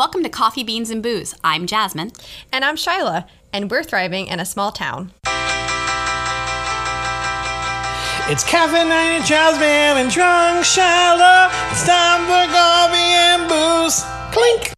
Welcome 0.00 0.22
to 0.22 0.30
Coffee, 0.30 0.64
Beans, 0.64 0.88
and 0.88 1.02
Booze. 1.02 1.34
I'm 1.44 1.66
Jasmine. 1.66 2.12
And 2.50 2.64
I'm 2.64 2.76
Shyla, 2.76 3.28
and 3.52 3.70
we're 3.70 3.84
thriving 3.84 4.28
in 4.28 4.40
a 4.40 4.46
small 4.46 4.72
town. 4.72 5.12
It's 8.30 8.42
caffeinated 8.42 9.26
Jasmine 9.26 10.00
and 10.00 10.10
drunk 10.10 10.64
Shyla. 10.64 11.50
It's 11.70 11.86
time 11.86 12.22
for 12.24 12.50
coffee 12.50 12.96
and 12.96 13.46
booze. 13.46 14.02
Clink. 14.32 14.72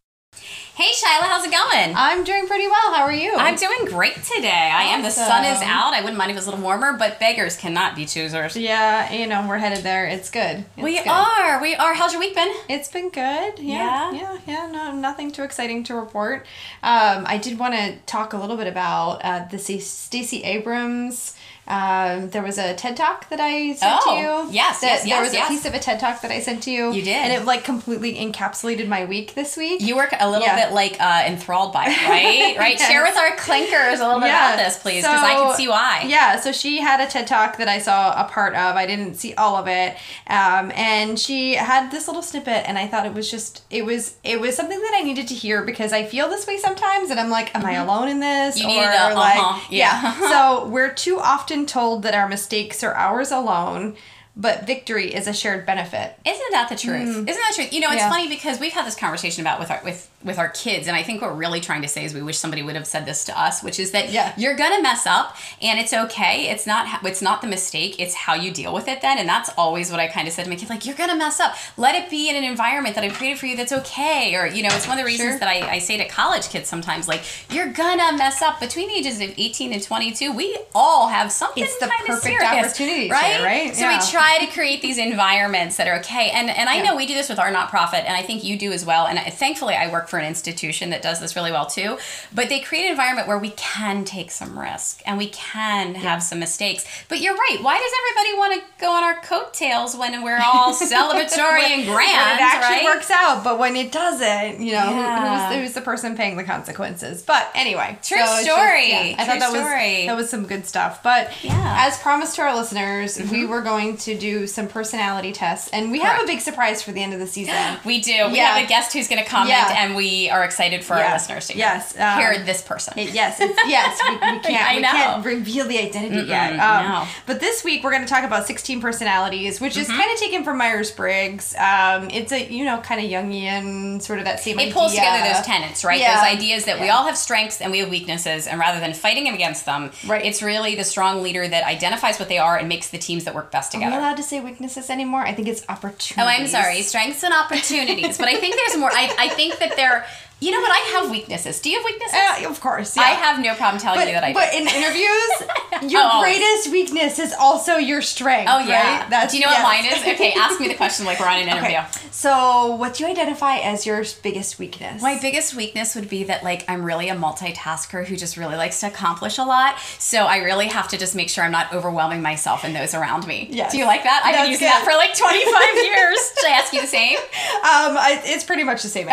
Hey, 0.74 0.90
Shyla, 0.94 1.24
how's 1.28 1.44
it 1.44 1.50
going? 1.50 1.94
I'm 1.94 2.24
doing 2.24 2.46
pretty 2.46 2.66
well. 2.66 2.94
How 2.94 3.02
are 3.02 3.12
you? 3.12 3.34
I'm 3.36 3.56
doing 3.56 3.84
great 3.84 4.14
today. 4.14 4.48
I 4.72 4.84
am. 4.84 5.02
The 5.02 5.10
sun 5.10 5.44
is 5.44 5.60
out. 5.60 5.92
I 5.92 6.00
wouldn't 6.00 6.16
mind 6.16 6.30
if 6.30 6.36
it 6.36 6.38
was 6.38 6.46
a 6.46 6.50
little 6.50 6.64
warmer, 6.64 6.94
but 6.96 7.20
beggars 7.20 7.58
cannot 7.58 7.94
be 7.94 8.06
choosers. 8.06 8.56
yeah, 8.56 9.12
you 9.12 9.26
know, 9.26 9.46
we're 9.46 9.58
headed 9.58 9.84
there. 9.84 10.06
It's 10.06 10.30
good. 10.30 10.64
It's 10.76 10.82
we 10.82 10.96
good. 10.96 11.08
are. 11.08 11.60
We 11.60 11.74
are. 11.74 11.92
How's 11.92 12.12
your 12.14 12.20
week 12.20 12.34
been? 12.34 12.50
It's 12.70 12.88
been 12.88 13.10
good. 13.10 13.58
Yeah? 13.58 14.12
Yeah, 14.12 14.12
yeah, 14.12 14.38
yeah. 14.46 14.70
No, 14.72 14.92
nothing 14.92 15.30
too 15.30 15.42
exciting 15.42 15.84
to 15.84 15.94
report. 15.94 16.46
Um, 16.82 17.24
I 17.26 17.36
did 17.36 17.58
want 17.58 17.74
to 17.74 17.98
talk 18.06 18.32
a 18.32 18.38
little 18.38 18.56
bit 18.56 18.66
about 18.66 19.20
uh, 19.22 19.44
the 19.50 19.58
Stacey 19.58 20.42
Abrams. 20.42 21.36
Um, 21.68 22.28
there 22.30 22.42
was 22.42 22.58
a 22.58 22.74
TED 22.74 22.96
talk 22.96 23.28
that 23.30 23.38
I 23.40 23.72
sent 23.74 24.00
Oh, 24.04 24.14
to 24.14 24.20
you. 24.20 24.52
yes, 24.54 24.80
yes, 24.82 25.04
There 25.04 25.20
was 25.22 25.32
yes. 25.32 25.46
a 25.48 25.52
piece 25.52 25.64
of 25.64 25.74
a 25.74 25.78
TED 25.78 26.00
talk 26.00 26.20
that 26.22 26.30
I 26.32 26.40
sent 26.40 26.64
to 26.64 26.70
you. 26.72 26.92
You 26.92 27.02
did. 27.02 27.14
and 27.14 27.32
it 27.32 27.44
like 27.46 27.62
completely 27.62 28.14
encapsulated 28.16 28.88
my 28.88 29.04
week 29.04 29.34
this 29.34 29.56
week. 29.56 29.80
You 29.80 29.94
were 29.96 30.08
a 30.18 30.28
little 30.28 30.46
Yeah. 30.46 30.64
bit 30.66 30.74
like 30.74 30.96
uh, 31.00 31.22
enthralled 31.24 31.72
by 31.72 31.84
it, 31.86 32.08
right? 32.08 32.56
Right. 32.62 32.78
Yes. 32.78 32.90
Share 32.90 33.02
with 33.04 33.16
our 33.16 33.30
clinkers 33.36 34.00
a 34.00 34.04
little 34.06 34.20
bit 34.20 34.26
Yeah. 34.26 34.54
about 34.54 34.64
this, 34.64 34.76
please, 34.78 35.02
because 35.04 35.20
I 35.22 35.34
can 35.34 35.54
see 35.56 35.68
why. 35.68 36.04
Yeah, 36.08 36.40
so 36.40 36.50
she 36.52 36.80
had 36.80 37.00
a 37.00 37.06
TED 37.06 37.26
talk 37.28 37.56
that 37.58 37.68
I 37.68 37.78
saw 37.78 38.10
a 38.20 38.24
part 38.28 38.54
of. 38.54 38.74
I 38.76 38.84
didn't 38.86 39.14
see 39.14 39.32
all 39.34 39.56
of 39.56 39.68
it, 39.68 39.96
um, 40.26 40.72
and 40.74 41.18
she 41.18 41.54
had 41.54 41.90
this 41.92 42.06
little 42.08 42.22
snippet, 42.22 42.68
and 42.68 42.76
I 42.78 42.86
thought 42.88 43.06
it 43.06 43.14
was 43.14 43.30
just 43.30 43.62
it 43.70 43.84
was 43.84 44.16
it 44.24 44.40
was 44.40 44.56
something 44.56 44.78
that 44.78 44.92
I 44.96 45.02
needed 45.02 45.28
to 45.28 45.34
hear 45.34 45.62
because 45.64 45.92
I 45.92 46.04
feel 46.04 46.28
this 46.28 46.46
way 46.46 46.58
sometimes, 46.58 47.10
and 47.10 47.20
I'm 47.20 47.30
like, 47.30 47.54
am 47.54 47.64
I 47.64 47.74
alone 47.74 48.08
in 48.08 48.18
this? 48.20 48.58
Mm-hmm. 48.58 48.68
You 48.68 48.74
needed 48.74 48.88
a, 48.90 49.14
like, 49.14 49.38
uh-huh, 49.38 49.66
yeah. 49.70 50.28
so 50.28 50.66
we're 50.66 50.92
too 50.92 51.18
often 51.20 51.51
told 51.66 52.02
that 52.02 52.14
our 52.14 52.28
mistakes 52.28 52.82
are 52.82 52.94
ours 52.94 53.30
alone, 53.30 53.96
but 54.36 54.66
victory 54.66 55.12
is 55.14 55.26
a 55.26 55.32
shared 55.32 55.66
benefit. 55.66 56.16
Isn't 56.24 56.52
that 56.52 56.68
the 56.68 56.76
truth? 56.76 57.08
Isn't 57.08 57.24
that 57.26 57.46
the 57.50 57.54
truth? 57.56 57.72
You 57.72 57.80
know, 57.80 57.88
it's 57.90 57.96
Mm. 58.02 58.06
Yeah. 58.06 58.10
funny 58.10 58.28
because 58.28 58.58
we've 58.58 58.72
had 58.72 58.86
this 58.86 58.94
conversation 58.96 59.42
about 59.42 59.60
with 59.60 59.70
our 59.70 59.80
with 59.84 60.08
with 60.24 60.38
our 60.38 60.48
kids, 60.48 60.86
and 60.86 60.96
I 60.96 61.02
think 61.02 61.20
what 61.20 61.30
we're 61.30 61.36
really 61.36 61.60
trying 61.60 61.82
to 61.82 61.88
say 61.88 62.04
is 62.04 62.14
we 62.14 62.22
wish 62.22 62.38
somebody 62.38 62.62
would 62.62 62.74
have 62.76 62.86
said 62.86 63.06
this 63.06 63.24
to 63.26 63.38
us, 63.40 63.62
which 63.62 63.78
is 63.80 63.90
that 63.92 64.10
Yeah. 64.10 64.32
you're 64.36 64.54
gonna 64.56 64.80
mess 64.82 65.06
up, 65.06 65.36
and 65.60 65.78
it's 65.80 65.92
okay. 65.92 66.48
It's 66.48 66.66
not 66.66 67.04
it's 67.04 67.22
not 67.22 67.40
the 67.40 67.46
mistake. 67.48 67.96
It's 67.98 68.14
how 68.14 68.34
you 68.34 68.50
deal 68.50 68.72
with 68.72 68.88
it 68.88 69.00
then, 69.00 69.18
and 69.18 69.28
that's 69.28 69.50
always 69.56 69.90
what 69.90 70.00
I 70.00 70.08
kind 70.08 70.26
of 70.28 70.34
said 70.34 70.44
to 70.44 70.50
my 70.50 70.56
kids, 70.56 70.70
like 70.70 70.86
you're 70.86 70.94
gonna 70.96 71.16
mess 71.16 71.40
up. 71.40 71.54
Let 71.76 71.94
it 71.94 72.08
be 72.10 72.28
in 72.28 72.36
an 72.36 72.44
environment 72.44 72.94
that 72.94 73.04
I've 73.04 73.14
created 73.14 73.38
for 73.38 73.46
you 73.46 73.56
that's 73.56 73.72
okay, 73.72 74.34
or 74.36 74.46
you 74.46 74.62
know, 74.62 74.70
it's 74.72 74.86
one 74.86 74.98
of 74.98 75.04
the 75.04 75.06
reasons 75.06 75.30
Sure. 75.32 75.38
that 75.40 75.48
I, 75.48 75.72
I 75.74 75.78
say 75.78 75.96
to 75.96 76.06
college 76.06 76.48
kids 76.48 76.68
sometimes, 76.68 77.08
like 77.08 77.22
you're 77.50 77.68
gonna 77.72 78.12
mess 78.16 78.40
up. 78.42 78.60
Between 78.60 78.88
the 78.88 78.94
ages 78.94 79.20
of 79.20 79.32
18 79.36 79.72
and 79.72 79.82
22, 79.82 80.32
we 80.32 80.56
all 80.74 81.08
have 81.08 81.32
something 81.32 81.62
It's 81.64 81.76
the 81.78 81.86
kind 81.86 82.00
of 82.02 82.06
perfect 82.06 82.24
serious, 82.24 82.44
opportunity 82.66 83.08
to, 83.08 83.14
right? 83.14 83.42
right? 83.42 83.76
So 83.76 83.82
Yeah. 83.88 83.98
we 83.98 84.10
try 84.10 84.38
to 84.38 84.46
create 84.52 84.82
these 84.82 84.98
environments 84.98 85.76
that 85.76 85.88
are 85.88 85.96
okay. 85.96 86.30
And 86.30 86.50
and 86.50 86.68
I 86.68 86.76
Yeah. 86.76 86.82
know 86.82 86.96
we 86.96 87.06
do 87.06 87.14
this 87.14 87.28
with 87.28 87.38
our 87.38 87.52
nonprofit, 87.52 88.04
and 88.06 88.16
I 88.16 88.22
think 88.22 88.44
you 88.44 88.56
do 88.56 88.72
as 88.72 88.84
well. 88.84 89.06
And 89.06 89.18
I, 89.18 89.30
thankfully, 89.30 89.74
I 89.74 89.88
work 89.88 90.08
for 90.12 90.18
an 90.18 90.26
institution 90.26 90.90
that 90.90 91.00
does 91.00 91.20
this 91.20 91.34
really 91.34 91.50
well 91.50 91.64
too. 91.64 91.96
But 92.34 92.50
they 92.50 92.60
create 92.60 92.84
an 92.84 92.90
environment 92.90 93.28
where 93.28 93.38
we 93.38 93.48
can 93.50 94.04
take 94.04 94.30
some 94.30 94.58
risk 94.58 95.00
and 95.06 95.16
we 95.16 95.28
can 95.30 95.94
have 95.94 96.22
some 96.22 96.38
mistakes. 96.38 96.84
But 97.08 97.22
you're 97.22 97.34
right. 97.34 97.56
Why 97.62 97.78
does 97.78 97.92
everybody 98.00 98.38
want 98.38 98.52
to 98.60 98.80
go 98.84 98.92
on 98.92 99.02
our 99.02 99.16
coattails 99.22 99.96
when 99.96 100.22
we're 100.22 100.36
all 100.38 100.74
celebratory 100.74 101.70
and 101.70 101.86
grand? 101.86 102.12
When 102.12 102.36
it 102.36 102.40
actually 102.42 102.84
right? 102.86 102.94
works 102.94 103.10
out, 103.10 103.42
but 103.42 103.58
when 103.58 103.74
it 103.74 103.90
doesn't, 103.90 104.60
you 104.60 104.72
know, 104.72 104.80
who- 104.82 105.00
Yeah. 105.00 105.48
who's, 105.54 105.56
who's 105.68 105.72
the 105.72 105.80
person 105.80 106.14
paying 106.14 106.36
the 106.36 106.44
consequences? 106.44 107.22
But 107.22 107.48
anyway, 107.54 107.96
True 108.02 108.18
it's 108.18 108.30
just- 108.30 108.42
story. 108.44 108.92
I 108.94 109.14
True 109.16 109.24
thought 109.24 109.40
that 109.40 109.50
story. 109.50 109.96
was 110.00 110.06
that 110.08 110.16
was 110.16 110.28
some 110.30 110.44
good 110.46 110.66
stuff. 110.66 111.02
But 111.02 111.32
Yeah. 111.42 111.52
Mm-hmm. 111.52 111.88
as 111.88 111.98
promised 111.98 112.36
to 112.36 112.42
our 112.42 112.54
listeners, 112.54 113.18
we 113.30 113.46
were 113.46 113.62
going 113.62 113.96
to 113.98 114.18
do 114.18 114.46
some 114.46 114.68
personality 114.68 115.32
tests, 115.32 115.70
and 115.72 115.90
we 115.90 116.00
have 116.00 116.22
a 116.22 116.26
big 116.26 116.40
surprise 116.40 116.82
for 116.82 116.92
the 116.92 117.02
end 117.02 117.14
of 117.14 117.20
the 117.20 117.26
season. 117.26 117.54
We 117.86 118.00
do. 118.00 118.28
We 118.30 118.36
Yeah. 118.36 118.52
have 118.54 118.64
a 118.64 118.68
guest 118.68 118.92
who's 118.92 119.08
going 119.08 119.22
to 119.22 119.28
comment, 119.28 119.50
Yeah. 119.50 119.74
and 119.84 119.94
we 119.96 120.01
are 120.30 120.44
excited 120.44 120.84
for 120.84 120.94
our 120.94 121.12
listeners 121.12 121.48
to 121.48 121.56
Yes, 121.56 121.98
um, 121.98 122.18
hear 122.18 122.42
this 122.44 122.62
person. 122.62 122.98
It- 122.98 123.12
yes, 123.14 123.40
it's, 123.40 123.58
yes, 123.66 123.98
we, 124.08 124.14
we 124.14 124.18
can't 124.40 124.76
we 124.76 124.82
can't 124.82 125.24
reveal 125.24 125.66
the 125.66 125.78
identity 125.78 126.22
yet. 126.28 126.52
Mm-mm, 126.54 126.60
Um, 126.60 126.88
no. 126.88 127.08
But 127.26 127.40
this 127.40 127.64
week 127.64 127.82
we're 127.84 127.90
going 127.90 128.02
to 128.02 128.08
talk 128.08 128.24
about 128.24 128.46
16 128.46 128.80
personalities, 128.80 129.60
which 129.60 129.72
Mm-hmm. 129.72 129.80
is 129.80 129.88
kind 129.88 130.10
of 130.12 130.18
taken 130.18 130.44
from 130.44 130.58
Myers 130.58 130.90
Briggs. 130.90 131.54
Um, 131.56 132.08
it's 132.10 132.32
a 132.32 132.40
you 132.52 132.64
know 132.64 132.78
kind 132.80 133.00
of 133.04 133.10
Jungian 133.10 134.00
sort 134.02 134.18
of 134.18 134.24
that 134.26 134.40
same. 134.40 134.58
it 134.58 134.72
pulls 134.72 134.92
together 134.94 135.22
those 135.32 135.44
tenets, 135.44 135.84
right? 135.84 135.98
Yeah. 136.00 136.16
Those 136.16 136.34
ideas 136.38 136.64
that 136.66 136.80
we 136.80 136.88
all 136.90 137.04
have 137.06 137.16
strengths 137.16 137.60
and 137.60 137.72
we 137.72 137.78
have 137.80 137.88
weaknesses, 137.90 138.46
and 138.46 138.58
rather 138.60 138.80
than 138.80 138.94
fighting 138.94 139.28
against 139.28 139.66
them, 139.66 139.90
Right. 140.06 140.24
it's 140.24 140.42
really 140.42 140.74
the 140.74 140.84
strong 140.84 141.22
leader 141.22 141.46
that 141.46 141.64
identifies 141.64 142.18
what 142.18 142.28
they 142.28 142.38
are 142.38 142.56
and 142.56 142.68
makes 142.68 142.88
the 142.90 142.98
teams 142.98 143.24
that 143.24 143.34
work 143.34 143.50
best 143.50 143.74
Am 143.74 143.80
I 143.80 143.84
together. 143.86 144.00
allowed 144.02 144.16
to 144.16 144.22
say 144.22 144.40
weaknesses 144.40 144.90
anymore? 144.90 145.22
I 145.22 145.32
think 145.34 145.48
it's 145.48 145.64
opportunities. 145.68 146.14
Oh, 146.18 146.26
I'm 146.26 146.46
sorry, 146.46 146.82
strengths 146.82 147.22
and 147.24 147.32
opportunities. 147.34 148.18
but 148.18 148.28
I 148.28 148.36
think 148.36 148.56
there's 148.56 148.78
more. 148.78 148.90
I, 148.92 149.14
I 149.18 149.28
think 149.30 149.58
that 149.58 149.76
there 149.76 149.91
there. 149.92 150.06
You 150.42 150.50
know 150.50 150.60
what? 150.60 150.72
I 150.72 150.98
have 150.98 151.08
weaknesses. 151.10 151.60
Do 151.60 151.70
you 151.70 151.76
have 151.76 151.84
weaknesses? 151.84 152.18
Uh, 152.44 152.48
of 152.50 152.60
course, 152.60 152.96
yeah. 152.96 153.02
I 153.04 153.06
have 153.10 153.38
no 153.40 153.54
problem 153.54 153.80
telling 153.80 154.00
But, 154.00 154.08
you 154.08 154.14
that 154.14 154.24
I 154.24 154.32
do. 154.32 154.34
but 154.34 154.52
in 154.52 154.66
interviews, 154.66 155.90
your 155.92 156.02
Oh, 156.04 156.20
greatest 156.20 156.72
weakness 156.72 157.20
is 157.20 157.32
also 157.38 157.76
your 157.76 158.02
strength. 158.02 158.50
oh 158.52 158.58
yeah. 158.58 159.08
right? 159.08 159.30
do 159.30 159.36
you 159.36 159.44
know 159.44 159.50
what 159.52 159.62
mine 159.62 159.84
is? 159.86 160.00
Okay, 160.02 160.32
ask 160.36 160.58
me 160.58 160.66
the 160.66 160.74
question 160.74 161.06
like 161.06 161.20
we're 161.20 161.28
on 161.28 161.38
an 161.38 161.48
interview. 161.48 161.78
Okay. 161.78 161.86
So, 162.10 162.74
what 162.74 162.94
do 162.94 163.04
you 163.04 163.10
identify 163.10 163.58
as 163.58 163.86
your 163.86 164.02
biggest 164.22 164.58
weakness? 164.58 165.00
My 165.00 165.18
biggest 165.20 165.54
weakness 165.54 165.94
would 165.94 166.08
be 166.08 166.24
that 166.24 166.42
like 166.42 166.64
I'm 166.68 166.84
really 166.84 167.08
a 167.08 167.14
multitasker 167.14 168.04
who 168.04 168.16
just 168.16 168.36
really 168.36 168.56
likes 168.56 168.80
to 168.80 168.88
accomplish 168.88 169.38
a 169.38 169.44
lot. 169.44 169.78
So 169.98 170.24
I 170.24 170.38
really 170.38 170.66
have 170.66 170.88
to 170.88 170.98
just 170.98 171.14
make 171.14 171.28
sure 171.30 171.44
I'm 171.44 171.52
not 171.52 171.72
overwhelming 171.72 172.20
myself 172.20 172.64
and 172.64 172.74
those 172.74 172.94
around 172.94 173.26
me. 173.26 173.48
Yes. 173.50 173.72
Do 173.72 173.78
you 173.78 173.86
like 173.86 174.02
that? 174.02 174.22
I've 174.24 174.34
been 174.42 174.50
using 174.50 174.66
good. 174.66 174.72
that 174.72 174.84
for 174.84 174.94
like 174.94 175.14
25 175.16 175.84
years. 175.84 176.32
Should 176.38 176.50
I 176.50 176.54
ask 176.58 176.72
you 176.72 176.80
the 176.80 176.86
same? 176.86 177.18
um, 177.18 177.96
I, 177.96 178.20
it's 178.24 178.44
pretty 178.44 178.64
much 178.64 178.82
the 178.82 178.88
same. 178.88 179.08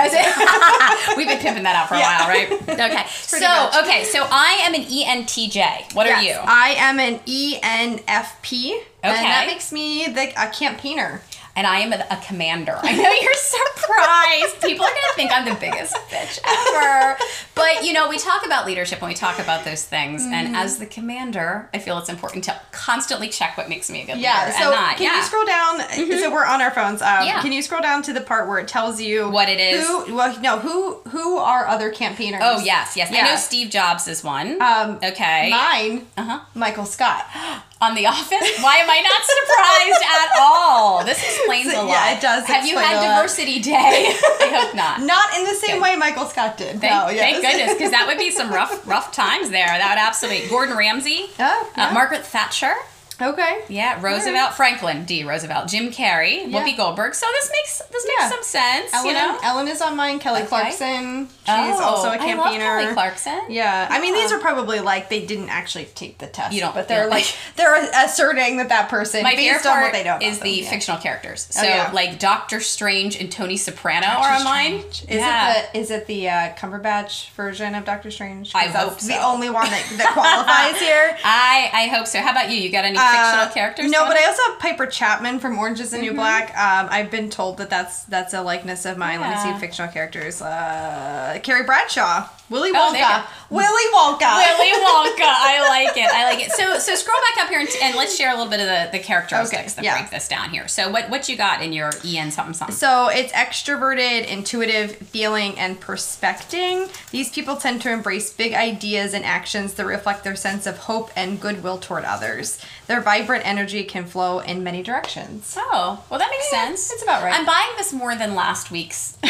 Is 1.28 1.28
answer. 1.28 1.28
it? 1.28 1.28
We've 1.28 1.28
been 1.28 1.40
pimping 1.40 1.64
that 1.64 1.76
out 1.76 1.88
for 1.90 1.96
a 1.96 2.00
Yeah. 2.00 2.20
while, 2.20 2.30
right? 2.30 2.52
Okay. 2.92 3.06
So 3.12 3.40
much. 3.40 3.76
okay, 3.84 4.04
so 4.06 4.26
I 4.30 4.62
am 4.64 4.74
an 4.74 4.84
ENTJ. 4.84 5.94
What 5.94 6.08
are 6.08 6.22
you? 6.22 6.34
I 6.44 6.76
am 6.78 7.00
an 7.00 7.20
ENFP. 7.20 8.80
And 9.02 9.14
Okay. 9.14 9.24
that 9.24 9.46
makes 9.48 9.72
me 9.72 10.08
the 10.08 10.30
a 10.42 10.48
campaigner. 10.50 11.22
And 11.60 11.68
I 11.68 11.80
am 11.80 11.92
a, 11.92 11.98
a 12.10 12.18
commander. 12.26 12.78
I 12.82 12.96
know 12.96 13.12
you're 13.22 13.34
surprised. 13.36 14.62
People 14.62 14.86
are 14.86 14.90
gonna 14.90 15.14
think 15.16 15.30
I'm 15.34 15.44
the 15.44 15.60
biggest 15.60 15.94
bitch 16.10 16.40
ever. 16.48 17.18
But 17.54 17.84
you 17.84 17.92
know, 17.92 18.08
we 18.08 18.18
talk 18.18 18.46
about 18.46 18.66
leadership 18.66 19.00
and 19.02 19.10
we 19.10 19.14
talk 19.14 19.40
about 19.40 19.66
those 19.66 19.84
things. 19.84 20.24
Mm-hmm. 20.24 20.34
And 20.34 20.56
as 20.56 20.80
the 20.80 20.86
commander, 20.86 21.70
I 21.74 21.80
feel 21.80 21.98
it's 21.98 22.08
important 22.08 22.46
to 22.46 22.58
constantly 22.72 23.28
check 23.28 23.58
what 23.58 23.68
makes 23.68 23.90
me 23.90 24.04
a 24.04 24.06
good 24.06 24.18
Yeah. 24.20 24.46
leader 24.46 24.58
So 24.58 24.64
and 24.72 24.76
not. 24.76 24.96
can 24.98 25.06
yeah. 25.08 25.18
you 25.18 25.24
scroll 25.24 25.46
down? 25.46 25.80
So 26.20 26.32
we're 26.32 26.46
on 26.46 26.62
our 26.62 26.72
phones. 26.72 27.02
Um, 27.02 27.26
Yeah. 27.26 27.42
Can 27.42 27.52
you 27.52 27.62
scroll 27.62 27.82
down 27.82 28.04
to 28.04 28.14
the 28.14 28.22
part 28.22 28.48
where 28.48 28.60
it 28.60 28.70
tells 28.70 29.02
you 29.02 29.30
What 29.30 29.50
it 29.50 29.60
is? 29.60 29.86
Who? 29.86 30.16
Well, 30.16 30.40
no. 30.40 30.60
Who? 30.60 30.94
Who 31.10 31.38
are 31.38 31.68
other 31.68 31.92
campaigners? 31.92 32.42
oh 32.44 32.62
yes, 32.64 32.96
yes. 32.96 33.12
I 33.12 33.22
know 33.22 33.36
Steve 33.36 33.70
Jobs 33.70 34.08
is 34.08 34.24
one. 34.24 34.62
Um, 34.62 35.00
okay. 35.04 35.50
Mine. 35.52 36.08
Uh 36.16 36.24
huh. 36.24 36.40
Michael 36.54 36.86
Scott. 36.86 37.26
On 37.82 37.96
The 37.96 38.06
Office? 38.08 38.62
Why 38.62 38.76
am 38.78 38.90
I 38.90 39.00
not 39.00 39.22
surprised 39.24 40.04
at 40.04 40.40
all? 40.42 41.06
This 41.06 41.24
explains 41.24 41.74
a 41.74 41.78
lot. 41.78 41.88
Yeah, 41.88 42.18
it 42.18 42.22
does 42.22 42.46
Have 42.46 42.66
you 42.66 42.78
had 42.78 43.00
diversity 43.16 43.60
day? 43.62 43.74
I 43.74 44.52
hope 44.54 44.76
not. 44.76 45.00
Not 45.10 45.38
in 45.38 45.46
the 45.46 45.54
same 45.54 45.76
Good. 45.78 45.84
way 45.84 45.96
Michael 45.96 46.26
Scott 46.26 46.58
did. 46.58 46.82
Thank, 46.82 46.94
no, 46.94 47.08
thank 47.08 47.42
goodness, 47.42 47.74
because 47.74 47.92
that 47.92 48.06
would 48.08 48.18
be 48.18 48.32
some 48.32 48.52
rough, 48.52 48.86
rough 48.86 49.14
times 49.14 49.50
there. 49.50 49.66
That 49.68 49.92
would 49.96 50.02
absolutely. 50.08 50.50
Gordon 50.50 50.76
Ramsay, 50.78 51.28
Yeah, 51.40 51.64
uh. 51.78 51.92
Margaret 51.94 52.26
Thatcher, 52.26 52.74
Okay. 53.22 53.62
yeah, 53.68 54.00
Roosevelt, 54.02 54.54
Franklin 54.54 55.06
D. 55.06 55.24
Roosevelt, 55.24 55.68
Jim 55.68 55.92
Carrey, 55.92 56.48
Yeah. 56.50 56.60
Whoopi 56.64 56.78
Goldberg. 56.78 57.14
So 57.16 57.26
this 57.34 57.52
makes 57.52 57.78
this 57.92 58.06
makes 58.06 58.22
Yeah. 58.22 58.30
some 58.30 58.44
sense, 58.44 58.94
Ellen, 58.94 59.08
you 59.08 59.14
know. 59.14 59.40
Ellen 59.44 59.68
is 59.68 59.82
on 59.82 59.96
mine. 59.96 60.20
Kelly 60.20 60.40
Okay. 60.42 60.48
Clarkson. 60.48 61.28
She's 61.28 61.36
Oh, 61.48 61.84
also 61.84 62.08
a 62.10 62.12
I 62.12 62.16
love 62.16 62.20
campaigner. 62.22 62.80
Kelly 62.82 62.94
Clarkson. 62.94 63.40
Yeah, 63.50 63.88
I 63.90 64.00
mean 64.00 64.14
these 64.14 64.32
are 64.32 64.40
probably 64.40 64.80
like 64.80 65.10
they 65.10 65.26
didn't 65.26 65.50
actually 65.50 65.86
take 65.96 66.18
the 66.20 66.28
test. 66.28 66.54
You 66.54 66.62
don't- 66.62 66.74
but 66.76 66.88
they're 66.88 67.08
like 67.08 67.26
they're 67.56 67.76
asserting 68.06 68.58
that 68.58 68.70
that 68.70 68.90
person 68.90 69.24
My 69.24 69.36
favorite 69.36 69.54
based 69.58 69.66
on 69.66 69.82
what 69.82 69.92
they 69.94 70.04
know 70.04 70.18
is 70.22 70.40
them, 70.40 70.46
the 70.46 70.52
yeah. 70.52 70.70
fictional 70.70 71.00
characters. 71.02 71.48
So 71.52 71.64
yeah. 71.64 71.90
like 71.94 72.20
Doctor 72.20 72.60
Strange 72.62 73.16
and 73.20 73.32
Tony 73.32 73.58
Soprano 73.58 74.08
are 74.08 74.14
Doctor 74.22 74.36
on 74.40 74.44
mine. 74.46 74.74
Is 74.90 75.04
yeah. 75.10 75.60
it 75.60 75.74
the 75.74 75.80
is 75.80 75.92
it 75.92 76.08
the 76.08 76.30
uh, 76.30 76.54
Cumberbatch 76.56 77.30
version 77.32 77.76
of 77.76 77.86
Doctor 77.86 78.12
Strange? 78.12 78.52
I 78.56 78.66
hope 78.68 78.98
the 79.00 79.18
only 79.22 79.50
one 79.50 79.70
that, 79.70 79.84
that 79.98 80.12
qualifies 80.14 80.80
here. 80.80 81.18
I 81.24 81.70
I 81.74 81.88
hope 81.88 82.08
so. 82.08 82.22
How 82.22 82.32
about 82.32 82.50
you? 82.50 82.58
You 82.58 82.70
got 82.72 82.86
any 82.86 82.98
Um, 82.98 83.09
fictional 83.12 83.54
characters? 83.54 83.92
No, 83.92 84.06
but 84.06 84.18
I 84.18 84.26
also 84.28 84.42
have 84.50 84.60
Piper 84.60 84.86
Chapman 84.86 85.40
from 85.40 85.58
Orange 85.58 85.80
Is 85.80 85.92
the 85.92 85.98
New 86.00 86.14
Black. 86.14 86.50
Um, 86.50 86.88
I've 86.92 87.12
been 87.12 87.30
told 87.30 87.58
that 87.58 87.70
that's 87.70 88.04
that's 88.06 88.34
a 88.34 88.42
likeness 88.42 88.86
of 88.86 88.98
mine. 88.98 89.20
Let 89.22 89.46
me 89.46 89.54
see 89.54 89.60
fictional 89.60 89.92
characters. 89.92 90.42
Uh, 90.42 91.40
Carrie 91.44 91.64
Bradshaw, 91.64 92.28
Willy 92.50 92.72
Oh, 92.74 92.94
Wonka, 92.94 93.26
Willy 93.50 93.86
Wonka. 93.94 94.36
Willy 94.38 94.72
Wonka. 94.72 95.26
I 95.26 95.66
like 95.86 95.98
it. 95.98 96.10
I 96.12 96.24
like 96.26 96.46
it. 96.46 96.52
So 96.52 96.78
so 96.80 96.96
scroll 96.96 97.18
back 97.36 97.44
up 97.46 97.50
here 97.50 97.60
and, 97.60 97.70
and 97.82 97.96
let's 97.96 98.16
share 98.16 98.30
a 98.32 98.36
little 98.36 98.50
bit 98.50 98.60
of 98.60 98.68
the, 98.68 98.98
the 98.98 99.04
characteristics 99.04 99.74
Okay, 99.74 99.76
that 99.76 99.84
yeah. 99.84 100.00
break 100.00 100.12
this 100.12 100.28
down 100.28 100.50
here. 100.50 100.68
So 100.68 100.90
what 100.92 101.10
what 101.10 101.28
you 101.30 101.36
got 101.38 101.62
in 101.62 101.74
your 101.74 101.92
EN 102.06 102.32
something 102.32 102.54
something? 102.54 102.76
So 102.76 103.08
it's 103.10 103.32
extroverted, 103.34 104.26
intuitive, 104.28 104.96
feeling, 104.96 105.58
and 105.60 105.80
perspecting. 105.80 106.88
These 107.12 107.32
people 107.32 107.56
tend 107.56 107.82
to 107.84 107.92
embrace 107.92 108.32
big 108.34 108.54
ideas 108.54 109.14
and 109.14 109.24
actions 109.26 109.74
that 109.76 109.86
reflect 109.86 110.24
their 110.24 110.36
sense 110.36 110.66
of 110.68 110.78
hope 110.78 111.12
and 111.16 111.40
goodwill 111.40 111.78
toward 111.78 112.04
others. 112.04 112.60
Their 112.90 113.02
vibrant 113.02 113.46
energy 113.46 113.84
can 113.84 114.06
flow 114.08 114.40
in 114.40 114.64
many 114.64 114.82
directions. 114.82 115.54
Oh, 115.60 116.04
well 116.10 116.18
that 116.20 116.32
makes 116.32 116.50
Yeah, 116.52 116.66
sense. 116.66 116.92
it's 116.92 117.04
about 117.04 117.22
right. 117.24 117.38
I'm 117.38 117.46
buying 117.46 117.70
this 117.78 117.94
more 117.94 118.16
than 118.16 118.34
last 118.34 118.72
week's. 118.72 119.16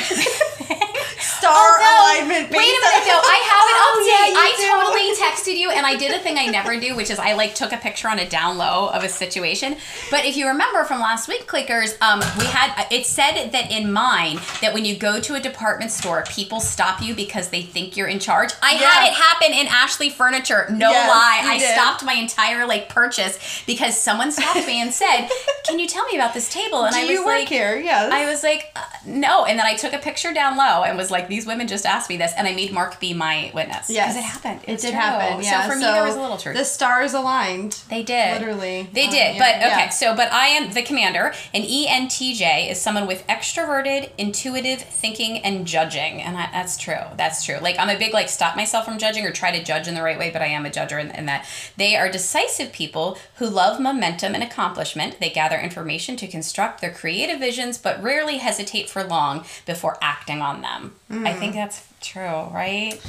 Star 1.20 1.52
Although, 1.52 2.24
alignment. 2.24 2.52
Wait 2.56 2.72
a 2.72 2.80
minute 2.80 3.04
though, 3.04 3.20
I 3.20 3.40
have 3.52 3.66
an 3.68 3.76
Oh, 3.84 4.00
update. 4.00 4.32
yeah, 4.32 4.40
I 4.40 4.50
do. 4.56 4.64
totally 4.72 5.12
texted 5.20 5.39
you 5.58 5.72
and 5.72 5.86
I 5.86 5.96
did 5.96 6.12
a 6.14 6.20
thing 6.20 6.38
I 6.38 6.46
never 6.48 6.80
do, 6.80 6.96
which 6.96 7.10
is 7.10 7.20
I 7.20 7.34
like 7.34 7.56
took 7.56 7.72
a 7.72 7.78
picture 7.78 8.08
on 8.08 8.20
a 8.20 8.28
down 8.30 8.58
low 8.58 8.90
of 8.90 9.04
a 9.04 9.10
situation. 9.10 9.78
But 10.12 10.26
if 10.26 10.36
you 10.38 10.48
remember 10.48 10.84
from 10.84 11.00
last 11.00 11.28
week, 11.28 11.48
clinkers, 11.48 11.98
um, 12.02 12.20
we 12.38 12.46
had 12.46 12.88
it 12.92 13.06
said 13.06 13.50
that 13.52 13.72
in 13.72 13.92
mine 13.92 14.40
that 14.62 14.74
when 14.74 14.86
you 14.86 14.96
go 14.98 15.20
to 15.20 15.36
a 15.36 15.40
department 15.40 15.92
store, 15.92 16.24
people 16.30 16.60
stop 16.60 17.02
you 17.02 17.16
because 17.16 17.50
they 17.50 17.62
think 17.62 17.96
you're 17.98 18.08
in 18.08 18.20
charge. 18.20 18.52
I 18.62 18.72
had 18.74 19.08
it 19.08 19.14
happen 19.14 19.54
in 19.54 19.68
Ashley 19.68 20.10
Furniture. 20.10 20.68
No 20.70 20.90
Yes, 20.92 21.10
lie. 21.10 21.42
I 21.54 21.58
did. 21.60 21.74
stopped 21.74 22.04
my 22.04 22.14
entire 22.14 22.66
like 22.66 22.90
purchase 22.90 23.64
because 23.66 24.00
someone 24.00 24.32
stopped 24.32 24.66
me 24.68 24.82
and 24.82 24.94
said, 24.94 25.28
"Can 25.66 25.80
you 25.80 25.88
tell 25.88 26.06
me 26.06 26.16
about 26.16 26.34
this 26.34 26.50
table?" 26.52 26.84
And 26.84 26.94
Do 26.94 27.00
I 27.00 27.04
was 27.04 27.12
you 27.12 27.26
work 27.26 27.40
like, 27.40 27.50
here? 27.50 27.78
Yes. 27.78 28.12
I 28.12 28.26
was 28.30 28.44
like, 28.44 28.72
uh, 28.76 28.82
no. 29.06 29.46
And 29.46 29.58
then 29.58 29.66
I 29.66 29.76
took 29.76 29.94
a 29.94 29.98
picture 29.98 30.34
down 30.34 30.58
low 30.58 30.84
and 30.84 30.98
was 30.98 31.12
like, 31.12 31.28
these 31.28 31.46
women 31.46 31.68
just 31.68 31.86
asked 31.86 32.10
me 32.10 32.18
this. 32.18 32.34
And 32.38 32.48
I 32.48 32.54
made 32.54 32.72
Mark 32.72 33.00
be 33.00 33.14
my 33.14 33.52
witness. 33.54 33.90
Yes, 33.90 34.14
Because 34.14 34.16
it 34.18 34.24
happened. 34.28 34.62
It 34.68 34.74
was 34.74 34.82
did 34.82 34.92
true. 34.92 35.00
happen. 35.00 35.38
Yeah. 35.46 35.64
So 35.64 35.70
for 35.72 35.76
me, 35.78 35.84
there 35.84 36.04
was 36.04 36.16
a 36.16 36.22
little 36.22 36.38
truth. 36.38 36.56
The 36.58 36.66
stars 36.66 37.14
aligned. 37.14 37.80
they 37.90 38.04
did. 38.04 38.40
Literally. 38.42 38.90
They 38.94 39.08
Uh, 39.08 39.12
did. 39.12 39.36
yeah, 39.36 39.40
but 39.40 39.56
okay, 39.68 39.84
yeah. 39.86 39.90
so, 39.90 40.16
but 40.16 40.32
I 40.32 40.48
am 40.48 40.72
the 40.74 40.82
commander. 40.82 41.34
An 41.54 41.64
ENTJ 41.64 42.70
is 42.72 42.80
someone 42.82 43.08
with 43.08 43.26
extroverted, 43.28 44.10
intuitive 44.18 44.82
thinking 44.82 45.40
and 45.40 45.66
judging. 45.66 46.22
And 46.22 46.38
I, 46.38 46.50
that's 46.52 46.78
true. 46.78 46.96
That's 47.18 47.44
true. 47.46 47.58
Like, 47.62 47.78
I'm 47.80 47.90
a 47.90 47.98
big, 47.98 48.14
like, 48.14 48.30
stop 48.30 48.56
myself 48.56 48.86
from 48.86 48.98
judging 48.98 49.26
or 49.26 49.32
try 49.32 49.52
to 49.58 49.64
judge 49.64 49.88
in 49.88 49.96
the 49.96 50.04
right 50.04 50.18
way, 50.20 50.30
but 50.32 50.42
I 50.42 50.48
am 50.48 50.66
a 50.66 50.70
judger 50.70 51.00
in, 51.00 51.12
in 51.12 51.26
that. 51.28 51.46
They 51.78 51.96
are 51.96 52.10
decisive 52.10 52.72
people 52.72 53.18
who 53.36 53.48
love 53.48 53.80
momentum 53.80 54.34
and 54.34 54.44
accomplishment. 54.44 55.20
They 55.20 55.30
gather 55.30 55.58
information 55.60 56.16
to 56.18 56.28
construct 56.28 56.82
their 56.82 56.92
creative 56.92 57.40
visions, 57.40 57.78
but 57.78 58.02
rarely 58.02 58.38
hesitate 58.38 58.90
for 58.90 59.04
long 59.04 59.46
before 59.66 59.98
acting 60.02 60.42
on 60.42 60.62
them. 60.62 60.96
I 61.12 61.34
think 61.34 61.54
that's 61.56 61.88
true, 62.02 62.48
right? 62.54 63.00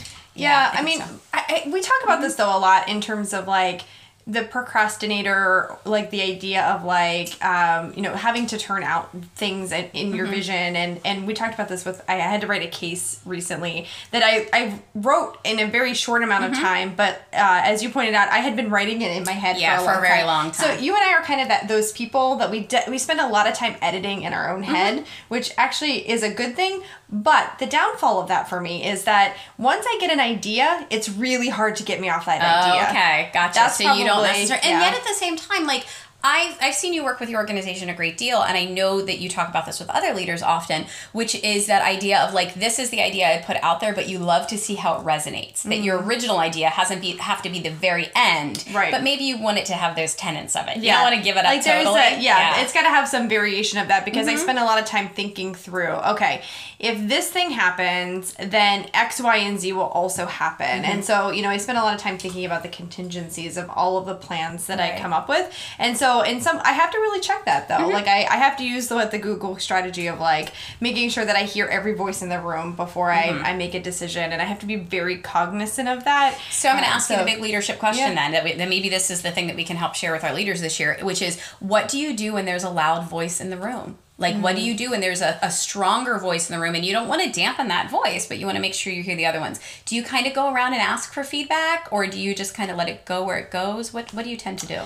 Mm. 0.40 0.44
Yeah, 0.44 0.70
I, 0.72 0.82
think 0.82 0.86
mean, 0.86 1.08
so. 1.08 1.20
I, 1.34 1.62
I, 1.66 1.70
we 1.70 1.80
talk 1.80 2.02
about 2.02 2.20
this 2.20 2.34
though 2.34 2.56
a 2.56 2.58
lot 2.58 2.88
in 2.88 3.00
terms 3.00 3.32
of 3.34 3.46
like 3.46 3.82
the 4.30 4.42
procrastinator, 4.44 5.76
like 5.84 6.10
the 6.10 6.22
idea 6.22 6.62
of 6.66 6.84
like, 6.84 7.42
um, 7.44 7.92
you 7.96 8.02
know, 8.02 8.14
having 8.14 8.46
to 8.46 8.58
turn 8.58 8.82
out 8.82 9.10
things 9.34 9.72
in, 9.72 9.86
in 9.92 10.14
your 10.14 10.26
vision, 10.26 10.76
and 10.76 11.00
and 11.04 11.26
we 11.26 11.34
talked 11.34 11.54
about 11.54 11.68
this 11.68 11.84
with. 11.84 12.02
I 12.08 12.14
had 12.14 12.40
to 12.42 12.46
write 12.46 12.62
a 12.62 12.68
case 12.68 13.20
recently 13.24 13.86
that 14.10 14.22
I 14.24 14.48
I 14.52 14.80
wrote 14.94 15.38
in 15.44 15.58
a 15.58 15.66
very 15.66 15.94
short 15.94 16.22
amount 16.22 16.44
of 16.44 16.52
time, 16.54 16.94
but 16.96 17.14
uh, 17.32 17.62
as 17.64 17.82
you 17.82 17.90
pointed 17.90 18.14
out, 18.14 18.28
I 18.28 18.38
had 18.38 18.56
been 18.56 18.70
writing 18.70 19.02
it 19.02 19.16
in 19.16 19.24
my 19.24 19.32
head 19.32 19.58
Yeah, 19.58 19.78
for 19.78 19.82
a, 19.82 19.84
for 19.84 19.90
a 19.90 19.94
long 19.94 20.02
very 20.02 20.18
time. 20.18 20.26
long 20.26 20.52
So 20.52 20.72
you 20.74 20.94
and 20.94 21.02
I 21.04 21.14
are 21.14 21.22
kind 21.22 21.40
of 21.40 21.48
that 21.48 21.68
those 21.68 21.92
people 21.92 22.36
that 22.36 22.50
we 22.50 22.60
de- 22.60 22.84
we 22.88 22.98
spend 22.98 23.20
a 23.20 23.28
lot 23.28 23.46
of 23.48 23.54
time 23.54 23.76
editing 23.82 24.22
in 24.22 24.32
our 24.32 24.50
own 24.54 24.60
Mm-hmm. 24.60 24.74
head, 24.74 25.06
which 25.28 25.52
actually 25.56 26.08
is 26.08 26.22
a 26.22 26.30
good 26.30 26.54
thing. 26.54 26.82
But 27.12 27.58
the 27.58 27.66
downfall 27.66 28.20
of 28.20 28.28
that 28.28 28.48
for 28.48 28.60
me 28.60 28.86
is 28.86 29.02
that 29.04 29.36
once 29.58 29.84
I 29.88 29.96
get 30.00 30.12
an 30.12 30.20
idea, 30.20 30.86
it's 30.90 31.08
really 31.08 31.48
hard 31.48 31.74
to 31.76 31.82
get 31.82 32.00
me 32.00 32.08
off 32.08 32.26
that 32.26 32.40
Oh, 32.40 32.70
idea. 32.70 32.88
okay, 32.90 33.30
gotcha. 33.34 33.54
That's 33.58 33.78
so 33.78 33.94
you 33.94 34.04
don't 34.04 34.19
necessarily, 34.22 34.66
and 34.68 34.80
yeah. 34.80 34.90
yet 34.90 34.94
at 34.94 35.04
the 35.06 35.14
same 35.14 35.36
time, 35.36 35.66
like 35.66 35.86
I've 36.22 36.56
I've 36.60 36.74
seen 36.74 36.92
you 36.92 37.04
work 37.04 37.20
with 37.20 37.28
your 37.30 37.40
organization 37.40 37.88
a 37.88 37.94
great 37.94 38.16
deal, 38.18 38.42
and 38.42 38.56
I 38.56 38.64
know 38.64 39.00
that 39.02 39.18
you 39.20 39.28
talk 39.28 39.48
about 39.48 39.66
this 39.66 39.80
with 39.80 39.88
other 39.90 40.12
leaders 40.14 40.42
often, 40.42 40.86
which 41.12 41.34
is 41.42 41.66
that 41.66 41.82
idea 41.82 42.20
of 42.20 42.34
like 42.34 42.54
this 42.54 42.78
is 42.78 42.90
the 42.90 43.00
idea 43.00 43.26
I 43.26 43.38
put 43.38 43.56
out 43.62 43.80
there, 43.80 43.94
but 43.94 44.08
you 44.08 44.18
love 44.18 44.46
to 44.48 44.58
see 44.58 44.74
how 44.74 44.98
it 45.00 45.04
resonates. 45.04 45.62
That 45.62 45.78
your 45.80 46.02
original 46.02 46.38
idea 46.38 46.68
hasn't 46.68 47.00
be 47.00 47.16
have 47.16 47.42
to 47.42 47.48
be 47.50 47.60
the 47.60 47.70
very 47.70 48.08
end, 48.14 48.40
Mm-hmm. 48.60 48.76
Right. 48.76 48.92
But 48.92 49.02
maybe 49.02 49.24
you 49.24 49.38
want 49.38 49.58
it 49.58 49.66
to 49.66 49.74
have 49.74 49.96
those 49.96 50.14
tenets 50.14 50.56
of 50.56 50.66
it. 50.68 50.78
You 50.78 50.90
don't 50.90 51.02
want 51.02 51.16
to 51.16 51.22
give 51.22 51.36
it 51.36 51.40
up 51.44 51.46
like 51.46 51.64
totally. 51.64 51.98
a, 52.00 52.20
yeah, 52.20 52.62
it's 52.62 52.72
got 52.72 52.82
to 52.82 52.88
have 52.88 53.08
some 53.08 53.28
variation 53.28 53.78
of 53.78 53.88
that 53.88 54.04
because 54.04 54.26
Mm-hmm. 54.26 54.36
I 54.36 54.42
spend 54.42 54.58
a 54.58 54.64
lot 54.64 54.78
of 54.78 54.84
time 54.84 55.08
thinking 55.08 55.54
through. 55.54 55.88
Okay, 56.12 56.42
if 56.78 57.08
this 57.08 57.30
thing 57.30 57.50
happens, 57.50 58.34
then 58.34 58.88
X, 58.94 59.20
Y, 59.20 59.36
and 59.36 59.58
Z 59.58 59.72
will 59.72 59.82
also 59.82 60.26
happen. 60.26 60.66
Mm-hmm. 60.66 60.84
And 60.92 61.04
so 61.04 61.30
you 61.30 61.42
know, 61.42 61.48
I 61.48 61.56
spend 61.56 61.78
a 61.78 61.82
lot 61.82 61.94
of 61.94 62.00
time 62.00 62.18
thinking 62.18 62.44
about 62.44 62.62
the 62.62 62.68
contingencies 62.68 63.56
of 63.56 63.70
all 63.70 63.96
of 63.98 64.06
the 64.06 64.14
plans 64.14 64.66
that 64.66 64.80
I 64.80 64.98
come 64.98 65.12
up 65.12 65.28
with. 65.28 65.50
And 65.78 65.96
so 65.96 66.09
in 66.22 66.40
some, 66.40 66.60
I 66.64 66.72
have 66.72 66.90
to 66.90 66.98
really 66.98 67.20
check 67.20 67.44
that 67.46 67.68
though. 67.68 67.74
Mm-hmm. 67.76 67.92
Like 67.92 68.06
I, 68.08 68.24
I 68.24 68.36
have 68.36 68.56
to 68.58 68.64
use 68.64 68.88
the 68.88 68.94
what 68.96 69.10
the 69.10 69.18
Google 69.18 69.56
strategy 69.58 70.06
of 70.08 70.18
like 70.20 70.52
making 70.80 71.10
sure 71.10 71.24
that 71.24 71.36
I 71.36 71.44
hear 71.44 71.66
every 71.66 71.94
voice 71.94 72.22
in 72.22 72.28
the 72.28 72.40
room 72.40 72.74
before 72.76 73.08
Mm-hmm. 73.10 73.44
I, 73.44 73.50
I 73.50 73.56
make 73.56 73.74
a 73.74 73.80
decision, 73.82 74.32
and 74.32 74.40
I 74.42 74.44
have 74.44 74.58
to 74.60 74.66
be 74.66 74.76
very 74.76 75.18
cognizant 75.18 75.88
of 75.88 76.04
that. 76.04 76.38
So 76.50 76.68
I'm 76.68 76.74
going 76.76 76.84
to 76.84 76.90
Uh, 76.90 76.94
ask 76.94 77.08
you 77.10 77.16
so- 77.16 77.22
the 77.24 77.30
big 77.32 77.40
leadership 77.40 77.78
question 77.78 78.08
Yeah. 78.08 78.14
then. 78.14 78.32
That, 78.32 78.44
we, 78.44 78.52
that 78.54 78.68
maybe 78.68 78.88
this 78.88 79.10
is 79.10 79.22
the 79.22 79.30
thing 79.30 79.46
that 79.48 79.56
we 79.56 79.64
can 79.64 79.76
help 79.76 79.94
share 79.94 80.12
with 80.12 80.24
our 80.24 80.34
leaders 80.34 80.60
this 80.60 80.78
year, 80.80 80.98
which 81.02 81.22
is 81.22 81.40
what 81.60 81.88
do 81.88 81.98
you 81.98 82.16
do 82.16 82.32
when 82.34 82.44
there's 82.44 82.64
a 82.64 82.70
loud 82.70 83.08
voice 83.08 83.40
in 83.40 83.50
the 83.50 83.56
room? 83.56 83.98
Like, 84.18 84.36
what 84.36 84.54
Mm. 84.54 84.58
do 84.58 84.62
you 84.64 84.76
do 84.76 84.90
when 84.90 85.00
there's 85.00 85.22
a, 85.22 85.38
a 85.40 85.50
stronger 85.50 86.18
voice 86.18 86.50
in 86.50 86.54
the 86.54 86.60
room 86.62 86.74
and 86.74 86.84
you 86.84 86.92
don't 86.92 87.08
want 87.08 87.22
to 87.22 87.30
dampen 87.32 87.68
that 87.68 87.90
voice, 87.90 88.26
but 88.28 88.38
you 88.38 88.44
want 88.44 88.56
to 88.56 88.60
make 88.60 88.74
sure 88.74 88.92
you 88.92 89.02
hear 89.02 89.16
the 89.16 89.24
other 89.24 89.40
ones? 89.40 89.58
Do 89.86 89.96
you 89.96 90.02
kind 90.02 90.26
of 90.26 90.34
go 90.34 90.52
around 90.52 90.74
and 90.74 90.82
ask 90.82 91.12
for 91.14 91.24
feedback 91.24 91.88
or 91.90 92.06
do 92.06 92.20
you 92.20 92.34
just 92.34 92.52
kind 92.54 92.70
of 92.70 92.76
let 92.76 92.88
it 92.90 93.06
go 93.06 93.24
where 93.24 93.38
it 93.38 93.50
goes? 93.50 93.94
What, 93.94 94.12
what 94.12 94.24
do 94.24 94.30
you 94.30 94.36
tend 94.36 94.58
to 94.58 94.66
do? 94.66 94.80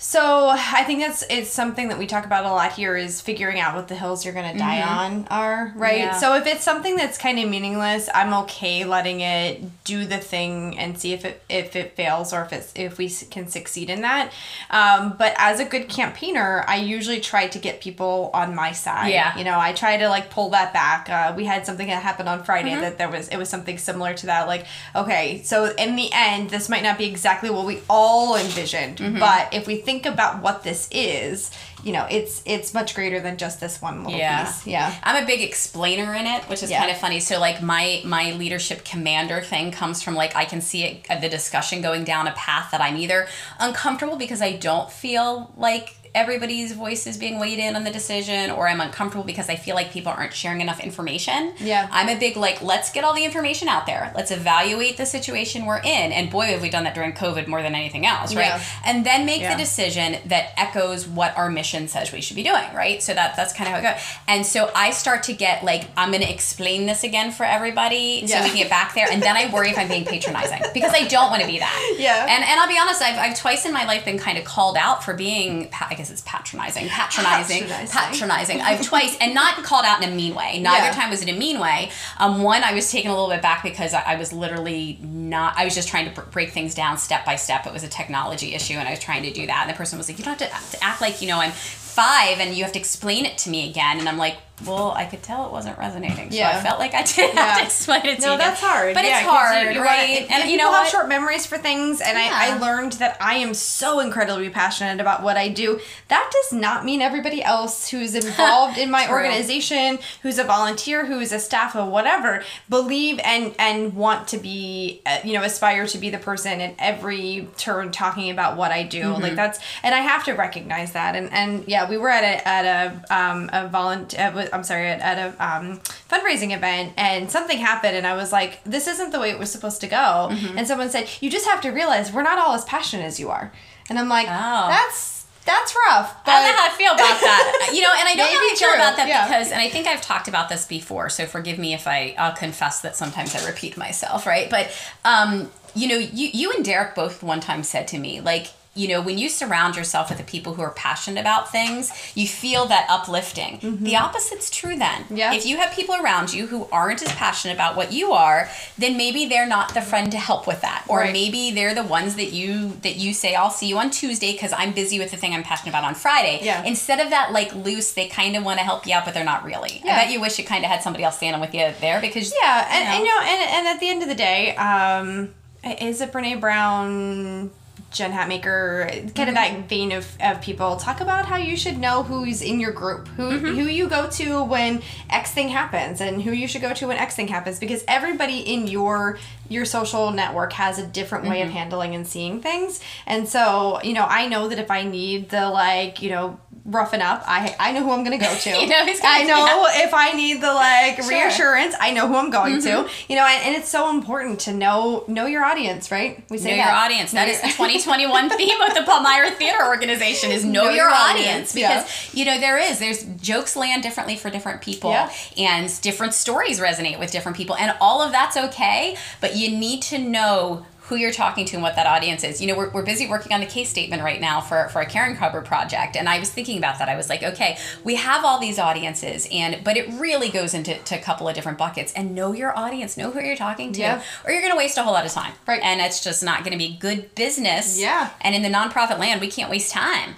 So 0.00 0.46
I 0.48 0.84
think 0.84 1.00
that's 1.00 1.24
it's 1.28 1.50
something 1.50 1.88
that 1.88 1.98
we 1.98 2.06
talk 2.06 2.24
about 2.24 2.44
a 2.44 2.52
lot 2.52 2.72
here 2.72 2.96
is 2.96 3.20
figuring 3.20 3.58
out 3.58 3.74
what 3.74 3.88
the 3.88 3.96
hills 3.96 4.24
you're 4.24 4.32
gonna 4.32 4.56
die 4.56 4.80
on 4.80 5.26
are, 5.28 5.72
right? 5.74 5.98
Yeah. 5.98 6.16
So 6.16 6.36
if 6.36 6.46
it's 6.46 6.62
something 6.62 6.94
that's 6.94 7.18
kind 7.18 7.36
of 7.40 7.48
meaningless, 7.48 8.08
I'm 8.14 8.32
okay 8.44 8.84
letting 8.84 9.22
it 9.22 9.60
do 9.82 10.04
the 10.04 10.18
thing 10.18 10.78
and 10.78 10.96
see 10.96 11.14
if 11.14 11.24
it 11.24 11.42
if 11.48 11.74
it 11.74 11.96
fails 11.96 12.32
or 12.32 12.42
if 12.44 12.52
it's 12.52 12.72
if 12.76 12.96
we 12.96 13.10
can 13.10 13.48
succeed 13.48 13.90
in 13.90 14.02
that. 14.02 14.32
Um, 14.70 15.16
but 15.18 15.34
as 15.36 15.58
a 15.58 15.64
good 15.64 15.88
campaigner, 15.88 16.64
I 16.68 16.76
usually 16.76 17.18
try 17.18 17.48
to 17.48 17.58
get 17.58 17.80
people 17.80 18.30
on 18.32 18.54
my 18.54 18.70
side. 18.70 19.08
Yeah. 19.08 19.36
You 19.36 19.42
know, 19.42 19.58
I 19.58 19.72
try 19.72 19.96
to 19.96 20.08
like 20.08 20.30
pull 20.30 20.50
that 20.50 20.72
back. 20.72 21.10
Uh, 21.10 21.34
we 21.36 21.44
had 21.44 21.66
something 21.66 21.88
that 21.88 22.04
happened 22.04 22.28
on 22.28 22.44
Friday 22.44 22.76
that 22.76 22.98
there 22.98 23.10
was 23.10 23.26
it 23.30 23.36
was 23.36 23.48
something 23.48 23.76
similar 23.78 24.14
to 24.14 24.26
that. 24.26 24.46
Like, 24.46 24.64
okay, 24.94 25.42
so 25.42 25.74
in 25.76 25.96
the 25.96 26.08
end, 26.12 26.50
this 26.50 26.68
might 26.68 26.84
not 26.84 26.98
be 26.98 27.06
exactly 27.06 27.50
what 27.50 27.66
we 27.66 27.80
all 27.90 28.36
envisioned, 28.36 29.00
but 29.18 29.52
if 29.52 29.66
we 29.66 29.87
think 29.88 30.04
about 30.04 30.42
what 30.42 30.62
this 30.64 30.86
is, 30.92 31.50
you 31.82 31.94
know, 31.94 32.06
it's 32.10 32.42
it's 32.44 32.74
much 32.74 32.94
greater 32.94 33.20
than 33.20 33.38
just 33.38 33.58
this 33.58 33.80
one 33.80 34.04
little 34.04 34.18
Yeah. 34.18 34.44
piece. 34.44 34.66
Yeah. 34.66 34.94
I'm 35.02 35.22
a 35.22 35.26
big 35.26 35.40
explainer 35.40 36.12
in 36.14 36.26
it, 36.26 36.42
which 36.44 36.62
is 36.62 36.70
Yeah. 36.70 36.80
kind 36.80 36.90
of 36.90 36.98
funny. 36.98 37.20
So 37.20 37.40
like 37.40 37.62
my 37.62 38.02
my 38.04 38.32
leadership 38.32 38.84
commander 38.84 39.40
thing 39.40 39.70
comes 39.72 40.02
from 40.02 40.14
like 40.14 40.36
I 40.36 40.44
can 40.44 40.60
see 40.60 40.84
it, 40.84 41.06
uh, 41.08 41.18
the 41.18 41.30
discussion 41.30 41.80
going 41.80 42.04
down 42.04 42.26
a 42.26 42.32
path 42.32 42.70
that 42.72 42.82
I'm 42.82 42.98
either 42.98 43.28
uncomfortable 43.58 44.16
because 44.16 44.42
I 44.42 44.52
don't 44.52 44.92
feel 44.92 45.50
like 45.56 45.94
everybody's 46.14 46.72
voice 46.72 47.06
is 47.06 47.16
being 47.16 47.38
weighed 47.38 47.58
in 47.58 47.76
on 47.76 47.84
the 47.84 47.90
decision 47.90 48.50
or 48.50 48.68
I'm 48.68 48.80
uncomfortable 48.80 49.24
because 49.24 49.48
I 49.48 49.56
feel 49.56 49.74
like 49.74 49.90
people 49.92 50.12
aren't 50.12 50.32
sharing 50.34 50.60
enough 50.60 50.80
information. 50.80 51.54
Yeah. 51.58 51.88
I'm 51.90 52.08
a 52.08 52.18
big 52.18 52.36
like 52.36 52.62
let's 52.62 52.90
get 52.92 53.04
all 53.04 53.14
the 53.14 53.24
information 53.24 53.68
out 53.68 53.86
there. 53.86 54.12
Let's 54.16 54.30
evaluate 54.30 54.96
the 54.96 55.06
situation 55.06 55.66
we're 55.66 55.78
in 55.80 56.12
and 56.12 56.30
boy 56.30 56.46
have 56.46 56.62
we 56.62 56.70
done 56.70 56.84
that 56.84 56.94
during 56.94 57.12
COVID 57.12 57.46
more 57.46 57.62
than 57.62 57.74
anything 57.74 58.06
else, 58.06 58.34
right? 58.34 58.46
Yeah. 58.46 58.62
And 58.84 59.04
then 59.06 59.26
make 59.26 59.40
Yeah. 59.40 59.54
the 59.54 59.58
decision 59.62 60.16
that 60.26 60.52
echoes 60.56 61.06
what 61.06 61.36
our 61.36 61.50
mission 61.50 61.88
says 61.88 62.12
we 62.12 62.20
should 62.20 62.36
be 62.36 62.42
doing, 62.42 62.64
right? 62.74 63.02
So 63.02 63.14
that 63.14 63.36
that's 63.36 63.52
kind 63.52 63.68
of 63.68 63.74
how 63.74 63.80
it 63.80 63.92
goes. 63.94 64.02
And 64.26 64.44
so 64.46 64.70
I 64.74 64.90
start 64.90 65.22
to 65.24 65.32
get 65.32 65.64
like 65.64 65.84
I'm 65.96 66.10
going 66.10 66.22
to 66.22 66.30
explain 66.32 66.86
this 66.86 67.04
again 67.04 67.30
for 67.32 67.44
everybody 67.44 68.26
so 68.26 68.40
we 68.42 68.48
can 68.48 68.56
get 68.56 68.70
back 68.70 68.94
there, 68.94 69.06
and 69.10 69.22
then 69.22 69.36
I 69.36 69.52
worry 69.52 69.70
if 69.70 69.78
I'm 69.78 69.88
being 69.88 70.04
patronizing 70.04 70.62
because 70.74 70.92
I 70.92 71.06
don't 71.06 71.30
want 71.30 71.42
to 71.42 71.48
be 71.48 71.58
that. 71.58 71.96
Yeah. 71.98 72.26
And 72.28 72.44
and 72.44 72.60
I'll 72.60 72.68
be 72.68 72.78
honest, 72.78 73.02
I've, 73.02 73.18
I've 73.18 73.38
twice 73.38 73.64
in 73.66 73.72
my 73.72 73.84
life 73.84 74.04
been 74.04 74.18
kind 74.18 74.38
of 74.38 74.44
called 74.44 74.76
out 74.76 75.04
for 75.04 75.14
being 75.14 75.68
I 75.80 75.94
guess 75.98 76.10
it's 76.10 76.22
patronizing, 76.22 76.88
patronizing, 76.88 77.64
Patronizing. 77.64 77.88
patronizing. 77.88 78.60
I've 78.62 78.80
twice 78.82 79.16
and 79.20 79.34
not 79.34 79.62
called 79.62 79.84
out 79.84 80.02
in 80.02 80.08
a 80.10 80.14
mean 80.14 80.34
way. 80.34 80.58
Neither 80.60 80.86
Yeah. 80.86 80.92
time 80.92 81.10
was 81.10 81.20
it 81.22 81.28
a 81.28 81.32
mean 81.38 81.60
way. 81.60 81.90
Um, 82.18 82.42
one 82.42 82.64
I 82.64 82.72
was 82.72 82.90
taken 82.90 83.10
a 83.10 83.14
little 83.14 83.28
bit 83.28 83.42
back 83.42 83.62
because 83.62 83.92
I, 83.92 84.00
I 84.02 84.16
was 84.16 84.32
literally 84.32 84.98
not. 85.02 85.54
I 85.58 85.64
was 85.66 85.74
just 85.74 85.88
trying 85.88 86.06
to 86.08 86.12
br- 86.14 86.22
break 86.30 86.50
things 86.52 86.74
down 86.74 86.96
step 86.96 87.26
by 87.26 87.36
step. 87.36 87.66
It 87.66 87.72
was 87.74 87.84
a 87.84 87.88
technology 87.88 88.54
issue, 88.54 88.74
and 88.74 88.88
I 88.88 88.92
was 88.92 89.00
trying 89.00 89.22
to 89.24 89.30
do 89.32 89.46
that. 89.46 89.62
And 89.66 89.70
the 89.70 89.76
person 89.76 89.98
was 89.98 90.08
like, 90.08 90.18
"You 90.18 90.24
don't 90.24 90.40
have 90.40 90.70
to, 90.70 90.76
to 90.78 90.82
act 90.84 91.00
like 91.02 91.20
you 91.20 91.28
know 91.28 91.40
I'm 91.40 91.50
five, 91.52 92.38
and 92.40 92.54
you 92.54 92.62
have 92.64 92.72
to 92.72 92.78
explain 92.78 93.26
it 93.26 93.36
to 93.38 93.50
me 93.50 93.68
again." 93.68 93.98
And 93.98 94.08
I'm 94.08 94.16
like, 94.18 94.36
well, 94.66 94.92
I 94.92 95.04
could 95.04 95.22
tell 95.22 95.46
it 95.46 95.52
wasn't 95.52 95.78
resonating. 95.78 96.30
So 96.30 96.42
I 96.42 96.60
felt 96.60 96.78
like 96.78 96.94
I 96.94 97.02
did 97.02 97.34
Yeah. 97.34 97.40
have 97.46 97.58
to 97.58 97.64
explain 97.64 98.06
it 98.06 98.16
to 98.16 98.20
No, 98.22 98.32
you. 98.32 98.38
No, 98.38 98.44
that's 98.44 98.60
hard. 98.60 98.94
But 98.94 99.04
Yeah, 99.04 99.18
it's 99.20 99.28
hard, 99.28 99.74
you- 99.74 99.82
right? 99.82 100.26
and 100.30 100.50
you 100.50 100.56
know 100.56 100.72
have 100.72 100.88
short 100.88 101.08
memories 101.08 101.46
for 101.46 101.58
things, 101.58 102.00
and 102.00 102.16
I, 102.18 102.52
I 102.54 102.58
learned 102.58 102.92
that 102.94 103.16
I 103.20 103.34
am 103.36 103.54
so 103.54 104.00
incredibly 104.00 104.50
passionate 104.50 105.00
about 105.00 105.22
what 105.22 105.36
I 105.36 105.48
do. 105.48 105.80
That 106.08 106.30
does 106.32 106.58
not 106.58 106.84
mean 106.84 107.02
everybody 107.02 107.42
else 107.42 107.88
who's 107.88 108.14
involved 108.24 108.78
in 108.78 108.90
my 108.90 109.08
organization, 109.10 109.98
who's 110.22 110.38
a 110.38 110.44
volunteer, 110.44 111.04
who 111.06 111.20
is 111.20 111.32
a 111.32 111.38
staff 111.38 111.76
of 111.76 111.88
whatever, 111.88 112.42
believe 112.68 113.20
and 113.24 113.54
and 113.58 113.94
want 113.94 114.28
to 114.28 114.38
be, 114.38 115.00
uh, 115.06 115.18
you 115.24 115.34
know, 115.34 115.42
aspire 115.42 115.86
to 115.86 115.98
be 115.98 116.10
the 116.10 116.18
person 116.18 116.60
in 116.60 116.74
every 116.78 117.48
turn 117.56 117.90
talking 117.92 118.30
about 118.30 118.56
what 118.56 118.70
I 118.72 118.82
do. 118.82 119.02
Mm-hmm. 119.02 119.22
Like 119.22 119.34
that's, 119.36 119.58
and 119.82 119.94
I 119.94 119.98
have 120.00 120.24
to 120.24 120.32
recognize 120.32 120.92
that. 120.92 121.14
And 121.16 121.32
and 121.32 121.66
yeah, 121.68 121.88
we 121.88 121.96
were 121.96 122.10
at 122.10 122.24
a 122.24 122.48
at 122.48 122.64
a 123.10 123.14
um 123.14 123.50
a 123.52 123.68
volunteer. 123.68 124.47
I'm 124.52 124.64
sorry, 124.64 124.88
at, 124.88 125.00
at 125.00 125.18
a 125.18 125.44
um 125.44 125.80
fundraising 126.10 126.54
event, 126.56 126.92
and 126.96 127.30
something 127.30 127.58
happened, 127.58 127.96
and 127.96 128.06
I 128.06 128.14
was 128.16 128.32
like, 128.32 128.62
this 128.64 128.86
isn't 128.86 129.10
the 129.12 129.20
way 129.20 129.30
it 129.30 129.38
was 129.38 129.50
supposed 129.50 129.80
to 129.82 129.86
go. 129.86 130.28
Mm-hmm. 130.30 130.58
And 130.58 130.66
someone 130.66 130.90
said, 130.90 131.08
you 131.20 131.30
just 131.30 131.46
have 131.46 131.60
to 131.62 131.70
realize 131.70 132.12
we're 132.12 132.22
not 132.22 132.38
all 132.38 132.54
as 132.54 132.64
passionate 132.64 133.04
as 133.04 133.18
you 133.20 133.30
are. 133.30 133.52
And 133.90 133.98
I'm 133.98 134.08
like, 134.08 134.26
Oh. 134.28 134.68
that's 134.68 135.18
that's 135.44 135.74
rough. 135.88 136.14
But 136.26 136.32
I 136.32 136.42
don't 136.46 136.56
know 136.56 136.62
how 136.62 136.66
I 136.66 136.76
feel 136.76 136.92
about 136.92 137.20
that. 137.20 137.70
You 137.74 137.80
know, 137.80 137.88
and 137.98 138.06
I 138.06 138.14
don't 138.14 138.18
know 138.18 138.38
how 138.38 138.44
I 138.44 138.54
feel 138.54 138.68
true, 138.68 138.74
about 138.76 138.96
that 138.96 139.08
yeah. 139.08 139.26
because, 139.26 139.50
and 139.50 139.60
I 139.62 139.70
think 139.70 139.86
I've 139.86 140.02
talked 140.02 140.28
about 140.28 140.50
this 140.50 140.66
before, 140.66 141.08
so 141.08 141.24
forgive 141.24 141.58
me 141.58 141.72
if 141.72 141.86
I, 141.88 142.14
I'll 142.18 142.34
confess 142.36 142.82
that 142.82 142.96
sometimes 142.96 143.34
I 143.34 143.46
repeat 143.46 143.78
myself, 143.78 144.26
right? 144.26 144.50
But, 144.50 144.70
um, 145.06 145.50
you 145.74 145.88
know, 145.88 145.96
you, 145.96 146.28
you 146.34 146.52
and 146.52 146.62
Derek 146.62 146.94
both 146.94 147.22
one 147.22 147.40
time 147.40 147.62
said 147.62 147.88
to 147.88 147.98
me, 147.98 148.20
like, 148.20 148.48
you 148.78 148.88
know, 148.88 149.00
when 149.00 149.18
you 149.18 149.28
surround 149.28 149.76
yourself 149.76 150.08
with 150.08 150.18
the 150.18 150.24
people 150.24 150.54
who 150.54 150.62
are 150.62 150.70
passionate 150.70 151.20
about 151.20 151.50
things, 151.50 151.90
you 152.14 152.26
feel 152.28 152.66
that 152.66 152.86
uplifting. 152.88 153.58
The 153.82 153.96
opposite's 153.96 154.50
true 154.50 154.76
then. 154.76 155.02
Mm-hmm. 155.02 155.16
Yeah. 155.16 155.32
If 155.34 155.44
you 155.46 155.56
have 155.58 155.72
people 155.72 155.94
around 155.96 156.32
you 156.32 156.46
who 156.46 156.68
aren't 156.70 157.02
as 157.02 157.12
passionate 157.12 157.54
about 157.54 157.76
what 157.76 157.92
you 157.92 158.12
are, 158.12 158.48
then 158.78 158.96
maybe 158.96 159.26
they're 159.26 159.46
not 159.48 159.74
the 159.74 159.80
friend 159.82 160.12
to 160.12 160.18
help 160.18 160.46
with 160.46 160.60
that. 160.62 160.84
Or 160.88 160.98
Right. 161.00 161.12
maybe 161.12 161.50
they're 161.50 161.74
the 161.74 161.82
ones 161.98 162.14
that 162.16 162.32
you 162.32 162.72
that 162.82 162.96
you 162.96 163.12
say, 163.12 163.34
I'll 163.34 163.50
see 163.50 163.66
you 163.66 163.78
on 163.78 163.90
Tuesday 163.90 164.32
because 164.32 164.52
I'm 164.52 164.72
busy 164.72 164.98
with 164.98 165.10
the 165.10 165.16
thing 165.16 165.34
I'm 165.34 165.42
passionate 165.42 165.70
about 165.72 165.84
on 165.84 165.94
Friday. 165.94 166.38
Yeah. 166.42 166.62
Instead 166.64 167.00
of 167.00 167.10
that 167.10 167.32
like 167.32 167.52
loose, 167.54 167.92
they 167.92 168.06
kind 168.08 168.36
of 168.36 168.44
want 168.44 168.58
to 168.58 168.64
help 168.64 168.86
you 168.86 168.94
out, 168.94 169.04
but 169.04 169.12
they're 169.14 169.24
not 169.34 169.44
really. 169.44 169.80
Yeah. 169.84 169.92
I 169.92 169.96
bet 170.04 170.12
you 170.12 170.20
wish 170.20 170.38
you 170.38 170.44
kind 170.44 170.64
of 170.64 170.70
had 170.70 170.82
somebody 170.82 171.02
else 171.04 171.16
standing 171.16 171.40
with 171.40 171.54
you 171.54 171.72
there 171.80 172.00
because 172.00 172.32
Yeah, 172.42 172.68
and, 172.70 172.84
you 172.84 172.94
and 172.94 173.04
you 173.04 173.10
know, 173.10 173.20
and, 173.22 173.50
and 173.56 173.66
at 173.68 173.80
the 173.80 173.88
end 173.88 174.02
of 174.02 174.08
the 174.08 174.14
day, 174.14 174.54
um, 174.56 175.34
is 175.80 176.00
it 176.00 176.12
Brene 176.12 176.40
Brown, 176.40 177.50
Jen 177.90 178.12
Hatmaker, 178.12 178.86
kind 178.90 179.14
Mm-hmm. 179.14 179.28
of 179.28 179.34
that 179.34 179.68
vein 179.68 179.92
of, 179.92 180.16
of 180.20 180.40
people? 180.42 180.76
Talk 180.76 181.00
about 181.00 181.24
how 181.26 181.36
you 181.36 181.56
should 181.56 181.78
know 181.78 182.02
who's 182.02 182.42
in 182.42 182.60
your 182.60 182.72
group, 182.72 183.08
who 183.08 183.30
Mm-hmm. 183.30 183.46
who 183.46 183.62
you 183.66 183.88
go 183.88 184.08
to 184.10 184.42
when 184.44 184.82
X 185.08 185.32
thing 185.32 185.48
happens, 185.48 186.00
and 186.00 186.22
who 186.22 186.32
you 186.32 186.46
should 186.46 186.60
go 186.62 186.74
to 186.74 186.86
when 186.88 186.98
X 186.98 187.16
thing 187.16 187.28
happens, 187.28 187.58
because 187.58 187.84
everybody 187.88 188.40
in 188.40 188.66
your 188.66 189.18
your 189.48 189.64
social 189.64 190.10
network 190.10 190.52
has 190.52 190.78
a 190.78 190.86
different 190.86 191.24
way 191.26 191.38
Mm-hmm. 191.38 191.48
of 191.48 191.54
handling 191.54 191.94
and 191.94 192.06
seeing 192.06 192.42
things, 192.42 192.80
and 193.06 193.26
so 193.28 193.80
you 193.82 193.94
know, 193.94 194.04
I 194.04 194.28
know 194.28 194.48
that 194.48 194.58
if 194.58 194.70
I 194.70 194.82
need 194.82 195.30
the 195.30 195.48
like, 195.48 196.02
you 196.02 196.10
know. 196.10 196.38
Roughen 196.70 197.00
up. 197.00 197.24
I 197.26 197.56
I 197.58 197.72
know 197.72 197.82
who 197.82 197.90
I'm 197.92 198.04
gonna 198.04 198.18
go 198.18 198.32
to. 198.44 198.50
You 198.50 198.66
know 198.66 198.84
who's 198.84 199.00
I 199.02 199.24
know 199.24 199.66
if 199.70 199.94
I 199.94 200.12
need 200.12 200.42
the 200.42 200.52
like 200.52 200.96
Sure. 200.96 201.08
reassurance. 201.08 201.74
I 201.80 201.92
know 201.92 202.06
who 202.06 202.14
I'm 202.16 202.30
going 202.30 202.60
to. 202.60 202.68
Mm-hmm. 202.68 203.10
You 203.12 203.16
know, 203.16 203.24
and, 203.26 203.46
and 203.46 203.56
it's 203.56 203.68
so 203.70 203.88
important 203.90 204.40
to 204.40 204.52
know 204.52 205.04
know 205.08 205.24
your 205.26 205.44
audience, 205.44 205.90
right? 205.90 206.22
We 206.28 206.38
know 206.38 206.50
your 206.50 206.68
audience. 206.70 207.12
That 207.12 207.28
is 207.28 207.40
the 207.40 207.48
2021 207.56 208.28
theme 208.30 208.60
of 208.60 208.74
the 208.74 208.82
Palmyra 208.82 209.30
Theater 209.32 209.64
Organization 209.66 210.30
is 210.30 210.44
know, 210.44 210.64
Know 210.64 210.70
your, 210.70 210.74
your 210.84 210.90
audience, 210.90 211.52
audience, 211.52 211.56
yeah. 211.56 211.82
because 211.84 212.14
you 212.14 212.24
know 212.26 212.38
there 212.38 212.58
is 212.58 212.78
there's 212.78 213.04
jokes 213.20 213.56
land 213.56 213.82
differently 213.82 214.16
for 214.16 214.28
different 214.28 214.60
people 214.60 214.90
Yeah. 214.90 215.10
and 215.38 215.80
different 215.80 216.12
stories 216.14 216.60
resonate 216.60 216.98
with 216.98 217.10
different 217.12 217.36
people 217.36 217.56
and 217.56 217.74
all 217.80 218.02
of 218.02 218.12
that's 218.12 218.36
okay, 218.36 218.96
but 219.22 219.36
you 219.36 219.50
need 219.56 219.80
to 219.82 219.98
know 219.98 220.66
who 220.88 220.96
you're 220.96 221.12
talking 221.12 221.44
to 221.44 221.56
and 221.56 221.62
what 221.62 221.76
that 221.76 221.86
audience 221.86 222.24
is. 222.24 222.40
You 222.40 222.46
know, 222.48 222.56
we're, 222.56 222.70
we're 222.70 222.82
busy 222.82 223.06
working 223.06 223.32
on 223.32 223.40
the 223.40 223.46
case 223.46 223.68
statement 223.68 224.02
right 224.02 224.20
now 224.20 224.40
for, 224.40 224.68
for 224.70 224.80
a 224.80 224.86
Karen 224.86 225.16
Cupboard 225.16 225.44
project. 225.44 225.96
And 225.96 226.08
I 226.08 226.18
was 226.18 226.30
thinking 226.30 226.56
about 226.56 226.78
that. 226.78 226.88
I 226.88 226.96
was 226.96 227.10
like, 227.10 227.22
okay, 227.22 227.58
we 227.84 227.96
have 227.96 228.24
all 228.24 228.40
these 228.40 228.58
audiences 228.58 229.28
and 229.30 229.62
but 229.62 229.76
it 229.76 229.88
really 230.00 230.30
goes 230.30 230.54
into 230.54 230.74
to 230.74 230.98
a 230.98 231.00
couple 231.00 231.28
of 231.28 231.34
different 231.34 231.58
buckets 231.58 231.92
and 231.92 232.14
know 232.14 232.32
your 232.32 232.56
audience, 232.58 232.96
know 232.96 233.10
who 233.10 233.20
you're 233.20 233.36
talking 233.36 233.72
to. 233.74 233.80
Yeah. 233.80 234.02
Or 234.24 234.32
you're 234.32 234.40
gonna 234.40 234.56
waste 234.56 234.78
a 234.78 234.82
whole 234.82 234.94
lot 234.94 235.04
of 235.04 235.12
time. 235.12 235.34
Right. 235.46 235.62
And 235.62 235.80
it's 235.80 236.02
just 236.02 236.22
not 236.22 236.42
gonna 236.42 236.56
be 236.56 236.76
good 236.78 237.14
business. 237.14 237.78
Yeah. 237.78 238.10
And 238.22 238.34
in 238.34 238.42
the 238.42 238.48
nonprofit 238.48 238.98
land, 238.98 239.20
we 239.20 239.28
can't 239.28 239.50
waste 239.50 239.72
time. 239.72 240.16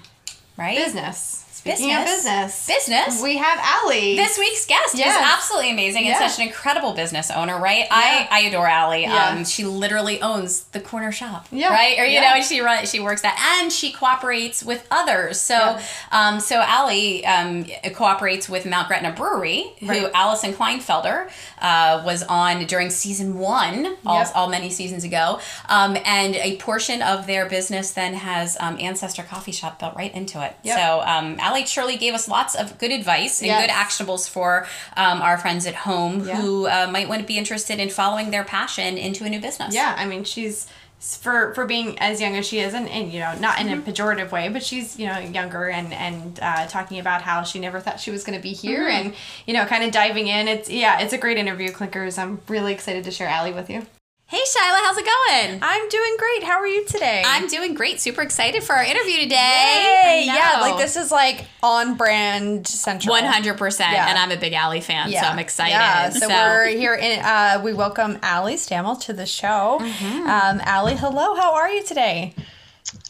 Right? 0.57 0.77
business. 0.77 1.50
Speaking 1.61 1.89
Business. 1.95 2.25
business, 2.67 2.67
Business. 2.67 3.23
we 3.23 3.37
have 3.37 3.59
Allie. 3.61 4.17
This 4.17 4.39
week's 4.39 4.65
guest 4.65 4.95
Yes. 4.95 5.15
is 5.15 5.23
absolutely 5.23 5.73
amazing 5.73 6.07
and 6.09 6.17
such 6.17 6.41
an 6.41 6.47
incredible 6.49 6.95
business 6.95 7.31
owner, 7.31 7.59
right? 7.61 7.85
I, 7.91 8.27
I 8.31 8.41
adore 8.49 8.67
Allie. 8.67 9.03
Yeah. 9.03 9.27
Um, 9.29 9.45
she 9.45 9.65
literally 9.67 10.23
owns 10.23 10.63
the 10.73 10.81
corner 10.81 11.13
shop, 11.13 11.47
Yeah. 11.53 11.69
right? 11.69 11.99
Or 11.99 12.07
you 12.07 12.15
Yeah. 12.15 12.31
know, 12.31 12.37
and 12.37 12.45
she 12.45 12.61
runs, 12.63 12.91
she 12.91 12.99
works 12.99 13.21
that, 13.23 13.39
and 13.61 13.71
she 13.71 13.93
cooperates 13.93 14.63
with 14.63 14.87
others. 14.91 15.39
So, 15.39 15.55
Yeah. 15.55 15.81
um, 16.13 16.41
so 16.41 16.63
Allie 16.63 17.27
um, 17.27 17.67
cooperates 17.93 18.49
with 18.49 18.65
Mount 18.65 18.89
Gretna 18.89 19.13
Brewery, 19.13 19.67
who 19.81 20.09
Allison 20.15 20.55
Kleinfelter 20.55 21.29
uh, 21.61 22.03
was 22.07 22.23
on 22.23 22.65
during 22.65 22.89
season 22.89 23.39
one, 23.39 23.99
all, 24.07 24.21
Yep. 24.21 24.33
all 24.35 24.49
many 24.49 24.71
seasons 24.71 25.05
ago, 25.05 25.39
um, 25.69 25.99
and 26.07 26.37
a 26.37 26.57
portion 26.57 27.03
of 27.03 27.27
their 27.27 27.45
business 27.45 27.91
then 27.91 28.15
has 28.15 28.57
um, 28.61 28.79
Ancestor 28.81 29.25
Coffee 29.25 29.53
Shop 29.53 29.79
built 29.79 29.95
right 29.95 30.15
into 30.15 30.43
it. 30.43 30.57
Yep. 30.63 30.79
So 30.79 31.01
um, 31.03 31.37
Allie 31.51 31.67
Shirley 31.67 31.97
gave 31.97 32.15
us 32.15 32.29
lots 32.29 32.55
of 32.55 32.79
good 32.79 32.93
advice 32.93 33.41
and 33.41 33.47
Yes. 33.49 33.67
good 33.67 33.73
actionables 33.73 34.29
for 34.31 34.67
um, 34.97 35.21
our 35.21 35.37
friends 35.37 35.67
at 35.67 35.75
home 35.75 36.27
Yeah. 36.27 36.37
who 36.37 36.67
uh, 36.69 36.89
might 36.91 37.09
want 37.09 37.21
to 37.23 37.27
be 37.27 37.39
interested 37.39 37.79
in 37.81 37.91
following 37.91 38.31
their 38.31 38.45
passion 38.45 38.97
into 38.97 39.25
a 39.25 39.29
new 39.29 39.41
business. 39.41 39.75
yeah, 39.75 39.95
I 39.99 40.07
mean, 40.07 40.23
she's 40.25 40.67
for 41.01 41.55
for 41.55 41.65
being 41.65 41.99
as 41.99 42.21
young 42.21 42.37
as 42.37 42.47
she 42.47 42.59
is, 42.61 42.75
and, 42.75 42.87
and 42.89 43.11
you 43.13 43.21
know, 43.21 43.35
not 43.41 43.59
in 43.59 43.67
Mm-hmm. 43.69 43.89
a 43.89 43.93
pejorative 43.93 44.31
way, 44.33 44.49
but 44.51 44.63
she's 44.63 44.99
you 44.99 45.07
know 45.07 45.19
younger 45.19 45.69
and 45.71 45.93
and 45.95 46.39
uh, 46.43 46.67
talking 46.67 46.99
about 47.01 47.23
how 47.23 47.43
she 47.43 47.59
never 47.59 47.81
thought 47.81 47.99
she 47.99 48.11
was 48.11 48.23
going 48.23 48.39
to 48.39 48.43
be 48.43 48.53
here, 48.53 48.83
Mm-hmm. 48.87 49.07
and 49.07 49.15
you 49.47 49.55
know, 49.55 49.65
kind 49.65 49.83
of 49.83 49.91
diving 49.93 50.27
in. 50.29 50.47
It's 50.47 50.69
yeah, 50.69 51.01
it's 51.01 51.15
a 51.15 51.19
great 51.19 51.39
interview, 51.39 51.71
Clinkers. 51.73 52.19
I'm 52.19 52.41
really 52.49 52.73
excited 52.75 53.03
to 53.05 53.11
share 53.11 53.29
Allie 53.29 53.53
with 53.55 53.71
you. 53.71 53.87
Hey, 54.31 54.39
Shyla, 54.39 54.79
how's 54.85 54.97
it 54.97 55.05
going? 55.05 55.59
I'm 55.61 55.89
doing 55.89 56.17
great. 56.17 56.45
How 56.45 56.61
are 56.61 56.67
you 56.69 56.85
today? 56.85 57.25
I'm 57.27 57.49
doing 57.49 57.75
great. 57.75 58.01
Super 58.01 58.23
excited 58.23 58.63
for 58.63 58.77
our 58.77 58.85
interview 58.85 59.17
today. 59.23 60.03
Yay! 60.05 60.23
Yeah, 60.25 60.59
like 60.61 60.79
this 60.79 60.95
is 60.95 61.11
like 61.11 61.47
on 61.65 61.97
brand 61.97 62.69
central. 62.69 63.11
One 63.13 63.25
hundred 63.25 63.59
percent, 63.59 63.91
Yeah. 63.91 64.09
and 64.09 64.17
I'm 64.17 64.31
a 64.31 64.37
big 64.37 64.53
Allie 64.53 64.83
fan, 64.83 65.11
so 65.11 65.19
I'm 65.19 65.41
excited. 65.41 65.73
Yeah, 65.73 66.11
so, 66.11 66.29
we're 66.29 66.69
here 66.69 66.95
in. 66.95 67.19
Uh, 67.19 67.61
we 67.65 67.73
welcome 67.73 68.21
Allie 68.23 68.55
Stammel 68.55 68.95
to 69.01 69.13
the 69.13 69.27
show. 69.27 69.81
Mm-hmm. 69.81 70.29
Um, 70.29 70.61
Allie, 70.65 70.95
hello. 70.95 71.35
How 71.35 71.55
are 71.55 71.69
you 71.69 71.83
today? 71.83 72.33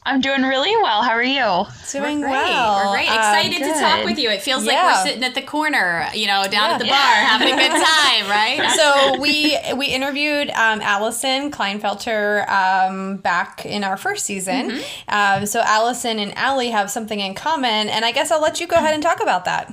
I'm 0.03 0.23
doing 0.23 0.43
really 0.43 0.75
well. 0.83 1.03
How 1.03 1.11
are 1.11 1.23
you? 1.23 1.67
Doing 1.93 2.21
We're 2.21 2.29
great. 2.29 2.33
well. 2.33 2.87
We're 2.87 2.93
great. 2.97 3.11
Uh, 3.11 3.15
Excited 3.17 3.59
to 3.59 3.81
talk 3.81 4.05
with 4.07 4.19
you. 4.19 4.31
It 4.31 4.41
feels 4.41 4.65
like 4.65 4.75
we're 4.77 5.05
sitting 5.05 5.23
at 5.25 5.35
the 5.35 5.43
corner, 5.43 6.07
you 6.15 6.27
know, 6.27 6.47
down 6.51 6.71
at 6.71 6.79
the 6.79 6.87
Yeah. 6.87 6.93
bar, 6.93 7.15
having 7.27 7.53
a 7.53 7.57
good 7.57 7.71
time, 7.85 8.31
right? 8.31 8.71
so 8.77 9.21
we 9.21 9.59
we 9.77 9.87
interviewed 9.89 10.49
um, 10.51 10.81
Allison 10.81 11.51
Kleinfelter 11.51 12.49
um, 12.49 13.17
back 13.19 13.67
in 13.67 13.85
our 13.85 13.99
first 13.99 14.25
season. 14.25 14.71
Mm-hmm. 14.71 15.15
Um, 15.43 15.47
so 15.47 15.61
Allison 15.61 16.19
and 16.19 16.37
Allie 16.37 16.71
have 16.71 16.91
something 16.91 17.21
in 17.21 17.35
common, 17.35 17.91
and 17.91 18.03
I 18.05 18.13
guess 18.13 18.31
I'll 18.31 18.41
let 18.41 18.59
you 18.59 18.67
go 18.67 18.77
ahead 18.77 18.95
and 18.95 19.03
talk 19.03 19.21
about 19.23 19.45
that. 19.45 19.71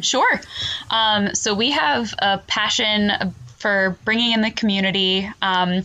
Sure. 0.00 0.40
Um, 0.90 1.34
so 1.34 1.54
we 1.54 1.72
have 1.72 2.14
a 2.20 2.38
passion 2.46 3.10
for 3.58 3.98
bringing 4.06 4.32
in 4.32 4.40
the 4.40 4.50
community, 4.50 5.30
um, 5.42 5.82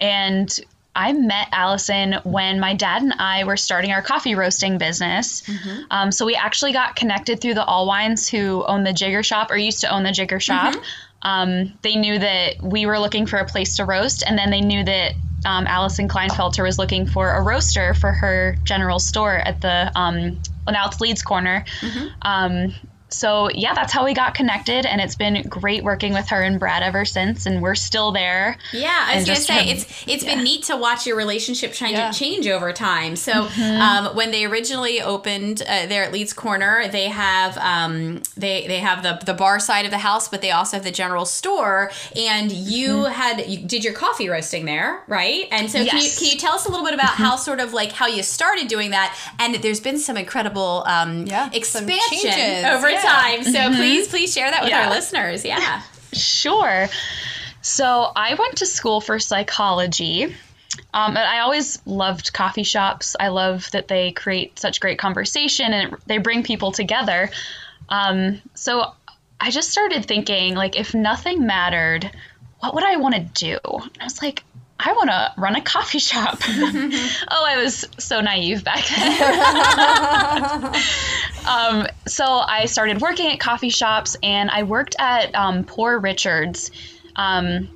and 0.00 0.58
I 0.94 1.12
met 1.12 1.48
Allison 1.52 2.14
when 2.24 2.58
my 2.58 2.74
dad 2.74 3.02
and 3.02 3.12
I 3.18 3.44
were 3.44 3.56
starting 3.56 3.92
our 3.92 4.02
coffee 4.02 4.34
roasting 4.34 4.76
business. 4.78 5.42
Um, 5.90 6.10
so 6.12 6.26
we 6.26 6.34
actually 6.34 6.72
got 6.72 6.96
connected 6.96 7.40
through 7.40 7.54
the 7.54 7.64
All 7.64 7.86
Wines 7.86 8.28
who 8.28 8.64
own 8.66 8.82
the 8.84 8.92
Jigger 8.92 9.22
Shop 9.24 9.50
or 9.50 9.56
used 9.56 9.80
to 9.82 9.88
own 9.88 10.02
the 10.02 10.10
Jigger 10.10 10.40
Shop. 10.40 10.74
Um, 11.22 11.78
they 11.82 11.96
knew 11.96 12.18
that 12.18 12.62
we 12.62 12.86
were 12.86 12.98
looking 12.98 13.26
for 13.26 13.38
a 13.38 13.44
place 13.44 13.76
to 13.76 13.84
roast, 13.84 14.24
and 14.26 14.38
then 14.38 14.50
they 14.50 14.60
knew 14.62 14.82
that 14.84 15.14
um, 15.44 15.66
Allison 15.66 16.08
Kleinfelter 16.08 16.62
was 16.62 16.78
looking 16.78 17.06
for 17.06 17.30
a 17.34 17.42
roaster 17.42 17.94
for 17.94 18.12
her 18.12 18.56
general 18.64 18.98
store 18.98 19.36
at 19.36 19.60
the 19.60 19.92
um, 19.94 20.38
well, 20.66 20.72
now 20.74 20.86
it's 20.86 21.00
Leeds 21.00 21.22
Corner. 21.22 21.64
Um, 22.22 22.74
so 23.10 23.50
yeah, 23.50 23.74
that's 23.74 23.92
how 23.92 24.04
we 24.04 24.14
got 24.14 24.34
connected, 24.34 24.86
and 24.86 25.00
it's 25.00 25.16
been 25.16 25.42
great 25.48 25.84
working 25.84 26.12
with 26.12 26.28
her 26.28 26.42
and 26.42 26.58
Brad 26.58 26.82
ever 26.82 27.04
since, 27.04 27.46
and 27.46 27.60
we're 27.62 27.74
still 27.74 28.12
there. 28.12 28.56
Yeah, 28.72 29.06
I 29.08 29.16
was 29.16 29.24
gonna 29.26 29.40
say 29.40 29.52
have- 29.54 29.68
it's 29.68 30.04
it's 30.06 30.24
been 30.24 30.42
neat 30.44 30.64
to 30.64 30.76
watch 30.76 31.06
your 31.06 31.16
relationship 31.16 31.72
trying 31.72 31.92
Yeah. 31.94 32.10
to 32.10 32.18
change 32.18 32.46
over 32.46 32.72
time. 32.72 33.16
So 33.16 33.32
Mm-hmm. 33.32 33.80
um, 33.80 34.16
when 34.16 34.30
they 34.30 34.44
originally 34.44 35.00
opened 35.02 35.62
uh, 35.62 35.86
there 35.86 36.04
at 36.04 36.12
Leeds 36.12 36.32
Corner, 36.32 36.88
they 36.88 37.08
have 37.08 37.56
um, 37.58 38.22
they 38.36 38.66
they 38.66 38.78
have 38.78 39.02
the 39.02 39.18
the 39.24 39.34
bar 39.34 39.58
side 39.60 39.84
of 39.84 39.90
the 39.90 39.98
house, 39.98 40.28
but 40.28 40.40
they 40.40 40.50
also 40.50 40.76
have 40.76 40.84
the 40.84 40.90
general 40.90 41.24
store. 41.24 41.90
And 42.16 42.50
you 42.52 42.90
Mm-hmm. 42.90 43.12
had 43.12 43.46
you 43.48 43.58
did 43.58 43.84
your 43.84 43.92
coffee 43.94 44.28
roasting 44.28 44.64
there, 44.64 45.02
right? 45.08 45.46
And 45.50 45.70
so 45.70 45.84
can 45.84 46.00
you 46.02 46.08
can 46.18 46.28
you 46.30 46.36
tell 46.38 46.54
us 46.54 46.66
a 46.66 46.70
little 46.70 46.84
bit 46.84 46.94
about 46.94 47.10
how 47.10 47.36
sort 47.36 47.60
of 47.60 47.72
like 47.72 47.92
how 47.92 48.06
you 48.06 48.22
started 48.22 48.68
doing 48.68 48.90
that? 48.92 49.16
And 49.38 49.54
there's 49.56 49.80
been 49.80 49.98
some 49.98 50.16
incredible 50.16 50.84
um, 50.86 51.26
Yeah, 51.26 51.48
expansion 51.52 52.64
over 52.66 52.88
Yeah. 52.90 52.99
Time. 53.02 53.44
So 53.44 53.70
please, 53.76 54.08
please 54.08 54.32
share 54.32 54.50
that 54.50 54.62
with 54.62 54.70
Yeah. 54.70 54.84
our 54.86 54.90
listeners. 54.90 55.44
Yeah. 55.44 55.82
Sure. 56.12 56.88
So 57.62 58.10
I 58.16 58.34
went 58.34 58.56
to 58.58 58.66
school 58.66 59.00
for 59.00 59.18
psychology. 59.18 60.34
Um, 60.94 61.16
and 61.16 61.18
I 61.18 61.40
always 61.40 61.84
loved 61.84 62.32
coffee 62.32 62.62
shops. 62.62 63.16
I 63.18 63.28
love 63.28 63.70
that 63.72 63.88
they 63.88 64.12
create 64.12 64.58
such 64.58 64.80
great 64.80 64.98
conversation 64.98 65.72
and 65.72 65.96
they 66.06 66.18
bring 66.18 66.42
people 66.42 66.72
together. 66.72 67.30
Um, 67.88 68.40
so 68.54 68.92
I 69.40 69.50
just 69.50 69.70
started 69.70 70.04
thinking, 70.04 70.54
like, 70.54 70.76
if 70.78 70.94
nothing 70.94 71.46
mattered, 71.46 72.10
what 72.60 72.74
would 72.74 72.84
I 72.84 72.96
want 72.96 73.14
to 73.14 73.20
do? 73.20 73.58
And 73.64 73.90
I 74.00 74.04
was 74.04 74.22
like, 74.22 74.44
I 74.82 74.92
want 74.92 75.10
to 75.10 75.32
run 75.36 75.56
a 75.56 75.60
coffee 75.60 75.98
shop. 75.98 76.38
oh, 76.48 77.44
I 77.46 77.62
was 77.62 77.86
so 77.98 78.20
naive 78.20 78.64
back 78.64 78.86
then. 78.88 80.74
um, 81.48 81.86
so 82.06 82.24
I 82.24 82.64
started 82.64 83.00
working 83.00 83.30
at 83.30 83.38
coffee 83.40 83.68
shops 83.68 84.16
and 84.22 84.50
I 84.50 84.62
worked 84.62 84.96
at 84.98 85.34
um, 85.34 85.64
Poor 85.64 85.98
Richard's 85.98 86.70
um, 87.16 87.68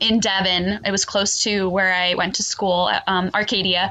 in 0.00 0.20
Devon. 0.20 0.80
It 0.84 0.90
was 0.90 1.06
close 1.06 1.42
to 1.44 1.70
where 1.70 1.94
I 1.94 2.14
went 2.14 2.34
to 2.34 2.42
school, 2.42 2.90
at, 2.90 3.02
um, 3.06 3.30
Arcadia. 3.34 3.90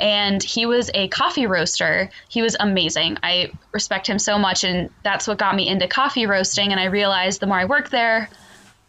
And 0.00 0.42
he 0.42 0.66
was 0.66 0.90
a 0.94 1.06
coffee 1.08 1.46
roaster. 1.46 2.10
He 2.28 2.42
was 2.42 2.56
amazing. 2.58 3.18
I 3.22 3.52
respect 3.70 4.08
him 4.08 4.18
so 4.18 4.38
much. 4.38 4.64
And 4.64 4.90
that's 5.04 5.28
what 5.28 5.38
got 5.38 5.54
me 5.54 5.68
into 5.68 5.86
coffee 5.86 6.26
roasting. 6.26 6.72
And 6.72 6.80
I 6.80 6.86
realized 6.86 7.38
the 7.38 7.46
more 7.46 7.58
I 7.58 7.66
worked 7.66 7.92
there, 7.92 8.28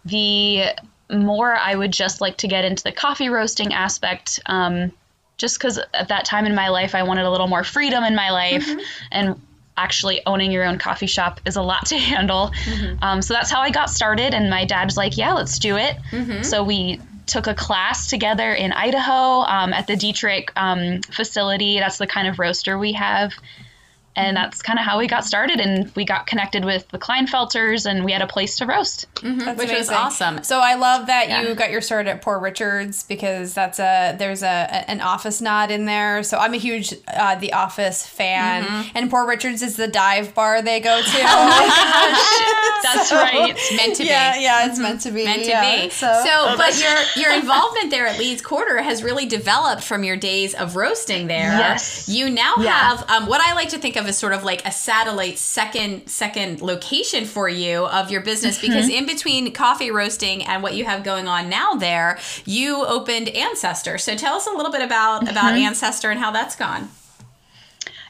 the 0.06 0.70
more 1.12 1.56
I 1.56 1.76
would 1.76 1.92
just 1.92 2.22
like 2.22 2.38
to 2.38 2.48
get 2.48 2.66
into 2.66 2.84
the 2.84 2.92
coffee 2.92 3.30
roasting 3.30 3.74
aspect. 3.74 4.40
Um, 4.46 4.92
just 5.38 5.58
because 5.58 5.80
at 5.94 6.08
that 6.10 6.26
time 6.26 6.46
in 6.46 6.56
my 6.56 6.70
life, 6.70 6.96
I 6.96 7.04
wanted 7.04 7.26
a 7.26 7.32
little 7.32 7.48
more 7.48 7.64
freedom 7.64 8.04
in 8.04 8.16
my 8.16 8.30
life. 8.32 8.68
And 9.12 9.42
actually 9.76 10.22
owning 10.28 10.52
your 10.52 10.64
own 10.64 10.78
coffee 10.78 11.08
shop 11.08 11.42
is 11.46 11.56
a 11.56 11.62
lot 11.62 11.86
to 11.88 11.98
handle. 11.98 12.52
Um, 13.02 13.22
so 13.22 13.34
that's 13.34 13.52
how 13.52 13.62
I 13.62 13.72
got 13.72 13.90
started. 13.90 14.34
And 14.34 14.50
my 14.50 14.66
dad's 14.66 14.96
like, 14.98 15.18
yeah, 15.18 15.34
let's 15.34 15.60
do 15.60 15.76
it. 15.78 15.98
So 16.44 16.64
we 16.64 17.00
took 17.26 17.48
a 17.48 17.56
class 17.56 18.08
together 18.10 18.54
in 18.54 18.72
Idaho 18.74 19.42
um, 19.42 19.74
at 19.74 19.88
the 19.88 19.96
Diedrich 19.96 20.52
um, 20.56 21.02
facility. 21.02 21.80
That's 21.80 21.98
the 21.98 22.08
kind 22.08 22.28
of 22.28 22.38
roaster 22.38 22.78
we 22.78 22.94
have. 22.94 23.34
And 24.16 24.38
that's 24.38 24.62
kind 24.62 24.78
of 24.78 24.86
how 24.86 25.00
we 25.00 25.08
got 25.08 25.26
started. 25.26 25.60
And 25.60 25.92
we 25.96 26.06
got 26.06 26.28
connected 26.28 26.66
with 26.66 26.88
the 26.90 27.00
Kleinfelters 27.00 27.86
and 27.90 28.06
we 28.06 28.12
had 28.12 28.22
a 28.22 28.28
place 28.28 28.58
to 28.58 28.66
roast. 28.68 29.08
That's 29.24 29.58
Which 29.60 29.72
was 29.72 29.90
awesome. 29.90 30.44
So 30.44 30.60
I 30.60 30.76
love 30.76 31.08
that 31.08 31.30
Yeah. 31.30 31.42
you 31.42 31.56
got 31.56 31.72
your 31.72 31.82
start 31.82 32.06
at 32.08 32.22
Poor 32.22 32.38
Richards 32.38 33.04
because 33.04 33.54
that's 33.56 33.80
a 33.80 34.16
there's 34.20 34.44
a, 34.44 34.46
a- 34.48 34.90
an 34.92 35.02
Office 35.02 35.42
nod 35.42 35.72
in 35.72 35.86
there. 35.86 36.22
So 36.24 36.38
I'm 36.38 36.54
a 36.54 36.58
huge 36.58 36.94
uh, 37.08 37.36
The 37.36 37.54
Office 37.54 38.06
fan, 38.06 38.64
Mm-hmm. 38.64 38.98
and 38.98 39.10
Poor 39.10 39.26
Richards 39.28 39.62
is 39.64 39.78
the 39.78 39.88
dive 39.88 40.36
bar 40.36 40.62
they 40.62 40.80
go 40.80 41.02
to. 41.02 41.08
oh 41.26 42.80
That's 42.84 43.12
right. 43.12 43.50
It's 43.50 43.76
meant 43.76 43.96
to 43.96 44.06
yeah, 44.06 44.34
be. 44.38 44.44
yeah, 44.44 44.68
it's 44.70 44.78
meant 44.80 45.02
to 45.02 45.12
be. 45.12 45.26
meant 45.26 45.44
to 45.44 45.50
yeah. 45.50 45.84
be. 45.86 45.90
So, 45.90 46.22
So, 46.26 46.56
but 46.58 46.80
your 46.80 46.94
your 47.24 47.34
involvement 47.40 47.90
there 47.92 48.06
at 48.06 48.20
Leeds 48.20 48.42
Corner 48.42 48.78
has 48.82 49.04
really 49.04 49.26
developed 49.26 49.84
from 49.84 50.04
your 50.04 50.18
days 50.18 50.54
of 50.54 50.76
roasting 50.76 51.28
there. 51.28 51.58
Yes. 51.58 52.08
You 52.10 52.30
now 52.30 52.56
Yeah. 52.60 52.72
have 52.98 53.10
um, 53.10 53.26
what 53.28 53.42
I 53.42 53.54
like 53.54 53.70
to 53.70 53.78
think 53.80 53.96
of 53.96 54.03
as 54.08 54.18
sort 54.18 54.34
of 54.34 54.44
like 54.44 54.66
a 54.66 54.72
satellite 54.72 55.38
second 55.38 56.08
second 56.08 56.62
location 56.62 57.26
for 57.26 57.48
you 57.50 57.86
of 57.86 58.12
your 58.12 58.22
business 58.22 58.58
Mm-hmm. 58.58 58.68
because 58.68 58.90
in 58.90 59.06
between 59.06 59.52
coffee 59.54 59.92
roasting 59.92 60.44
and 60.46 60.62
what 60.64 60.74
you 60.76 60.86
have 60.86 61.04
going 61.04 61.28
on 61.28 61.50
now 61.50 61.74
there, 61.74 62.20
you 62.46 62.86
opened 62.86 63.30
Ancestor. 63.30 63.98
So 63.98 64.16
tell 64.16 64.36
us 64.36 64.48
a 64.48 64.52
little 64.52 64.72
bit 64.72 64.82
about 64.82 65.24
about 65.24 65.54
Mm-hmm. 65.54 65.68
Ancestor 65.68 66.12
and 66.12 66.20
how 66.20 66.32
that's 66.32 66.56
gone. 66.56 66.90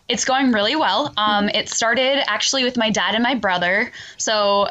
It's 0.09 0.25
going 0.25 0.51
really 0.51 0.75
well. 0.75 1.13
Um, 1.17 1.47
it 1.49 1.69
started 1.69 2.23
actually 2.29 2.63
with 2.63 2.75
my 2.77 2.89
dad 2.89 3.15
and 3.15 3.23
my 3.23 3.35
brother. 3.35 3.91
So 4.17 4.67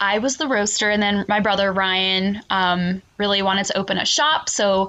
I 0.00 0.18
was 0.18 0.38
the 0.38 0.48
roaster, 0.48 0.88
and 0.90 1.02
then 1.02 1.26
my 1.28 1.40
brother 1.40 1.70
Ryan 1.72 2.40
um, 2.48 3.02
really 3.18 3.42
wanted 3.42 3.66
to 3.66 3.76
open 3.76 3.98
a 3.98 4.06
shop. 4.06 4.48
So 4.48 4.88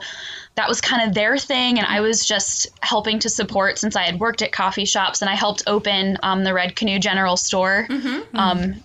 that 0.56 0.68
was 0.68 0.82
kind 0.82 1.08
of 1.08 1.14
their 1.14 1.38
thing, 1.38 1.78
and 1.78 1.88
I 1.88 2.02
was 2.02 2.26
just 2.26 2.68
helping 2.82 3.20
to 3.20 3.30
support 3.30 3.78
since 3.78 3.96
I 3.96 4.04
had 4.04 4.20
worked 4.20 4.42
at 4.42 4.52
coffee 4.52 4.86
shops, 4.86 5.22
and 5.22 5.30
I 5.30 5.36
helped 5.36 5.64
open 5.66 6.18
um, 6.24 6.44
the 6.44 6.54
Red 6.54 6.76
Canoe 6.76 7.00
General 7.00 7.38
Store. 7.38 7.88
Um, 8.34 8.76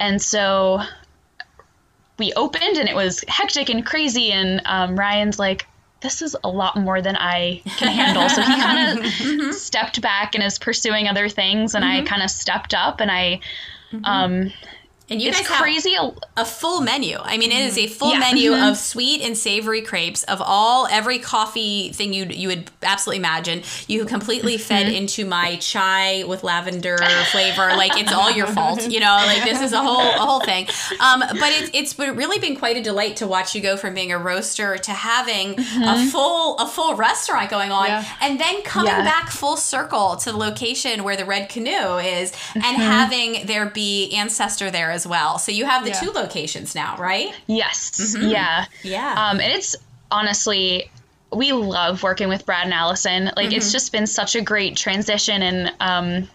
and 0.00 0.20
so 0.20 0.80
we 2.18 2.32
opened, 2.34 2.76
and 2.76 2.88
it 2.88 2.94
was 2.96 3.24
hectic 3.28 3.68
and 3.68 3.86
crazy. 3.86 4.32
And 4.32 4.62
um, 4.64 4.96
Ryan's 4.96 5.38
like, 5.38 5.66
"This 6.00 6.22
is 6.22 6.36
a 6.42 6.48
lot 6.48 6.76
more 6.76 7.00
than 7.00 7.16
I 7.16 7.62
can 7.76 7.88
handle." 7.88 8.28
So 8.28 8.42
he 8.42 8.60
kind 8.60 8.98
of 9.48 9.54
stepped 9.54 10.00
back 10.02 10.34
and 10.34 10.42
is 10.42 10.58
pursuing 10.58 11.08
other 11.08 11.28
things, 11.28 11.74
and 11.74 11.84
I 11.84 12.02
kind 12.02 12.22
of 12.22 12.30
stepped 12.30 12.74
up, 12.74 13.00
and 13.00 13.10
I. 13.10 13.40
Um, 14.02 14.52
And 15.10 15.20
you 15.20 15.28
it's 15.28 15.38
guys 15.40 15.48
have 15.48 15.60
crazy. 15.60 15.94
a- 15.94 16.12
a 16.36 16.44
full 16.46 16.80
menu. 16.80 17.18
I 17.20 17.36
mean, 17.36 17.52
it 17.52 17.60
is 17.60 17.76
a 17.76 17.82
mm-hmm. 17.84 17.92
full 17.92 18.12
Yeah. 18.12 18.20
menu 18.20 18.52
of 18.52 18.58
mm-hmm. 18.58 18.74
sweet 18.74 19.20
and 19.20 19.36
savory 19.36 19.82
crepes 19.82 20.24
of 20.24 20.40
all 20.40 20.86
every 20.90 21.18
coffee 21.18 21.90
thing 21.92 22.14
you 22.14 22.24
you 22.24 22.48
would 22.48 22.70
absolutely 22.82 23.18
imagine. 23.18 23.62
You 23.86 24.06
completely 24.06 24.56
fed 24.56 24.86
mm-hmm. 24.86 24.94
into 24.94 25.26
my 25.26 25.56
chai 25.56 26.24
with 26.24 26.42
lavender 26.42 26.96
flavor. 27.30 27.68
Like 27.76 27.98
it's 27.98 28.12
all 28.12 28.30
your 28.30 28.46
fault, 28.46 28.88
you 28.88 28.98
know. 28.98 29.22
Like 29.26 29.44
this 29.44 29.60
is 29.60 29.72
a 29.72 29.82
whole 29.82 30.00
a 30.00 30.24
whole 30.24 30.40
thing. 30.40 30.68
Um, 31.00 31.20
but 31.20 31.52
it's 31.52 31.70
it's 31.74 31.98
really 31.98 32.38
been 32.38 32.56
quite 32.56 32.78
a 32.78 32.82
delight 32.82 33.16
to 33.16 33.26
watch 33.26 33.54
you 33.54 33.60
go 33.60 33.76
from 33.76 33.92
being 33.92 34.10
a 34.10 34.18
roaster 34.18 34.78
to 34.78 34.90
having 34.92 35.58
a 35.58 36.06
full 36.10 36.56
a 36.58 36.66
full 36.66 36.94
restaurant 36.94 37.50
going 37.50 37.70
on, 37.70 37.88
Yeah. 37.88 38.04
and 38.22 38.40
then 38.40 38.62
coming 38.62 38.92
Yeah. 38.92 39.04
back 39.04 39.30
full 39.30 39.58
circle 39.58 40.16
to 40.16 40.32
the 40.32 40.38
location 40.38 41.04
where 41.04 41.16
the 41.16 41.26
Red 41.26 41.50
Canoe 41.50 41.98
is, 41.98 42.32
and 42.54 42.76
having 42.78 43.44
there 43.46 43.66
be 43.66 44.10
ancestor 44.14 44.70
there 44.70 44.93
as 44.94 45.06
well. 45.06 45.38
So 45.38 45.52
you 45.52 45.66
have 45.66 45.84
the 45.84 45.90
Yeah. 45.90 46.00
two 46.00 46.10
locations 46.12 46.74
now, 46.74 46.96
right? 46.98 47.34
Yes. 47.46 48.16
Yeah. 48.18 48.64
Yeah. 48.82 49.12
Um, 49.30 49.40
and 49.40 49.52
it's 49.52 49.76
honestly, 50.10 50.90
we 51.32 51.52
love 51.52 52.02
working 52.02 52.28
with 52.28 52.46
Brad 52.46 52.64
and 52.64 52.72
Allison. 52.74 53.24
Like, 53.36 53.48
Mm-hmm. 53.48 53.56
it's 53.56 53.72
just 53.72 53.92
been 53.92 54.06
such 54.06 54.34
a 54.36 54.40
great 54.40 54.76
transition, 54.76 55.42
and 55.42 55.72
um, 55.80 56.28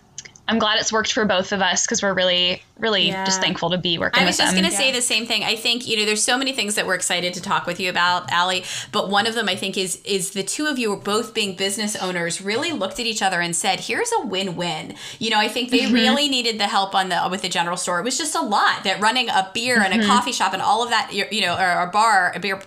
I'm 0.49 0.57
glad 0.57 0.79
it's 0.79 0.91
worked 0.91 1.13
for 1.13 1.25
both 1.25 1.51
of 1.51 1.61
us 1.61 1.85
because 1.85 2.01
we're 2.01 2.13
really, 2.13 2.63
really 2.79 3.09
Yeah. 3.09 3.23
just 3.23 3.39
thankful 3.39 3.69
to 3.69 3.77
be 3.77 3.97
working 3.99 4.17
with 4.17 4.21
you. 4.21 4.21
I 4.21 4.25
with 4.25 4.27
was 4.29 4.37
just 4.37 4.53
going 4.53 4.65
to 4.65 4.75
say 4.75 4.91
the 4.91 5.01
same 5.01 5.27
thing. 5.27 5.43
I 5.43 5.55
think 5.55 5.87
you 5.87 5.97
know 5.97 6.05
there's 6.05 6.23
so 6.23 6.37
many 6.37 6.53
things 6.53 6.75
that 6.75 6.87
we're 6.87 6.95
excited 6.95 7.33
to 7.35 7.41
talk 7.41 7.67
with 7.67 7.79
you 7.79 7.89
about, 7.89 8.31
Allie. 8.31 8.63
But 8.91 9.09
one 9.09 9.27
of 9.27 9.35
them 9.35 9.47
I 9.47 9.55
think 9.55 9.77
is 9.77 10.01
is 10.03 10.31
the 10.31 10.43
two 10.43 10.65
of 10.65 10.79
you 10.79 10.89
were 10.89 10.97
both 10.97 11.33
being 11.33 11.55
business 11.55 11.95
owners 11.95 12.41
really 12.41 12.71
looked 12.71 12.99
at 12.99 13.05
each 13.05 13.21
other 13.21 13.41
and 13.41 13.55
said, 13.55 13.81
"Here's 13.81 14.11
a 14.11 14.25
win-win." 14.25 14.95
You 15.19 15.29
know, 15.29 15.39
I 15.39 15.47
think 15.47 15.69
they 15.69 15.81
mm-hmm. 15.81 15.93
really 15.93 16.27
needed 16.27 16.59
the 16.59 16.67
help 16.67 16.95
on 16.95 17.09
the 17.09 17.27
with 17.29 17.43
the 17.43 17.49
general 17.49 17.77
store. 17.77 17.99
It 17.99 18.03
was 18.03 18.17
just 18.17 18.35
a 18.35 18.41
lot 18.41 18.83
that 18.85 18.99
running 18.99 19.29
a 19.29 19.51
beer 19.53 19.81
and 19.81 19.93
a 19.93 19.97
mm-hmm. 19.97 20.07
coffee 20.09 20.31
shop 20.31 20.53
and 20.53 20.61
all 20.61 20.83
of 20.83 20.89
that, 20.89 21.13
you 21.13 21.25
you 21.31 21.41
know, 21.41 21.55
or 21.55 21.81
a 21.83 21.87
bar, 21.91 22.31
a 22.35 22.39
beer 22.39 22.59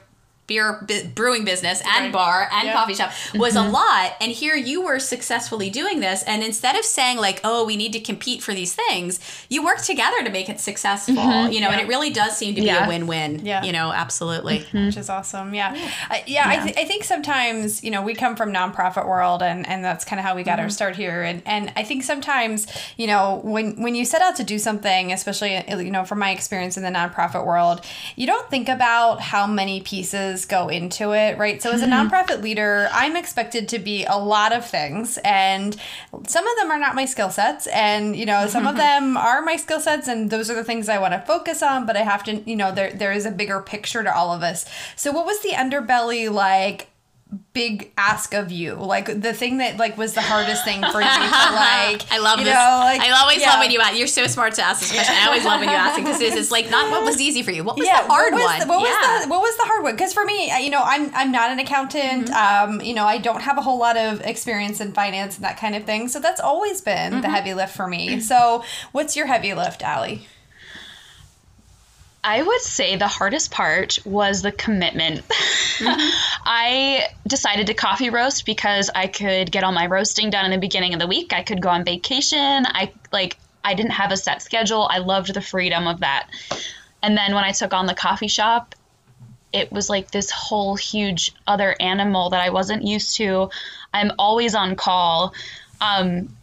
beer 0.46 0.84
bu- 0.86 1.08
brewing 1.14 1.44
business 1.44 1.80
and 1.94 2.04
Right. 2.06 2.12
bar 2.12 2.48
and 2.52 2.66
Yeah. 2.66 2.72
coffee 2.74 2.94
shop 2.94 3.12
was 3.34 3.54
a 3.54 3.60
mm-hmm. 3.60 3.72
lot 3.72 4.16
and 4.20 4.32
here 4.32 4.56
you 4.56 4.82
were 4.82 4.98
successfully 4.98 5.70
doing 5.70 6.00
this 6.00 6.22
and 6.24 6.42
instead 6.42 6.74
of 6.76 6.84
saying 6.84 7.18
like 7.18 7.40
oh 7.44 7.64
we 7.64 7.76
need 7.76 7.92
to 7.92 8.00
compete 8.00 8.42
for 8.42 8.52
these 8.52 8.74
things 8.74 9.20
you 9.48 9.64
work 9.64 9.80
together 9.82 10.22
to 10.24 10.30
make 10.30 10.48
it 10.48 10.58
successful 10.60 11.14
mm-hmm. 11.14 11.52
you 11.52 11.60
know 11.60 11.68
and 11.70 11.80
it 11.80 11.86
really 11.86 12.10
does 12.10 12.36
seem 12.36 12.54
to 12.56 12.60
be 12.60 12.66
Yeah. 12.66 12.84
a 12.86 12.88
win-win 12.88 13.40
Yeah. 13.44 13.62
you 13.62 13.72
know 13.72 13.92
absolutely 13.92 14.58
mm-hmm. 14.60 14.86
which 14.86 14.96
is 14.96 15.08
awesome. 15.08 15.54
Yeah, 15.54 15.76
Uh, 16.10 16.16
yeah. 16.26 16.48
I, 16.48 16.56
th- 16.64 16.76
I 16.76 16.84
think 16.84 17.04
sometimes 17.04 17.82
you 17.84 17.90
know 17.90 18.02
we 18.02 18.14
come 18.14 18.34
from 18.36 18.52
nonprofit 18.52 19.06
world, 19.06 19.42
and 19.42 19.66
and 19.68 19.84
that's 19.84 20.04
kind 20.04 20.18
of 20.18 20.24
how 20.26 20.34
we 20.34 20.42
got 20.42 20.58
our 20.58 20.70
start 20.70 20.96
here. 20.96 21.22
And 21.22 21.40
and 21.46 21.72
I 21.76 21.82
think 21.84 22.02
sometimes 22.02 22.66
you 22.96 23.06
know 23.06 23.40
when 23.44 23.80
when 23.82 23.94
you 23.94 24.04
set 24.04 24.22
out 24.22 24.36
to 24.36 24.44
do 24.44 24.58
something, 24.58 25.12
especially 25.12 25.52
you 25.68 25.90
know 25.90 26.04
from 26.04 26.18
my 26.18 26.30
experience 26.30 26.76
in 26.76 26.82
the 26.82 26.90
nonprofit 26.90 27.46
world, 27.46 27.78
you 28.16 28.26
don't 28.26 28.48
think 28.50 28.68
about 28.68 29.20
how 29.20 29.46
many 29.46 29.80
pieces 29.80 30.31
go 30.46 30.68
into 30.68 31.12
it, 31.12 31.38
right? 31.38 31.62
So 31.62 31.70
as 31.70 31.82
a 31.82 31.86
hmm. 31.86 31.92
nonprofit 31.92 32.42
leader, 32.42 32.88
I'm 32.92 33.16
expected 33.16 33.68
to 33.68 33.78
be 33.78 34.04
a 34.04 34.16
lot 34.16 34.52
of 34.52 34.66
things, 34.66 35.18
and 35.24 35.76
some 36.26 36.46
of 36.46 36.56
them 36.58 36.70
are 36.70 36.78
not 36.78 36.94
my 36.94 37.04
skill 37.04 37.30
sets, 37.30 37.66
and 37.68 38.16
you 38.16 38.26
know 38.26 38.46
some 38.46 38.66
of 38.66 38.76
them 38.86 39.16
are 39.16 39.42
my 39.42 39.56
skill 39.56 39.80
sets, 39.80 40.08
and 40.08 40.30
those 40.30 40.50
are 40.50 40.54
the 40.54 40.64
things 40.64 40.88
I 40.88 40.98
want 40.98 41.14
to 41.14 41.20
focus 41.20 41.62
on. 41.62 41.86
But 41.86 41.96
I 41.96 42.02
have 42.02 42.24
to, 42.24 42.42
you 42.48 42.56
know, 42.56 42.72
there 42.72 42.92
there 42.92 43.12
is 43.12 43.26
a 43.26 43.30
bigger 43.30 43.60
picture 43.60 44.02
to 44.02 44.14
all 44.14 44.32
of 44.32 44.42
us. 44.42 44.64
So 44.96 45.12
what 45.12 45.26
was 45.26 45.40
the 45.42 45.50
underbelly 45.50 46.30
like? 46.30 46.91
Big 47.54 47.92
ask 47.96 48.34
of 48.34 48.52
you 48.52 48.74
like 48.74 49.06
the 49.06 49.32
thing 49.32 49.58
that 49.58 49.78
like 49.78 49.96
was 49.96 50.14
the 50.14 50.20
hardest 50.20 50.64
thing 50.64 50.80
for 50.80 51.00
you 51.00 51.08
to 51.08 51.20
like 51.30 52.10
I 52.12 52.18
love 52.20 52.38
you 52.38 52.44
this. 52.44 52.54
know, 52.54 52.80
like, 52.84 53.00
I 53.00 53.10
always 53.20 53.40
yeah. 53.40 53.50
love 53.50 53.60
when 53.60 53.70
you 53.70 53.80
ask. 53.80 53.96
You're 53.96 54.06
so 54.06 54.26
smart 54.26 54.54
to 54.54 54.62
ask 54.62 54.80
this 54.80 54.92
question. 54.92 55.14
I 55.18 55.26
always 55.26 55.44
love 55.44 55.60
when 55.60 55.68
you 55.68 55.74
ask 55.74 55.98
it 55.98 56.04
because 56.04 56.20
it's, 56.20 56.36
it's 56.36 56.50
like 56.50 56.70
not 56.70 56.90
what 56.90 57.04
was 57.04 57.20
easy 57.20 57.42
for 57.42 57.50
you. 57.50 57.64
What 57.64 57.78
was 57.78 57.86
yeah, 57.86 58.02
the 58.02 58.08
hard 58.08 58.32
what 58.32 58.42
was 58.42 58.50
one? 58.50 58.60
The, 58.60 58.66
what 58.66 58.82
yeah. 58.82 59.16
was 59.16 59.24
the 59.24 59.30
what 59.30 59.40
was 59.40 59.56
the 59.56 59.64
hard 59.64 59.82
one? 59.82 59.94
Because 59.94 60.12
for 60.12 60.24
me, 60.24 60.52
you 60.62 60.70
know, 60.70 60.82
I'm 60.84 61.14
I'm 61.14 61.32
not 61.32 61.50
an 61.50 61.58
accountant. 61.58 62.28
Mm-hmm. 62.28 62.72
Um, 62.72 62.80
you 62.80 62.94
know, 62.94 63.06
I 63.06 63.18
don't 63.18 63.40
have 63.42 63.58
a 63.58 63.62
whole 63.62 63.78
lot 63.78 63.96
of 63.96 64.20
experience 64.22 64.80
in 64.80 64.92
finance 64.92 65.36
and 65.36 65.44
that 65.44 65.56
kind 65.58 65.74
of 65.74 65.84
thing. 65.84 66.08
So 66.08 66.20
that's 66.20 66.40
always 66.40 66.80
been 66.80 66.92
Mm-hmm. 67.12 67.20
the 67.22 67.28
heavy 67.30 67.54
lift 67.54 67.74
for 67.76 67.86
me. 67.88 68.20
So 68.32 68.64
what's 68.92 69.16
your 69.16 69.26
heavy 69.26 69.52
lift, 69.52 69.82
Allie? 69.82 70.26
I 72.24 72.40
would 72.40 72.60
say 72.60 72.94
the 72.96 73.08
hardest 73.08 73.50
part 73.50 73.98
was 74.04 74.42
the 74.42 74.52
commitment. 74.52 75.22
I 75.80 77.08
decided 77.26 77.66
to 77.66 77.74
coffee 77.74 78.10
roast 78.10 78.46
because 78.46 78.90
I 78.94 79.08
could 79.08 79.50
get 79.50 79.64
all 79.64 79.72
my 79.72 79.86
roasting 79.86 80.30
done 80.30 80.44
in 80.44 80.52
the 80.52 80.58
beginning 80.58 80.94
of 80.94 81.00
the 81.00 81.08
week. 81.08 81.32
I 81.32 81.42
could 81.42 81.60
go 81.60 81.68
on 81.68 81.84
vacation. 81.84 82.38
I 82.66 82.92
like 83.12 83.38
I 83.64 83.74
didn't 83.74 83.92
have 83.92 84.12
a 84.12 84.16
set 84.16 84.40
schedule. 84.40 84.86
I 84.88 84.98
loved 84.98 85.34
the 85.34 85.40
freedom 85.40 85.88
of 85.88 86.00
that. 86.00 86.28
And 87.02 87.16
then 87.16 87.34
when 87.34 87.42
I 87.42 87.50
took 87.50 87.74
on 87.74 87.86
the 87.86 87.94
coffee 87.94 88.28
shop, 88.28 88.76
it 89.52 89.72
was 89.72 89.90
like 89.90 90.12
this 90.12 90.30
whole 90.30 90.76
huge 90.76 91.32
other 91.46 91.74
animal 91.80 92.30
that 92.30 92.40
I 92.40 92.50
wasn't 92.50 92.84
used 92.84 93.16
to. 93.16 93.50
I'm 93.92 94.12
always 94.18 94.54
on 94.54 94.76
call. 94.76 95.34
Um, 95.80 96.36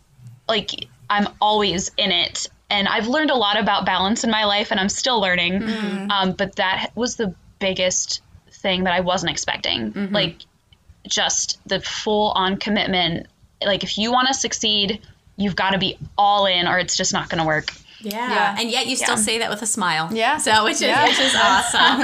like 0.47 0.87
I'm 1.09 1.29
always 1.39 1.91
in 1.97 2.11
it. 2.11 2.47
And 2.69 2.88
I've 2.88 3.08
learned 3.08 3.32
a 3.32 3.36
lot 3.36 3.58
about 3.60 3.86
balance 3.86 4.23
in 4.23 4.29
my 4.29 4.45
life 4.45 4.71
and 4.71 4.79
I'm 4.79 4.89
still 4.89 5.19
learning. 5.19 5.63
Um, 6.12 6.32
but 6.34 6.55
that 6.58 6.91
was 6.95 7.15
the 7.15 7.34
biggest 7.60 8.21
thing 8.51 8.84
that 8.84 8.93
I 8.93 8.99
wasn't 8.99 9.32
expecting. 9.32 9.91
Like 10.13 10.38
just 11.08 11.60
the 11.65 11.79
full 11.79 12.32
on 12.32 12.58
commitment. 12.58 13.27
Like 13.65 13.84
if 13.84 13.97
you 13.97 14.12
want 14.12 14.27
to 14.27 14.34
succeed, 14.34 15.01
you've 15.38 15.55
got 15.55 15.71
to 15.71 15.77
be 15.77 15.97
all 16.17 16.45
in 16.45 16.67
or 16.67 16.77
it's 16.77 16.95
just 16.95 17.12
not 17.13 17.29
going 17.29 17.39
to 17.39 17.47
work. 17.47 17.71
Yeah. 18.01 18.29
Yeah. 18.29 18.55
And 18.59 18.71
yet 18.71 18.88
you 18.88 18.95
still 18.95 19.15
Yeah. 19.15 19.21
say 19.21 19.38
that 19.39 19.49
with 19.49 19.62
a 19.62 19.65
smile. 19.65 20.09
Yeah. 20.12 20.38
So 20.38 20.63
which 20.63 20.75
is 20.75 20.81
Yeah. 20.83 21.03
which 21.07 21.19
is 21.19 21.35
awesome. 21.35 22.01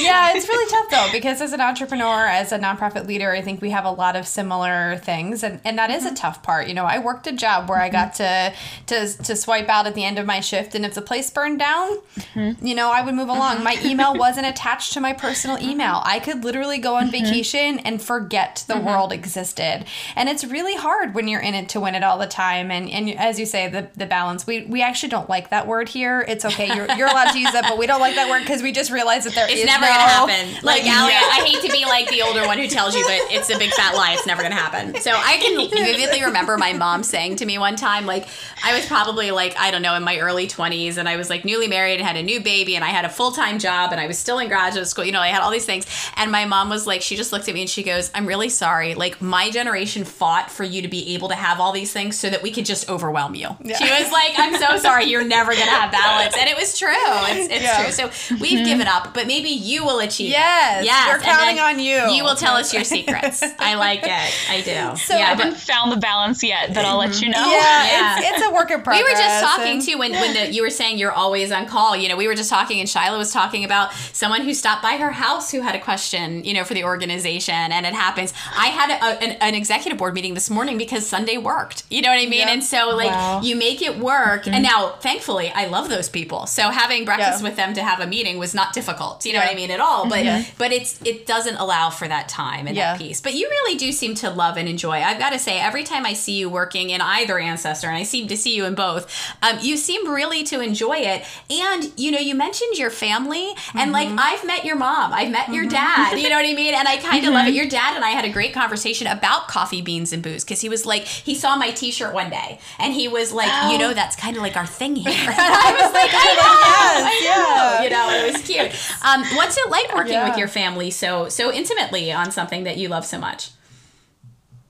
yeah, 0.00 0.32
it's 0.34 0.48
really 0.48 0.70
tough 0.70 0.90
though 0.90 1.08
because 1.12 1.40
as 1.40 1.52
an 1.52 1.60
entrepreneur, 1.60 2.26
as 2.26 2.52
a 2.52 2.58
nonprofit 2.58 3.06
leader, 3.06 3.32
I 3.32 3.42
think 3.42 3.60
we 3.60 3.70
have 3.70 3.84
a 3.84 3.90
lot 3.90 4.16
of 4.16 4.26
similar 4.26 4.96
things, 4.98 5.42
and, 5.42 5.60
and 5.64 5.78
that 5.78 5.90
is 5.90 6.04
a 6.04 6.08
mm-hmm. 6.08 6.16
tough 6.16 6.42
part. 6.42 6.68
You 6.68 6.74
know, 6.74 6.84
I 6.84 6.98
worked 6.98 7.26
a 7.26 7.32
job 7.32 7.68
where 7.68 7.78
I 7.78 7.88
got 7.88 8.14
mm-hmm. 8.14 8.54
to 8.86 9.06
to 9.06 9.22
to 9.24 9.36
swipe 9.36 9.68
out 9.68 9.86
at 9.86 9.94
the 9.94 10.04
end 10.04 10.18
of 10.18 10.26
my 10.26 10.40
shift, 10.40 10.74
and 10.74 10.84
if 10.84 10.94
the 10.94 11.02
place 11.02 11.30
burned 11.30 11.58
down, 11.58 11.98
mm-hmm. 12.16 12.64
you 12.64 12.74
know, 12.74 12.90
I 12.90 13.02
would 13.02 13.14
move 13.14 13.28
along. 13.28 13.64
My 13.64 13.76
email 13.84 14.14
wasn't 14.26 14.46
attached 14.46 14.92
to 14.92 15.00
my 15.00 15.12
personal 15.12 15.58
email. 15.58 16.00
I 16.04 16.20
could 16.20 16.44
literally 16.44 16.78
go 16.78 16.96
on 16.96 17.10
vacation 17.10 17.78
and 17.80 18.00
forget 18.00 18.64
the 18.68 18.78
world 18.78 19.12
existed, 19.12 19.84
and 20.14 20.28
it's 20.28 20.44
really 20.44 20.76
hard 20.76 21.14
when 21.14 21.28
you're 21.28 21.40
in 21.40 21.54
it 21.54 21.68
to 21.70 21.80
win 21.80 21.94
it 21.94 22.04
all 22.04 22.18
the 22.18 22.26
time. 22.26 22.70
And 22.70 22.88
and 22.88 23.10
as 23.18 23.40
you 23.40 23.46
say, 23.46 23.68
the 23.68 23.88
the 23.96 24.06
balance. 24.06 24.46
We 24.46 24.64
we 24.64 24.82
actually 24.82 24.91
don't 25.08 25.28
like 25.28 25.50
that 25.50 25.66
word 25.66 25.88
here. 25.88 26.24
It's 26.26 26.44
okay. 26.44 26.66
You're 26.74 26.86
you're 26.96 27.08
allowed 27.08 27.32
to 27.32 27.38
use 27.38 27.52
that, 27.52 27.64
but 27.68 27.78
we 27.78 27.86
don't 27.86 28.00
like 28.00 28.14
that 28.16 28.28
word 28.30 28.40
because 28.40 28.62
we 28.62 28.72
just 28.72 28.90
realized 28.90 29.26
that 29.26 29.34
there 29.34 29.46
It's 29.48 29.60
is 29.60 29.66
never 29.66 29.82
no- 29.84 29.90
gonna 29.90 30.32
happen. 30.32 30.64
Like, 30.64 30.84
yeah. 30.84 30.92
Allie, 30.94 31.12
I 31.14 31.44
hate 31.46 31.62
to 31.66 31.72
be 31.72 31.84
like 31.84 32.08
the 32.10 32.22
older 32.22 32.46
one 32.46 32.58
who 32.58 32.68
tells 32.68 32.94
you, 32.94 33.02
but 33.04 33.20
it's 33.32 33.50
a 33.50 33.58
big 33.58 33.70
fat 33.72 33.94
lie. 33.94 34.12
It's 34.12 34.26
never 34.26 34.42
gonna 34.42 34.54
happen. 34.54 35.00
So 35.00 35.10
I 35.12 35.36
can 35.38 35.68
vividly 35.70 36.24
remember 36.24 36.56
my 36.56 36.72
mom 36.72 37.02
saying 37.02 37.36
to 37.36 37.46
me 37.46 37.58
one 37.58 37.76
time, 37.76 38.06
like, 38.06 38.26
I 38.64 38.74
was 38.76 38.86
probably 38.86 39.30
like, 39.30 39.56
I 39.58 39.70
don't 39.70 39.82
know, 39.82 39.94
in 39.94 40.02
my 40.02 40.18
early 40.18 40.46
20s, 40.46 40.96
and 40.98 41.08
I 41.08 41.16
was 41.16 41.28
like 41.30 41.44
newly 41.44 41.68
married 41.68 41.98
and 41.98 42.06
had 42.06 42.16
a 42.16 42.22
new 42.22 42.40
baby, 42.40 42.76
and 42.76 42.84
I 42.84 42.88
had 42.88 43.04
a 43.04 43.08
full 43.08 43.32
time 43.32 43.58
job, 43.58 43.92
and 43.92 44.00
I 44.00 44.06
was 44.06 44.18
still 44.18 44.38
in 44.38 44.48
graduate 44.48 44.86
school. 44.88 45.04
You 45.04 45.12
know, 45.12 45.20
I 45.20 45.28
had 45.28 45.42
all 45.42 45.50
these 45.50 45.64
things. 45.66 45.86
And 46.16 46.30
my 46.30 46.44
mom 46.44 46.68
was 46.68 46.86
like, 46.86 47.02
she 47.02 47.16
just 47.16 47.32
looked 47.32 47.48
at 47.48 47.54
me 47.54 47.62
and 47.62 47.70
she 47.70 47.82
goes, 47.82 48.10
I'm 48.14 48.26
really 48.26 48.48
sorry. 48.48 48.94
Like, 48.94 49.20
my 49.22 49.50
generation 49.50 50.04
fought 50.04 50.50
for 50.50 50.64
you 50.64 50.82
to 50.82 50.88
be 50.88 51.14
able 51.14 51.28
to 51.28 51.34
have 51.34 51.60
all 51.60 51.72
these 51.72 51.92
things 51.92 52.18
so 52.18 52.28
that 52.30 52.42
we 52.42 52.50
could 52.50 52.66
just 52.66 52.88
overwhelm 52.88 53.34
you. 53.34 53.48
She 53.64 53.84
was 53.90 54.12
like, 54.12 54.32
I'm 54.36 54.54
so 54.56 54.76
sorry. 54.82 55.04
You're 55.06 55.24
never 55.24 55.52
gonna 55.52 55.64
have 55.70 55.92
balance. 55.92 56.36
And 56.38 56.48
it 56.48 56.56
was 56.56 56.78
true. 56.78 56.90
It's, 56.94 57.52
it's 57.52 57.62
Yeah. 57.62 57.82
true. 57.82 57.92
So 57.92 58.04
we've 58.40 58.58
mm-hmm. 58.58 58.64
given 58.64 58.86
up, 58.86 59.14
but 59.14 59.26
maybe 59.26 59.48
you 59.50 59.84
will 59.84 60.00
achieve 60.00 60.28
it. 60.28 60.32
Yes, 60.32 60.84
Yes. 60.84 61.08
we're 61.08 61.20
counting 61.20 61.58
on 61.58 61.78
you. 61.78 62.10
You 62.14 62.24
will 62.24 62.34
tell 62.36 62.54
us 62.56 62.72
your 62.74 62.84
secrets. 62.84 63.42
I 63.58 63.74
like 63.74 64.00
it. 64.02 64.34
I 64.50 64.60
do. 64.62 64.96
So 64.98 65.16
yeah, 65.16 65.28
I 65.30 65.34
but 65.34 65.44
haven't 65.44 65.58
found 65.60 65.92
the 65.92 65.96
balance 65.96 66.42
yet, 66.42 66.74
but 66.74 66.84
I'll 66.84 66.98
let 66.98 67.20
you 67.20 67.30
mm-hmm. 67.30 67.42
know. 67.42 67.50
Yeah, 67.50 67.86
Yeah. 67.86 68.18
It's, 68.18 68.38
it's 68.38 68.46
a 68.46 68.52
work 68.52 68.70
in 68.70 68.82
progress. 68.82 68.98
we 68.98 69.04
were 69.04 69.18
just 69.18 69.44
talking 69.44 69.72
and- 69.78 69.82
too 69.82 69.98
when, 69.98 70.12
when 70.12 70.34
the, 70.34 70.52
you 70.52 70.62
were 70.62 70.70
saying 70.70 70.98
you're 70.98 71.12
always 71.12 71.50
on 71.52 71.66
call. 71.66 71.96
You 71.96 72.08
know, 72.08 72.16
we 72.16 72.26
were 72.28 72.34
just 72.34 72.50
talking, 72.50 72.80
and 72.80 72.88
Shyla 72.88 73.18
was 73.18 73.32
talking 73.32 73.64
about 73.64 73.92
someone 74.12 74.42
who 74.42 74.54
stopped 74.54 74.82
by 74.82 74.96
her 74.96 75.10
house 75.10 75.50
who 75.50 75.60
had 75.60 75.74
a 75.74 75.80
question, 75.80 76.44
you 76.44 76.54
know, 76.54 76.64
for 76.64 76.74
the 76.74 76.84
organization, 76.84 77.54
and 77.54 77.86
it 77.86 77.94
happens. 77.94 78.32
I 78.56 78.66
had 78.68 78.90
a, 78.90 79.22
an, 79.24 79.30
an 79.40 79.54
executive 79.54 79.98
board 79.98 80.14
meeting 80.14 80.34
this 80.34 80.50
morning 80.50 80.78
because 80.78 81.06
Sunday 81.06 81.36
worked. 81.38 81.84
You 81.90 82.02
know 82.02 82.08
what 82.08 82.18
I 82.18 82.26
mean? 82.26 82.40
Yep. 82.40 82.48
And 82.48 82.64
so, 82.64 82.96
like, 82.96 83.10
Wow. 83.10 83.40
you 83.42 83.56
make 83.56 83.82
it 83.82 83.98
work. 83.98 84.46
And 84.46 84.62
now, 84.62 84.71
thankfully, 85.00 85.50
I 85.54 85.66
love 85.66 85.88
those 85.88 86.08
people. 86.08 86.46
So 86.46 86.70
having 86.70 87.04
breakfast 87.04 87.40
Yeah. 87.40 87.48
with 87.48 87.56
them 87.56 87.74
to 87.74 87.82
have 87.82 88.00
a 88.00 88.06
meeting 88.06 88.38
was 88.38 88.54
not 88.54 88.72
difficult. 88.72 89.24
You 89.26 89.32
know 89.32 89.38
Yeah. 89.40 89.46
what 89.46 89.52
I 89.52 89.56
mean 89.56 89.70
at 89.70 89.80
all. 89.80 90.08
But 90.08 90.24
Yeah. 90.24 90.44
but 90.58 90.72
it's 90.72 90.98
it 91.04 91.26
doesn't 91.26 91.56
allow 91.56 91.90
for 91.90 92.06
that 92.08 92.28
time 92.28 92.66
and 92.66 92.76
that 92.76 92.98
piece. 92.98 93.20
But 93.20 93.34
you 93.34 93.48
really 93.48 93.76
do 93.76 93.92
seem 93.92 94.14
to 94.16 94.30
love 94.30 94.56
and 94.56 94.68
enjoy. 94.68 95.02
I've 95.02 95.18
got 95.18 95.30
to 95.30 95.38
say, 95.38 95.58
every 95.58 95.84
time 95.84 96.04
I 96.06 96.12
see 96.14 96.32
you 96.32 96.48
working 96.48 96.90
in 96.90 97.00
either 97.00 97.38
ancestor, 97.38 97.88
and 97.88 97.96
I 97.96 98.02
seem 98.04 98.28
to 98.28 98.36
see 98.36 98.54
you 98.56 98.64
in 98.64 98.74
both, 98.74 99.02
um, 99.42 99.58
you 99.60 99.76
seem 99.76 100.08
really 100.08 100.42
to 100.44 100.60
enjoy 100.60 100.96
it. 100.98 101.24
And 101.50 101.92
you 101.96 102.10
know, 102.10 102.18
you 102.18 102.34
mentioned 102.34 102.78
your 102.78 102.90
family, 102.90 103.54
and 103.74 103.92
like 103.92 104.08
Mm-hmm. 104.08 104.18
I've 104.18 104.44
met 104.44 104.64
your 104.64 104.76
mom, 104.76 105.12
I've 105.12 105.30
met 105.30 105.48
your 105.50 105.66
dad. 105.66 106.18
You 106.18 106.28
know 106.28 106.36
what 106.36 106.46
I 106.46 106.54
mean? 106.54 106.74
And 106.74 106.86
I 106.88 106.96
kind 106.96 107.24
of 107.26 107.32
love 107.32 107.42
Mm-hmm. 107.46 107.48
it. 107.48 107.54
Your 107.54 107.66
dad 107.68 107.94
and 107.96 108.04
I 108.04 108.10
had 108.10 108.24
a 108.24 108.28
great 108.28 108.52
conversation 108.52 109.06
about 109.06 109.48
coffee 109.48 109.80
beans 109.82 110.12
and 110.12 110.22
booze 110.22 110.44
because 110.44 110.60
he 110.60 110.68
was 110.68 110.84
like, 110.86 111.04
he 111.04 111.34
saw 111.34 111.56
my 111.56 111.70
T-shirt 111.70 112.12
one 112.14 112.30
day, 112.30 112.58
and 112.78 112.92
he 112.94 113.06
was 113.08 113.32
like, 113.32 113.50
you 113.72 113.78
know, 113.78 113.92
that's 113.94 114.16
kind 114.16 114.36
of 114.36 114.42
like 114.42 114.56
our 114.56 114.61
thing 114.66 114.96
here. 114.96 115.10
and 115.30 115.36
I 115.38 115.72
was 115.80 115.92
like, 115.92 116.10
I 116.12 116.34
know, 116.36 117.06
I 117.06 117.20
know. 117.24 117.28
yeah. 117.28 117.82
You 117.84 117.90
know, 117.90 118.26
it 118.26 118.32
was 118.32 118.42
cute. 118.42 119.04
Um, 119.04 119.24
what's 119.36 119.56
it 119.58 119.70
like 119.70 119.94
working 119.94 120.12
Yeah. 120.14 120.28
with 120.28 120.38
your 120.38 120.48
family 120.48 120.90
so 120.90 121.28
so 121.28 121.52
intimately 121.52 122.12
on 122.12 122.30
something 122.30 122.64
that 122.64 122.76
you 122.76 122.88
love 122.88 123.04
so 123.04 123.18
much? 123.18 123.50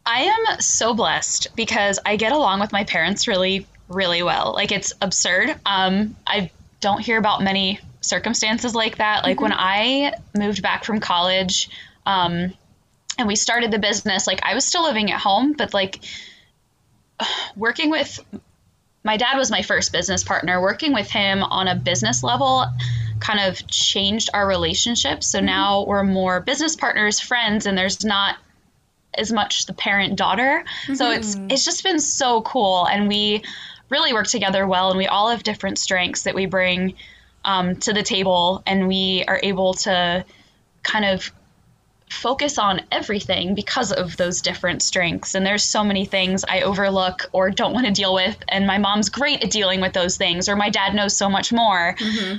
I 0.04 0.22
am 0.22 0.60
so 0.60 0.94
blessed 0.94 1.48
because 1.54 1.98
I 2.04 2.16
get 2.16 2.32
along 2.32 2.60
with 2.60 2.72
my 2.72 2.84
parents 2.84 3.28
really, 3.28 3.66
really 3.88 4.22
well. 4.22 4.52
Like 4.52 4.72
it's 4.72 4.92
absurd. 5.00 5.54
Um, 5.64 6.16
I 6.26 6.50
don't 6.80 7.00
hear 7.00 7.18
about 7.18 7.42
many 7.42 7.78
circumstances 8.00 8.74
like 8.74 8.96
that. 8.96 9.22
Like 9.22 9.40
when 9.40 9.52
I 9.52 10.12
moved 10.36 10.60
back 10.60 10.84
from 10.84 10.98
college, 10.98 11.70
um, 12.04 12.52
and 13.16 13.28
we 13.28 13.36
started 13.36 13.70
the 13.70 13.78
business, 13.78 14.26
like 14.26 14.40
I 14.42 14.54
was 14.54 14.64
still 14.64 14.82
living 14.82 15.12
at 15.12 15.20
home, 15.20 15.52
but 15.52 15.72
like 15.72 16.00
working 17.56 17.90
with 17.90 18.18
my 19.04 19.16
dad 19.16 19.36
was 19.36 19.50
my 19.50 19.62
first 19.62 19.92
business 19.92 20.22
partner. 20.22 20.60
Working 20.60 20.92
with 20.92 21.10
him 21.10 21.42
on 21.42 21.68
a 21.68 21.74
business 21.74 22.22
level 22.22 22.66
kind 23.20 23.40
of 23.40 23.66
changed 23.68 24.30
our 24.34 24.46
relationship. 24.46 25.22
So 25.22 25.40
now 25.40 25.84
we're 25.86 26.02
more 26.02 26.40
business 26.40 26.76
partners, 26.76 27.20
friends, 27.20 27.66
and 27.66 27.76
there's 27.78 28.04
not 28.04 28.36
as 29.14 29.32
much 29.32 29.66
the 29.66 29.74
parent 29.74 30.16
daughter. 30.16 30.64
So 30.94 31.10
it's 31.10 31.36
it's 31.48 31.64
just 31.64 31.84
been 31.84 32.00
so 32.00 32.42
cool, 32.42 32.86
and 32.86 33.08
we 33.08 33.42
really 33.90 34.12
work 34.12 34.26
together 34.26 34.66
well, 34.66 34.88
and 34.88 34.98
we 34.98 35.06
all 35.06 35.28
have 35.28 35.42
different 35.42 35.78
strengths 35.78 36.22
that 36.22 36.34
we 36.34 36.46
bring 36.46 36.94
um, 37.44 37.76
to 37.76 37.92
the 37.92 38.02
table, 38.02 38.62
and 38.66 38.88
we 38.88 39.24
are 39.28 39.38
able 39.42 39.74
to 39.74 40.24
kind 40.82 41.04
of 41.04 41.30
focus 42.12 42.58
on 42.58 42.82
everything 42.92 43.54
because 43.54 43.92
of 43.92 44.16
those 44.16 44.40
different 44.42 44.82
strengths. 44.82 45.34
And 45.34 45.44
there's 45.46 45.64
so 45.64 45.82
many 45.82 46.04
things 46.04 46.44
I 46.48 46.62
overlook 46.62 47.28
or 47.32 47.50
don't 47.50 47.72
want 47.72 47.86
to 47.86 47.92
deal 47.92 48.14
with. 48.14 48.36
And 48.48 48.66
my 48.66 48.78
mom's 48.78 49.08
great 49.08 49.42
at 49.42 49.50
dealing 49.50 49.80
with 49.80 49.92
those 49.92 50.16
things, 50.16 50.48
or 50.48 50.56
my 50.56 50.70
dad 50.70 50.94
knows 50.94 51.16
so 51.16 51.28
much 51.28 51.52
more. 51.52 51.96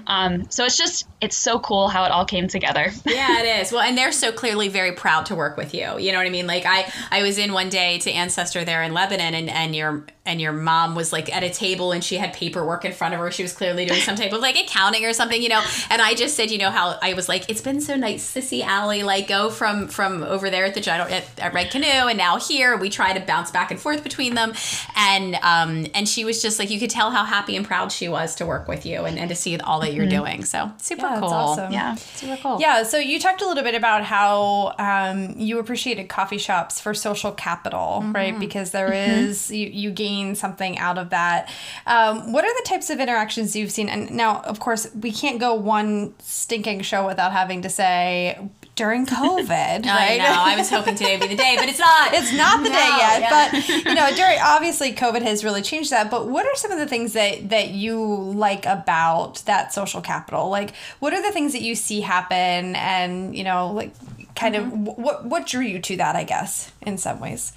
Um, 0.08 0.50
so 0.50 0.66
it's 0.66 0.78
just, 0.78 1.08
it's 1.22 1.38
so 1.38 1.60
cool 1.60 1.88
how 1.88 2.04
it 2.06 2.12
all 2.12 2.26
came 2.26 2.48
together. 2.48 2.92
Yeah, 3.14 3.42
it 3.42 3.62
is. 3.62 3.72
Well, 3.72 3.82
and 3.82 3.96
they're 3.98 4.12
so 4.12 4.32
clearly 4.32 4.70
very 4.70 4.92
proud 4.94 5.28
to 5.28 5.36
work 5.36 5.56
with 5.56 5.74
you. 5.74 6.00
You 6.00 6.12
know 6.12 6.18
what 6.18 6.26
I 6.26 6.32
mean? 6.32 6.48
Like 6.48 6.66
I, 6.66 6.92
I 7.12 7.22
was 7.22 7.38
in 7.38 7.54
one 7.54 7.70
day 7.70 8.00
to 8.00 8.12
Ancestor 8.12 8.66
there 8.66 8.82
in 8.82 8.94
Lebanon, 8.94 9.36
and 9.36 9.50
and 9.50 9.76
your 9.76 10.06
and 10.26 10.42
your 10.42 10.52
mom 10.52 10.96
was 10.96 11.14
like 11.14 11.34
at 11.34 11.44
a 11.44 11.50
table 11.50 11.92
and 11.92 12.04
she 12.04 12.18
had 12.18 12.34
paperwork 12.34 12.86
in 12.86 12.92
front 12.92 13.14
of 13.14 13.20
her. 13.20 13.30
She 13.30 13.44
was 13.44 13.54
clearly 13.54 13.86
doing 13.86 14.00
some 14.02 14.16
type 14.16 14.34
of 14.34 14.42
like 14.42 14.56
accounting 14.58 15.06
or 15.06 15.14
something, 15.14 15.42
you 15.42 15.50
know. 15.50 15.62
And 15.90 16.02
I 16.02 16.16
just 16.16 16.36
said, 16.36 16.50
you 16.50 16.58
know, 16.58 16.72
how 16.72 16.98
I 17.02 17.14
was 17.14 17.30
like, 17.30 17.50
it's 17.50 17.62
been 17.62 17.82
so 17.82 17.96
nice 17.96 18.34
to 18.34 18.42
see 18.42 18.64
Allie 18.64 19.04
like 19.04 19.28
go 19.28 19.50
from 19.50 19.63
from 19.64 19.88
from 19.88 20.24
over 20.24 20.50
there 20.50 20.66
at 20.66 20.74
the 20.74 20.82
Giant 20.82 21.10
at, 21.10 21.40
at 21.40 21.54
Red 21.54 21.72
Canoe 21.72 21.86
and 22.10 22.18
now 22.18 22.38
here. 22.38 22.76
We 22.76 22.90
try 22.90 23.14
to 23.14 23.20
bounce 23.26 23.50
back 23.50 23.72
and 23.72 23.80
forth 23.80 24.04
between 24.04 24.34
them, 24.36 24.52
and 24.98 25.36
um 25.36 25.88
and 25.96 26.08
she 26.08 26.26
was 26.26 26.42
just 26.42 26.60
like 26.60 26.70
you 26.70 26.80
could 26.82 26.90
tell 26.90 27.12
how 27.12 27.24
happy 27.24 27.56
and 27.56 27.66
proud 27.66 27.90
she 27.92 28.10
was 28.10 28.36
to 28.36 28.46
work 28.46 28.68
with 28.68 28.86
you 28.86 29.06
and, 29.06 29.18
and 29.18 29.30
to 29.30 29.36
see 29.36 29.58
all 29.60 29.80
that 29.80 29.94
you're 29.94 30.06
doing. 30.20 30.44
So 30.44 30.70
super 30.80 31.04
Yeah, 31.06 31.20
cool. 31.20 31.24
it's 31.30 31.34
awesome. 31.34 31.72
Yeah. 31.72 31.96
Super 31.96 32.38
cool. 32.42 32.58
Yeah, 32.60 32.84
so 32.84 32.98
you 32.98 33.20
talked 33.20 33.42
a 33.42 33.48
little 33.48 33.64
bit 33.64 33.76
about 33.76 34.04
how 34.04 34.74
um, 34.80 35.36
you 35.38 35.60
appreciated 35.60 36.10
coffee 36.10 36.38
shops 36.38 36.82
for 36.82 36.94
social 36.94 37.32
capital, 37.32 38.04
right? 38.14 38.38
Because 38.38 38.72
there 38.72 38.92
is 38.92 39.50
you, 39.50 39.68
you 39.68 39.92
gain 39.92 40.36
something 40.36 40.78
out 40.78 40.98
of 40.98 41.12
that. 41.12 41.50
Um, 41.88 42.34
what 42.34 42.44
are 42.44 42.54
the 42.62 42.66
types 42.68 42.90
of 42.90 43.00
interactions 43.00 43.56
you've 43.56 43.72
seen? 43.72 43.88
And 43.88 44.12
now, 44.12 44.42
of 44.42 44.60
course, 44.60 44.88
we 44.94 45.12
can't 45.12 45.40
go 45.40 45.54
one 45.54 46.14
stinking 46.20 46.82
show 46.82 47.06
without 47.08 47.32
having 47.32 47.62
to 47.62 47.70
say 47.70 48.38
during 48.76 49.06
COVID, 49.06 49.48
right? 49.48 49.86
I 49.86 50.18
know. 50.18 50.34
I 50.36 50.56
was 50.58 50.70
hoping 50.70 50.96
today 50.96 51.18
would 51.18 51.30
be 51.30 51.36
the 51.36 51.42
day, 51.42 51.56
but 51.60 51.70
it's 51.70 51.80
not. 51.80 52.14
It's 52.14 52.34
not 52.34 52.64
the 52.64 52.70
day 52.70 52.90
yet, 52.98 53.22
yeah. 53.22 53.52
but 53.52 53.68
you 53.70 53.94
know, 53.96 54.10
during 54.16 54.38
obviously 54.42 54.94
COVID 54.94 55.22
has 55.22 55.44
really 55.44 55.62
changed 55.62 55.92
that. 55.92 56.10
But 56.10 56.28
what 56.28 56.46
are 56.46 56.56
some 56.56 56.72
of 56.72 56.80
the 56.80 56.88
things 56.88 57.14
that 57.14 57.50
that 57.50 57.70
you 57.70 58.04
like 58.04 58.66
about 58.66 59.44
that 59.46 59.74
social 59.74 60.02
capital? 60.02 60.50
Like, 60.50 60.74
what 61.00 61.14
are 61.14 61.22
the 61.22 61.32
things 61.32 61.54
that 61.54 61.62
you 61.62 61.76
see 61.76 62.02
happen, 62.02 62.76
and 62.76 63.36
you 63.36 63.44
know, 63.44 63.72
like, 63.72 63.94
kind 64.36 64.56
Mm-hmm. 64.56 64.88
of 64.90 64.98
what 64.98 65.26
what 65.26 65.46
drew 65.46 65.62
you 65.62 65.80
to 65.80 65.98
that? 65.98 66.16
I 66.16 66.24
guess 66.24 66.72
in 66.82 66.98
some 66.98 67.20
ways. 67.20 67.54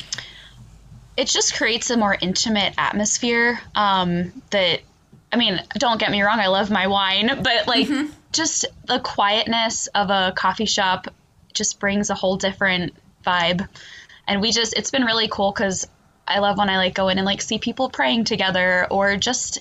it 1.16 1.28
just 1.28 1.54
creates 1.56 1.88
a 1.90 1.96
more 1.96 2.16
intimate 2.20 2.74
atmosphere 2.76 3.58
um, 3.74 4.32
that 4.50 4.80
i 5.32 5.36
mean 5.36 5.58
don't 5.78 5.98
get 5.98 6.10
me 6.10 6.20
wrong 6.22 6.38
i 6.38 6.46
love 6.46 6.70
my 6.70 6.86
wine 6.86 7.40
but 7.42 7.66
like 7.66 7.88
just 8.36 8.66
the 8.86 9.00
quietness 9.00 9.88
of 9.88 10.10
a 10.10 10.32
coffee 10.36 10.66
shop 10.66 11.08
just 11.52 11.80
brings 11.80 12.10
a 12.10 12.14
whole 12.14 12.36
different 12.36 12.92
vibe 13.26 13.66
and 14.28 14.40
we 14.40 14.52
just 14.52 14.74
it's 14.76 14.90
been 14.90 15.04
really 15.04 15.28
cool 15.28 15.52
because 15.52 15.88
I 16.28 16.40
love 16.40 16.58
when 16.58 16.68
I 16.68 16.76
like 16.76 16.94
go 16.94 17.08
in 17.08 17.18
and 17.18 17.26
like 17.26 17.40
see 17.40 17.58
people 17.58 17.88
praying 17.88 18.24
together 18.24 18.86
or 18.90 19.16
just 19.16 19.60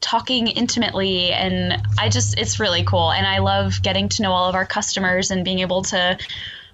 talking 0.00 0.46
intimately 0.46 1.30
and 1.30 1.82
I 1.98 2.08
just 2.08 2.38
it's 2.38 2.58
really 2.58 2.84
cool 2.84 3.12
and 3.12 3.26
I 3.26 3.38
love 3.38 3.82
getting 3.82 4.08
to 4.10 4.22
know 4.22 4.32
all 4.32 4.48
of 4.48 4.54
our 4.54 4.66
customers 4.66 5.30
and 5.30 5.44
being 5.44 5.58
able 5.60 5.82
to 5.84 6.18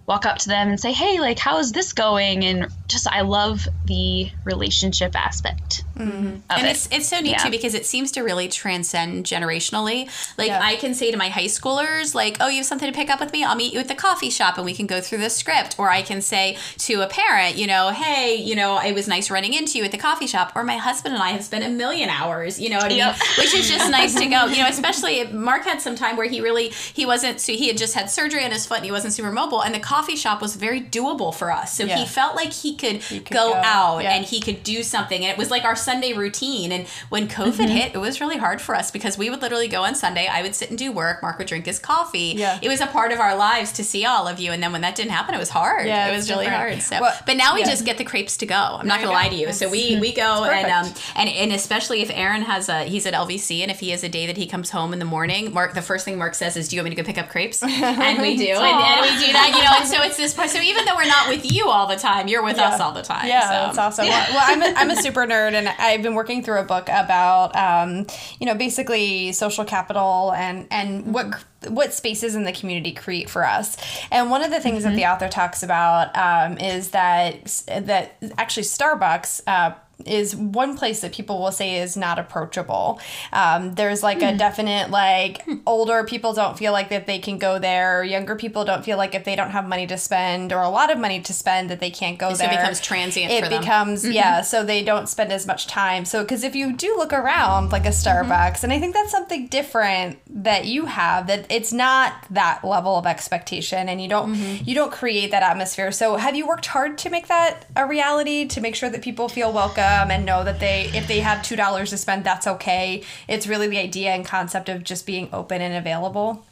walk 0.07 0.25
up 0.25 0.39
to 0.39 0.49
them 0.49 0.69
and 0.69 0.79
say, 0.79 0.93
"Hey, 0.93 1.19
like 1.19 1.39
how 1.39 1.59
is 1.59 1.73
this 1.73 1.93
going?" 1.93 2.45
and 2.45 2.69
just 2.87 3.09
I 3.11 3.23
love 3.23 3.67
the 3.85 4.31
relationship 4.45 5.17
aspect. 5.17 5.83
Mm-hmm. 5.97 6.37
and 6.51 6.67
it. 6.67 6.71
it's 6.71 6.89
it's 6.93 7.09
so 7.09 7.21
neat 7.21 7.31
Yeah. 7.33 7.39
too 7.39 7.51
because 7.51 7.75
it 7.75 7.87
seems 7.87 8.13
to 8.13 8.23
really 8.23 8.49
transcend 8.49 9.25
generationally. 9.25 10.09
Like 10.37 10.49
Yeah. 10.49 10.61
I 10.63 10.77
can 10.77 10.95
say 10.95 11.11
to 11.11 11.17
my 11.17 11.29
high 11.29 11.45
schoolers, 11.47 12.15
like, 12.15 12.37
"Oh, 12.41 12.49
you 12.49 12.59
have 12.59 12.67
something 12.67 12.91
to 12.91 12.97
pick 12.97 13.11
up 13.11 13.21
with 13.21 13.33
me? 13.33 13.45
I'll 13.45 13.55
meet 13.57 13.73
you 13.73 13.81
at 13.81 13.89
the 13.89 13.95
coffee 13.95 14.31
shop 14.31 14.57
and 14.57 14.65
we 14.65 14.75
can 14.75 14.87
go 14.87 15.01
through 15.01 15.19
the 15.19 15.31
script." 15.31 15.77
Or 15.79 15.91
I 15.91 16.03
can 16.03 16.21
say 16.21 16.57
to 16.79 17.01
a 17.03 17.07
parent, 17.07 17.57
you 17.57 17.67
know, 17.67 17.91
"Hey, 17.91 18.35
you 18.37 18.55
know, 18.55 18.79
it 18.81 18.95
was 18.95 19.09
nice 19.09 19.31
running 19.31 19.55
into 19.55 19.79
you 19.79 19.85
at 19.85 19.91
the 19.93 19.99
coffee 19.99 20.27
shop." 20.27 20.53
Or 20.55 20.63
my 20.65 20.77
husband 20.77 21.15
and 21.15 21.23
I 21.23 21.31
have 21.31 21.45
spent 21.45 21.65
a 21.65 21.69
million 21.69 22.09
hours, 22.11 22.61
you 22.61 22.69
know 22.71 22.79
what 22.79 22.93
I 22.93 22.97
Yep. 22.97 23.17
Which 23.39 23.55
is 23.55 23.69
just 23.69 23.91
nice 23.91 24.15
to 24.15 24.27
go. 24.27 24.47
You 24.57 24.63
know, 24.63 24.69
especially 24.69 25.21
if 25.21 25.33
Mark 25.33 25.65
had 25.65 25.83
some 25.83 25.97
time 25.97 26.17
where 26.17 26.29
he 26.29 26.41
really 26.41 26.69
he 26.95 27.05
wasn't 27.05 27.41
so 27.41 27.53
he 27.53 27.69
had 27.69 27.77
just 27.77 27.95
had 27.95 28.11
surgery 28.11 28.45
on 28.45 28.51
his 28.53 28.65
foot 28.67 28.79
and 28.79 28.87
he 28.87 28.93
wasn't 28.93 29.13
super 29.13 29.31
mobile 29.33 29.63
and 29.63 29.75
the 29.75 29.81
coffee 29.81 30.17
shop 30.17 30.41
was 30.41 30.57
very 30.57 30.81
doable 30.81 31.35
for 31.35 31.51
us. 31.51 31.75
So 31.77 31.85
Yeah. 31.85 31.97
he 31.99 32.07
felt 32.07 32.35
like 32.37 32.53
he 32.53 32.75
could, 32.77 33.01
could 33.03 33.25
go, 33.31 33.51
go, 33.53 33.55
out 33.55 34.03
and 34.05 34.25
he 34.25 34.41
could 34.41 34.63
do 34.63 34.83
something 34.83 35.23
and 35.25 35.31
it 35.31 35.37
was 35.39 35.51
like 35.51 35.65
our 35.65 35.77
sunday 35.87 36.13
routine. 36.13 36.73
And 36.73 36.87
when 37.09 37.29
covid 37.29 37.57
Mm-hmm. 37.57 37.77
hit 37.81 37.95
it 37.95 37.99
was 37.99 38.21
really 38.21 38.37
hard 38.37 38.61
for 38.61 38.75
us 38.75 38.91
because 38.91 39.17
we 39.17 39.31
would 39.31 39.41
literally 39.41 39.69
go 39.69 39.83
on 39.85 39.95
sunday. 39.95 40.27
I 40.27 40.43
would 40.43 40.55
sit 40.55 40.69
and 40.71 40.79
do 40.79 40.93
work. 40.93 41.23
Mark 41.23 41.39
would 41.39 41.47
drink 41.47 41.65
his 41.67 41.79
coffee. 41.79 42.35
Yeah. 42.37 42.59
it 42.61 42.69
was 42.69 42.81
a 42.81 42.87
part 42.87 43.13
of 43.13 43.19
our 43.21 43.35
lives 43.37 43.73
to 43.79 43.85
see 43.85 44.05
all 44.05 44.27
of 44.29 44.39
you. 44.39 44.53
And 44.53 44.63
then 44.63 44.73
when 44.73 44.83
that 44.83 44.95
didn't 44.95 45.13
happen 45.13 45.35
it 45.35 45.39
was 45.39 45.51
hard. 45.51 45.87
Yeah, 45.87 46.09
it 46.09 46.17
was 46.17 46.29
really 46.31 46.45
different. 46.47 46.71
hard. 46.73 46.83
so 46.83 47.01
Well, 47.01 47.15
but 47.27 47.37
now 47.37 47.55
we 47.55 47.61
yeah. 47.61 47.67
just 47.73 47.85
get 47.87 47.97
the 47.99 48.05
crepes 48.05 48.37
to 48.39 48.47
go. 48.47 48.55
I'm 48.81 48.87
not 48.87 49.01
gonna 49.01 49.13
lie 49.13 49.29
to 49.29 49.35
you. 49.35 49.53
So 49.53 49.69
we 49.71 49.99
we 50.01 50.13
go 50.13 50.45
and 50.59 50.71
um 50.71 50.95
and 51.15 51.29
and 51.29 51.53
especially 51.53 52.03
if 52.03 52.11
aaron 52.11 52.43
has 52.43 52.69
a 52.69 52.85
he's 52.85 53.07
at 53.07 53.15
lvc 53.15 53.49
and 53.63 53.71
if 53.71 53.81
he 53.81 53.91
has 53.91 54.03
a 54.05 54.09
day 54.09 54.27
that 54.27 54.37
he 54.37 54.47
comes 54.47 54.71
home 54.71 54.93
in 54.93 54.99
the 54.99 55.05
morning 55.17 55.53
mark 55.53 55.75
the 55.75 55.83
first 55.83 56.05
thing 56.05 56.19
mark 56.19 56.35
says 56.35 56.57
is 56.57 56.69
do 56.69 56.77
you 56.77 56.81
want 56.83 56.91
me 56.91 56.97
to 56.97 57.03
go 57.03 57.07
pick 57.07 57.19
up 57.23 57.29
crepes? 57.29 57.63
And 57.63 58.21
we 58.21 58.37
do. 58.37 58.53
And, 58.53 58.83
and 58.91 59.01
we 59.01 59.11
do 59.27 59.33
that 59.33 59.53
you 59.57 59.63
know 59.63 59.75
and 59.81 59.89
so 59.89 60.03
it's 60.03 60.17
this 60.17 60.35
part 60.35 60.51
so 60.51 60.61
even 60.61 60.85
though 60.85 60.97
we're 60.97 61.07
not 61.07 61.29
with 61.29 61.51
you 61.51 61.69
all 61.69 61.87
the 61.87 61.97
time 61.97 62.29
you're 62.29 62.43
with 62.43 62.59
us 62.59 62.81
all 62.81 62.93
the 62.93 63.03
time 63.03 63.27
Yeah, 63.29 63.43
so. 63.43 63.49
that's 63.67 63.79
awesome. 63.79 64.07
Well, 64.09 64.27
well, 64.35 64.45
I'm, 64.47 64.63
a, 64.63 64.79
I'm 64.79 64.91
a 64.91 64.97
super 64.97 65.27
nerd, 65.27 65.53
and 65.55 65.69
I've 65.79 66.03
been 66.03 66.15
working 66.15 66.43
through 66.43 66.61
a 66.61 66.65
book 66.65 66.89
about, 66.89 67.55
um, 67.57 68.07
you 68.39 68.47
know, 68.47 68.55
basically 68.55 69.33
social 69.33 69.65
capital 69.65 70.33
and 70.33 70.67
and 70.71 71.13
what 71.13 71.45
what 71.69 71.93
spaces 71.93 72.35
in 72.35 72.45
the 72.45 72.53
community 72.53 72.93
create 72.93 73.29
for 73.29 73.45
us. 73.45 73.77
And 74.11 74.31
one 74.31 74.43
of 74.43 74.51
the 74.51 74.61
things 74.61 74.85
that 74.85 74.95
the 74.95 75.07
author 75.07 75.29
talks 75.29 75.63
about 75.63 76.17
um, 76.17 76.59
is 76.59 76.91
that 76.91 77.63
that 77.67 78.17
actually 78.39 78.65
Starbucks. 78.65 79.43
Uh, 79.47 79.75
is 80.05 80.37
one 80.37 80.77
place 80.77 81.01
that 81.01 81.13
people 81.13 81.39
will 81.41 81.53
say 81.53 81.81
is 81.81 81.97
not 81.97 82.19
approachable. 82.19 83.01
Um, 83.33 83.75
there's 83.75 84.03
like 84.03 84.21
a 84.21 84.33
hmm. 84.33 84.37
definite 84.37 84.91
like 84.91 85.43
hmm. 85.43 85.57
older 85.67 86.05
people 86.05 86.35
don't 86.35 86.59
feel 86.59 86.73
like 86.73 86.91
that 86.91 87.07
they 87.07 87.19
can 87.19 87.39
go 87.39 87.59
there. 87.59 88.05
Younger 88.05 88.37
people 88.37 88.65
don't 88.65 88.85
feel 88.85 88.99
like 88.99 89.15
if 89.15 89.25
they 89.25 89.35
don't 89.35 89.51
have 89.51 89.67
money 89.67 89.87
to 89.87 89.97
spend 89.97 90.53
or 90.53 90.61
a 90.61 90.69
lot 90.69 90.93
of 90.93 90.99
money 90.99 91.21
to 91.23 91.33
spend 91.33 91.71
that 91.71 91.81
they 91.81 91.91
can't 91.91 92.19
go 92.19 92.35
there. 92.35 92.53
It 92.53 92.57
becomes 92.57 92.81
transient 92.81 93.33
It 93.33 93.45
for 93.45 93.49
them. 93.49 93.61
becomes 93.61 94.03
mm-hmm. 94.03 94.13
yeah. 94.13 94.43
So 94.43 94.65
they 94.65 94.85
don't 94.85 95.09
spend 95.09 95.33
as 95.33 95.47
much 95.47 95.67
time. 95.67 96.05
So 96.05 96.23
because 96.23 96.45
if 96.45 96.55
you 96.55 96.75
do 96.75 96.95
look 96.99 97.13
around 97.13 97.73
like 97.73 97.87
a 97.87 97.89
mm-hmm. 97.89 98.31
Starbucks, 98.31 98.65
and 98.65 98.73
I 98.73 98.79
think 98.79 98.95
that's 98.95 99.11
something 99.11 99.47
different 99.47 100.19
that 100.43 100.67
you 100.67 100.85
have 100.87 101.27
that 101.29 101.47
it's 101.49 101.73
not 101.73 102.13
that 102.31 102.63
level 102.65 102.97
of 102.97 103.07
expectation, 103.07 103.89
and 103.89 104.03
you 104.03 104.09
don't 104.09 104.35
mm-hmm. 104.35 104.69
you 104.69 104.75
don't 104.75 104.93
create 104.93 105.31
that 105.31 105.43
atmosphere. 105.43 105.91
So 105.91 106.17
have 106.17 106.37
you 106.37 106.47
worked 106.47 106.67
hard 106.67 106.99
to 106.99 107.11
make 107.11 107.29
that 107.29 107.65
a 107.75 107.87
reality 107.87 108.47
to 108.49 108.61
make 108.61 108.75
sure 108.75 108.91
that 108.91 109.01
people 109.01 109.29
feel 109.31 109.53
welcome 109.53 109.86
and 109.87 110.25
know 110.25 110.45
that 110.45 110.61
they 110.61 110.91
if 110.95 111.07
they 111.09 111.21
have 111.21 111.43
two 111.43 111.57
dollars 111.57 111.91
to 111.91 111.97
spend, 111.97 112.25
that's 112.25 112.47
okay. 112.47 113.03
It's 113.29 113.47
really 113.47 113.69
the 113.69 113.79
idea 113.79 114.11
and 114.11 114.25
concept 114.25 114.69
of 114.69 114.85
just 114.85 115.07
being 115.07 115.29
open 115.33 115.63
and 115.63 115.75
available. 115.75 116.45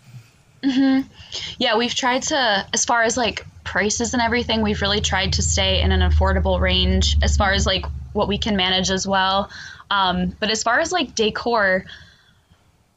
Yeah, 1.59 1.77
we've 1.77 1.95
tried 1.95 2.23
to, 2.25 2.67
as 2.73 2.85
far 2.85 3.03
as 3.03 3.17
like 3.17 3.45
prices 3.65 4.15
and 4.15 4.23
everything, 4.23 4.63
we've 4.63 4.81
really 4.81 5.01
tried 5.01 5.35
to 5.35 5.43
stay 5.43 5.81
in 5.81 5.93
an 5.93 6.01
affordable 6.01 6.61
range 6.61 7.17
as 7.23 7.37
far 7.37 7.53
as 7.53 7.67
like 7.67 7.85
what 8.13 8.29
we 8.29 8.39
can 8.39 8.57
manage 8.57 8.91
as 8.91 9.07
well. 9.07 9.51
Um, 9.91 10.35
but 10.41 10.51
as 10.51 10.63
far 10.63 10.81
as 10.81 10.93
like 10.93 11.15
decor, 11.15 11.85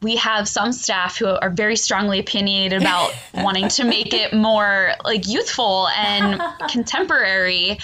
we 0.02 0.16
have 0.18 0.48
some 0.48 0.72
staff 0.72 1.18
who 1.18 1.28
are 1.28 1.50
very 1.50 1.76
strongly 1.76 2.20
opinionated 2.20 2.82
about 2.82 3.14
wanting 3.34 3.68
to 3.70 3.84
make 3.84 4.14
it 4.14 4.34
more 4.34 4.94
like 5.04 5.28
youthful 5.28 5.88
and 5.90 6.42
contemporary. 6.70 7.80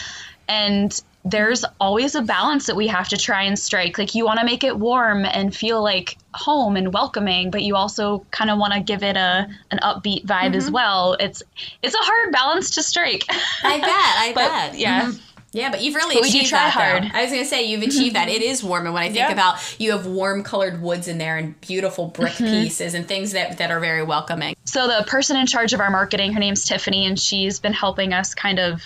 And 0.47 0.99
there's 1.25 1.63
always 1.79 2.15
a 2.15 2.21
balance 2.21 2.65
that 2.67 2.75
we 2.75 2.87
have 2.87 3.07
to 3.09 3.17
try 3.17 3.43
and 3.43 3.57
strike. 3.57 3.97
Like 3.97 4.13
you 4.13 4.25
want 4.25 4.39
to 4.39 4.45
make 4.45 4.63
it 4.63 4.77
warm 4.77 5.25
and 5.25 5.55
feel 5.55 5.81
like 5.81 6.17
home 6.33 6.75
and 6.75 6.93
welcoming, 6.93 7.49
but 7.49 7.63
you 7.63 7.75
also 7.75 8.25
kind 8.31 8.49
of 8.49 8.57
want 8.59 8.73
to 8.73 8.81
give 8.81 9.03
it 9.03 9.15
a 9.15 9.47
an 9.71 9.79
upbeat 9.81 10.25
vibe 10.25 10.55
as 10.55 10.65
mm-hmm. 10.65 10.73
well. 10.73 11.13
It's 11.19 11.41
it's 11.81 11.95
a 11.95 11.99
hard 12.01 12.31
balance 12.33 12.71
to 12.71 12.83
strike. 12.83 13.23
I 13.63 13.79
bet. 13.79 13.89
I 13.89 14.31
but 14.35 14.49
bet. 14.49 14.77
yeah. 14.77 15.01
Mhm. 15.03 15.19
Yeah, 15.55 15.69
but 15.69 15.83
you've 15.83 15.93
really 15.93 16.15
But 16.15 16.23
we 16.23 16.31
do 16.31 16.37
achieved 16.39 16.49
try 16.49 16.59
that. 16.63 16.73
though. 16.73 16.81
hard. 16.81 17.11
I 17.13 17.21
was 17.21 17.31
gonna 17.31 17.45
say 17.45 17.63
you've 17.63 17.81
mm-hmm. 17.81 17.89
achieved 17.89 18.15
that. 18.15 18.27
It 18.27 18.41
is 18.41 18.63
warm, 18.63 18.85
and 18.85 18.93
when 18.93 19.03
I 19.03 19.07
think 19.07 19.17
Yeah. 19.17 19.31
about 19.31 19.79
you 19.79 19.91
have 19.91 20.07
warm 20.07 20.43
colored 20.43 20.81
woods 20.81 21.07
in 21.07 21.19
there 21.19 21.37
and 21.37 21.59
beautiful 21.61 22.07
brick 22.07 22.33
mm-hmm. 22.33 22.63
pieces 22.63 22.95
and 22.95 23.07
things 23.07 23.33
that 23.33 23.59
that 23.59 23.69
are 23.69 23.79
very 23.79 24.03
welcoming. 24.03 24.55
So 24.65 24.87
the 24.87 25.05
person 25.05 25.37
in 25.37 25.45
charge 25.45 25.73
of 25.73 25.79
our 25.79 25.91
marketing, 25.91 26.33
her 26.33 26.39
name's 26.39 26.65
Tiffany, 26.65 27.05
and 27.05 27.19
she's 27.19 27.59
been 27.59 27.73
helping 27.73 28.13
us 28.13 28.33
kind 28.33 28.59
of 28.59 28.81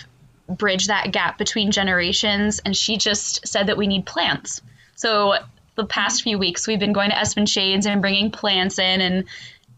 bridge 0.48 0.86
that 0.86 1.12
gap 1.12 1.38
between 1.38 1.70
generations. 1.70 2.60
And 2.60 2.76
she 2.76 2.96
just 2.96 3.46
said 3.46 3.66
that 3.66 3.76
we 3.76 3.86
need 3.86 4.06
plants. 4.06 4.60
So 4.96 5.34
the 5.76 5.84
past 5.84 6.22
few 6.22 6.38
weeks, 6.38 6.66
we've 6.66 6.80
been 6.80 6.92
going 6.92 7.10
to 7.10 7.16
Esbenshade's 7.16 7.86
and 7.86 8.00
bringing 8.00 8.30
plants 8.30 8.78
in, 8.78 9.00
and 9.00 9.24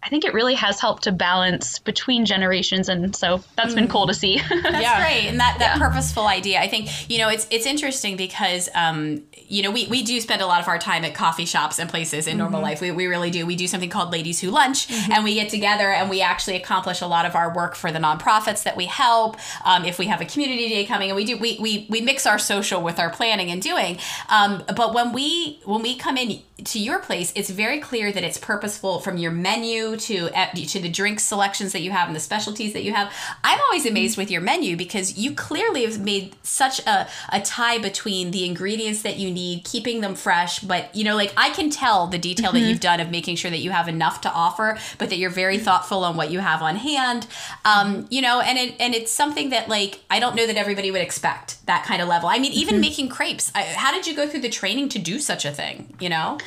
I 0.02 0.08
think 0.08 0.24
it 0.24 0.32
really 0.32 0.54
has 0.54 0.80
helped 0.80 1.02
to 1.04 1.12
balance 1.12 1.78
between 1.78 2.24
generations. 2.24 2.88
And 2.88 3.14
so 3.14 3.42
that's 3.56 3.74
been 3.74 3.86
cool 3.86 4.06
to 4.06 4.14
see. 4.14 4.38
That's 4.38 4.80
Yeah. 4.80 4.98
great, 5.00 5.28
and 5.28 5.38
that, 5.40 5.58
that 5.58 5.78
purposeful 5.78 6.26
idea. 6.26 6.58
I 6.58 6.68
think 6.68 6.88
you 7.10 7.18
know 7.18 7.28
it's 7.28 7.46
it's 7.50 7.66
interesting 7.66 8.16
because 8.16 8.70
um, 8.74 9.22
you 9.46 9.62
know 9.62 9.70
we, 9.70 9.86
we 9.88 10.02
do 10.02 10.18
spend 10.20 10.40
a 10.40 10.46
lot 10.46 10.62
of 10.62 10.68
our 10.68 10.78
time 10.78 11.04
at 11.04 11.14
coffee 11.14 11.44
shops 11.44 11.78
and 11.78 11.88
places 11.90 12.26
in 12.26 12.38
normal 12.38 12.62
life. 12.62 12.80
We, 12.80 12.90
we 12.92 13.06
really 13.08 13.30
do. 13.30 13.44
We 13.44 13.56
do 13.56 13.66
something 13.66 13.90
called 13.90 14.10
Ladies 14.10 14.40
Who 14.40 14.50
Lunch, 14.50 14.90
and 15.10 15.22
we 15.22 15.34
get 15.34 15.50
together 15.50 15.90
and 15.90 16.08
we 16.08 16.22
actually 16.22 16.56
accomplish 16.56 17.02
a 17.02 17.06
lot 17.06 17.26
of 17.26 17.34
our 17.36 17.54
work 17.54 17.74
for 17.74 17.92
the 17.92 17.98
nonprofits 17.98 18.62
that 18.62 18.76
we 18.78 18.86
help. 18.86 19.36
Um, 19.66 19.84
if 19.84 19.98
we 19.98 20.06
have 20.06 20.22
a 20.22 20.24
community 20.24 20.68
day 20.70 20.86
coming, 20.86 21.10
and 21.10 21.16
we 21.16 21.26
do 21.26 21.36
we, 21.36 21.58
we 21.60 21.86
we 21.90 22.00
mix 22.00 22.24
our 22.24 22.38
social 22.38 22.82
with 22.82 22.98
our 22.98 23.10
planning 23.10 23.50
and 23.50 23.60
doing. 23.60 23.98
Um, 24.30 24.62
but 24.74 24.94
when 24.94 25.12
we 25.12 25.60
when 25.66 25.82
we 25.82 25.94
come 25.94 26.16
in 26.16 26.40
to 26.64 26.78
your 26.78 27.00
place, 27.00 27.32
it's 27.36 27.50
very 27.50 27.80
clear 27.80 28.12
that 28.12 28.24
it's 28.24 28.38
purposeful 28.38 29.00
from 29.00 29.18
your 29.18 29.30
menu 29.30 29.89
to 29.96 30.30
to 30.54 30.80
the 30.80 30.88
drink 30.88 31.20
selections 31.20 31.72
that 31.72 31.80
you 31.80 31.90
have 31.90 32.08
and 32.08 32.16
the 32.16 32.20
specialties 32.20 32.72
that 32.72 32.82
you 32.82 32.92
have. 32.92 33.12
I'm 33.44 33.60
always 33.60 33.86
amazed 33.86 34.16
with 34.16 34.30
your 34.30 34.40
menu 34.40 34.76
because 34.76 35.18
you 35.18 35.34
clearly 35.34 35.84
have 35.84 36.00
made 36.00 36.34
such 36.42 36.80
a, 36.86 37.08
a 37.30 37.40
tie 37.40 37.78
between 37.78 38.30
the 38.30 38.44
ingredients 38.44 39.02
that 39.02 39.16
you 39.16 39.30
need, 39.30 39.64
keeping 39.64 40.00
them 40.00 40.14
fresh, 40.14 40.60
but 40.60 40.94
you 40.94 41.04
know, 41.04 41.16
like 41.16 41.32
I 41.36 41.50
can 41.50 41.70
tell 41.70 42.06
the 42.06 42.18
detail 42.18 42.52
that 42.52 42.60
you've 42.60 42.80
done 42.80 43.00
of 43.00 43.10
making 43.10 43.36
sure 43.36 43.50
that 43.50 43.58
you 43.58 43.70
have 43.70 43.88
enough 43.88 44.20
to 44.22 44.32
offer, 44.32 44.78
but 44.98 45.10
that 45.10 45.16
you're 45.16 45.30
very 45.30 45.58
thoughtful 45.58 46.04
on 46.04 46.16
what 46.16 46.30
you 46.30 46.40
have 46.40 46.62
on 46.62 46.76
hand. 46.76 47.26
Um, 47.64 48.06
you 48.10 48.22
know, 48.22 48.40
and 48.40 48.58
it 48.58 48.74
and 48.80 48.94
it's 48.94 49.12
something 49.12 49.50
that 49.50 49.68
like 49.68 50.00
I 50.10 50.20
don't 50.20 50.34
know 50.34 50.46
that 50.46 50.56
everybody 50.56 50.90
would 50.90 51.02
expect 51.02 51.64
that 51.66 51.84
kind 51.84 52.02
of 52.02 52.08
level. 52.08 52.28
I 52.28 52.38
mean, 52.38 52.52
even 52.52 52.80
making 52.80 53.08
crepes. 53.08 53.52
I, 53.54 53.62
how 53.62 53.92
did 53.92 54.06
you 54.06 54.14
go 54.14 54.28
through 54.28 54.40
the 54.40 54.48
training 54.48 54.88
to 54.90 54.98
do 54.98 55.18
such 55.18 55.44
a 55.44 55.52
thing? 55.52 55.94
You 56.00 56.08
know? 56.08 56.38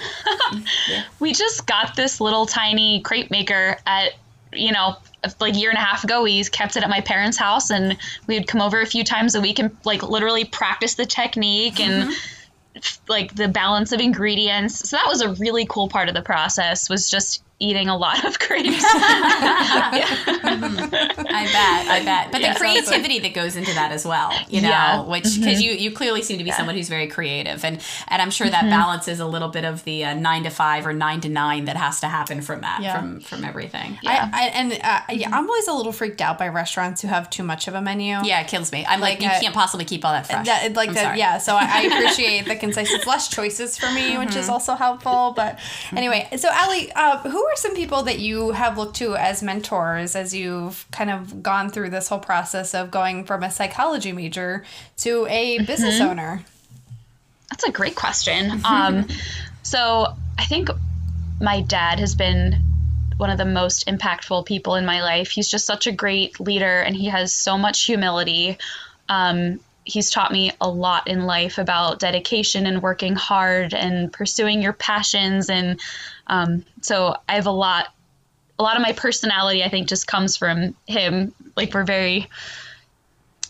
we 1.19 1.33
just 1.33 1.65
got 1.65 1.95
this 1.95 2.19
little 2.19 2.45
tiny 2.45 3.01
crepe 3.01 3.31
maker 3.33 3.77
at 3.87 4.13
you 4.53 4.71
know 4.71 4.95
like 5.39 5.55
a 5.55 5.57
year 5.57 5.69
and 5.69 5.77
a 5.77 5.81
half 5.81 6.03
ago 6.03 6.21
we 6.21 6.43
kept 6.45 6.75
it 6.75 6.83
at 6.83 6.89
my 6.89 7.01
parents 7.01 7.37
house 7.37 7.69
and 7.69 7.97
we 8.27 8.37
would 8.37 8.47
come 8.47 8.61
over 8.61 8.79
a 8.81 8.85
few 8.85 9.03
times 9.03 9.35
a 9.35 9.41
week 9.41 9.59
and 9.59 9.75
like 9.83 10.03
literally 10.03 10.45
practice 10.45 10.95
the 10.95 11.05
technique 11.05 11.79
and 11.79 12.09
mm-hmm. 12.09 13.03
like 13.07 13.33
the 13.35 13.47
balance 13.47 13.91
of 13.91 13.99
ingredients. 13.99 14.89
So 14.89 14.97
that 14.97 15.07
was 15.07 15.21
a 15.21 15.33
really 15.33 15.65
cool 15.65 15.87
part 15.87 16.09
of 16.09 16.15
the 16.15 16.21
process 16.21 16.89
was 16.89 17.09
just 17.09 17.43
eating 17.63 17.87
a 17.89 17.97
lot 17.97 18.23
of 18.25 18.37
crepes 18.39 18.83
I 20.13 21.47
bet, 21.51 21.87
I 21.87 22.01
bet. 22.05 22.31
But 22.31 22.41
Yeah. 22.41 22.53
the 22.53 22.59
creativity 22.59 23.19
that 23.19 23.33
goes 23.33 23.55
into 23.55 23.73
that 23.73 23.91
as 23.91 24.05
well, 24.05 24.31
you 24.49 24.61
know, 24.61 24.69
Yeah. 24.69 25.01
which 25.01 25.23
because 25.39 25.61
you 25.61 25.71
you 25.73 25.91
clearly 25.91 26.21
seem 26.21 26.37
to 26.37 26.43
be 26.43 26.51
someone 26.51 26.75
who's 26.75 26.89
very 26.89 27.07
creative, 27.07 27.63
and 27.65 27.81
and 28.07 28.21
I'm 28.21 28.31
sure 28.31 28.49
that 28.49 28.63
balances 28.69 29.19
a 29.19 29.25
little 29.25 29.49
bit 29.49 29.65
of 29.65 29.83
the 29.83 30.05
uh, 30.05 30.13
nine 30.13 30.43
to 30.43 30.49
five 30.49 30.85
or 30.85 30.93
nine 30.93 31.21
to 31.21 31.29
nine 31.29 31.65
that 31.65 31.77
has 31.77 31.99
to 32.01 32.07
happen 32.07 32.41
from 32.41 32.61
that 32.61 32.79
Yeah. 32.81 32.95
from 32.99 33.19
from 33.21 33.43
everything. 33.45 33.97
I, 34.05 34.29
I 34.33 34.43
and 34.53 34.73
uh, 34.83 35.01
yeah, 35.11 35.29
I'm 35.35 35.47
always 35.49 35.67
a 35.67 35.73
little 35.73 35.91
freaked 35.91 36.21
out 36.21 36.37
by 36.37 36.47
restaurants 36.49 37.01
who 37.01 37.07
have 37.07 37.29
too 37.29 37.43
much 37.43 37.67
of 37.67 37.75
a 37.75 37.81
menu. 37.81 38.17
Yeah, 38.23 38.41
it 38.41 38.47
kills 38.47 38.71
me. 38.71 38.85
I'm 38.87 38.99
like, 38.99 39.13
Like, 39.19 39.21
you 39.23 39.29
uh, 39.29 39.39
can't 39.39 39.53
possibly 39.55 39.85
keep 39.85 40.03
all 40.05 40.11
that 40.13 40.27
fresh. 40.27 40.45
That, 40.45 40.73
like 40.73 40.93
that, 40.93 41.17
yeah. 41.17 41.37
So 41.37 41.55
I, 41.55 41.65
I 41.65 41.81
appreciate 41.91 42.45
the 42.45 42.55
concise. 42.55 42.91
It's 42.91 43.05
less 43.07 43.27
choices 43.29 43.77
for 43.77 43.91
me, 43.91 44.17
which 44.17 44.35
is 44.35 44.49
also 44.49 44.75
helpful. 44.75 45.33
But 45.35 45.59
anyway, 45.95 46.27
so 46.37 46.49
Ali, 46.51 46.91
uh, 46.93 47.17
who 47.19 47.43
are 47.45 47.52
some 47.55 47.75
people 47.75 48.03
that 48.03 48.19
you 48.19 48.51
have 48.51 48.77
looked 48.77 48.97
to 48.97 49.15
as 49.15 49.41
mentors 49.41 50.15
as 50.15 50.33
you 50.33 50.43
you've 50.43 50.85
kind 50.91 51.09
of 51.09 51.41
gone 51.41 51.69
through 51.69 51.89
this 51.89 52.07
whole 52.07 52.19
process 52.19 52.73
of 52.73 52.91
going 52.91 53.23
from 53.23 53.43
a 53.43 53.51
psychology 53.51 54.11
major 54.11 54.63
to 54.97 55.25
a 55.27 55.59
business 55.59 55.99
owner? 56.01 56.43
That's 57.49 57.63
a 57.63 57.71
great 57.71 57.95
question. 57.95 58.61
Um, 58.65 59.07
so 59.63 60.13
I 60.37 60.45
think 60.45 60.69
my 61.41 61.61
dad 61.61 61.99
has 61.99 62.15
been 62.15 62.61
one 63.17 63.29
of 63.29 63.37
the 63.37 63.45
most 63.45 63.87
impactful 63.87 64.45
people 64.45 64.75
in 64.75 64.85
my 64.85 65.01
life. 65.01 65.29
He's 65.29 65.49
just 65.49 65.65
such 65.65 65.87
a 65.87 65.91
great 65.91 66.39
leader 66.39 66.81
and 66.81 66.95
he 66.95 67.05
has 67.07 67.31
so 67.31 67.57
much 67.57 67.85
humility. 67.85 68.57
Um, 69.07 69.59
he's 69.85 70.09
taught 70.09 70.31
me 70.31 70.51
a 70.61 70.69
lot 70.69 71.07
in 71.07 71.25
life 71.25 71.57
about 71.57 71.99
dedication 71.99 72.65
and 72.65 72.81
working 72.81 73.15
hard 73.15 73.73
and 73.73 74.11
pursuing 74.11 74.61
your 74.61 74.73
passions. 74.73 75.49
And 75.49 75.79
um, 76.27 76.65
so 76.81 77.15
I 77.27 77.35
have 77.35 77.47
a 77.47 77.51
lot, 77.51 77.87
a 78.59 78.63
lot 78.63 78.75
of 78.75 78.81
my 78.81 78.93
personality, 78.93 79.63
I 79.63 79.69
think, 79.69 79.87
just 79.87 80.07
comes 80.07 80.37
from 80.37 80.75
him. 80.87 81.33
Like 81.55 81.73
we're 81.73 81.83
very, 81.83 82.29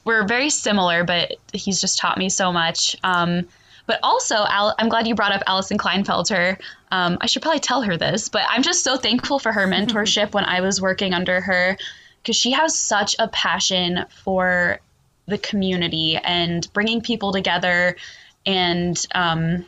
we're 0.06 0.26
very 0.26 0.50
similar, 0.50 1.04
but 1.04 1.34
he's 1.54 1.80
just 1.80 1.98
taught 2.00 2.18
me 2.18 2.30
so 2.30 2.52
much. 2.52 2.96
Um, 3.04 3.48
but 3.86 4.00
also, 4.02 4.36
Al- 4.36 4.76
I'm 4.80 4.90
glad 4.90 5.08
you 5.08 5.16
brought 5.16 5.34
up 5.34 5.44
Allison 5.46 5.78
Kleinfelter. 5.78 6.58
Um, 6.92 7.18
I 7.22 7.26
should 7.26 7.42
probably 7.42 7.60
tell 7.60 7.82
her 7.82 7.98
this, 7.98 8.30
but 8.30 8.44
I'm 8.50 8.64
just 8.64 8.84
so 8.84 8.98
thankful 8.98 9.40
for 9.40 9.52
her 9.52 9.68
mentorship 9.68 10.34
when 10.34 10.46
I 10.46 10.62
was 10.62 10.82
working 10.82 11.14
under 11.14 11.42
her 11.42 11.78
because 12.22 12.36
she 12.36 12.52
has 12.52 12.78
such 12.78 13.16
a 13.20 13.28
passion 13.28 14.06
for 14.24 14.80
the 15.26 15.38
community 15.38 16.18
and 16.18 16.72
bringing 16.74 17.02
people 17.02 17.34
together 17.34 17.98
and 18.46 19.06
um, 19.14 19.66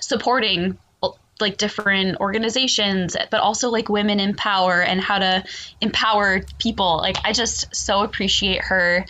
supporting 0.00 0.78
like 1.40 1.56
different 1.56 2.18
organizations 2.20 3.16
but 3.30 3.40
also 3.40 3.68
like 3.70 3.88
women 3.88 4.20
in 4.20 4.34
power 4.34 4.82
and 4.82 5.00
how 5.00 5.18
to 5.18 5.42
empower 5.80 6.40
people. 6.58 6.98
Like 6.98 7.16
i 7.24 7.32
just 7.32 7.74
so 7.74 8.02
appreciate 8.02 8.62
her 8.62 9.04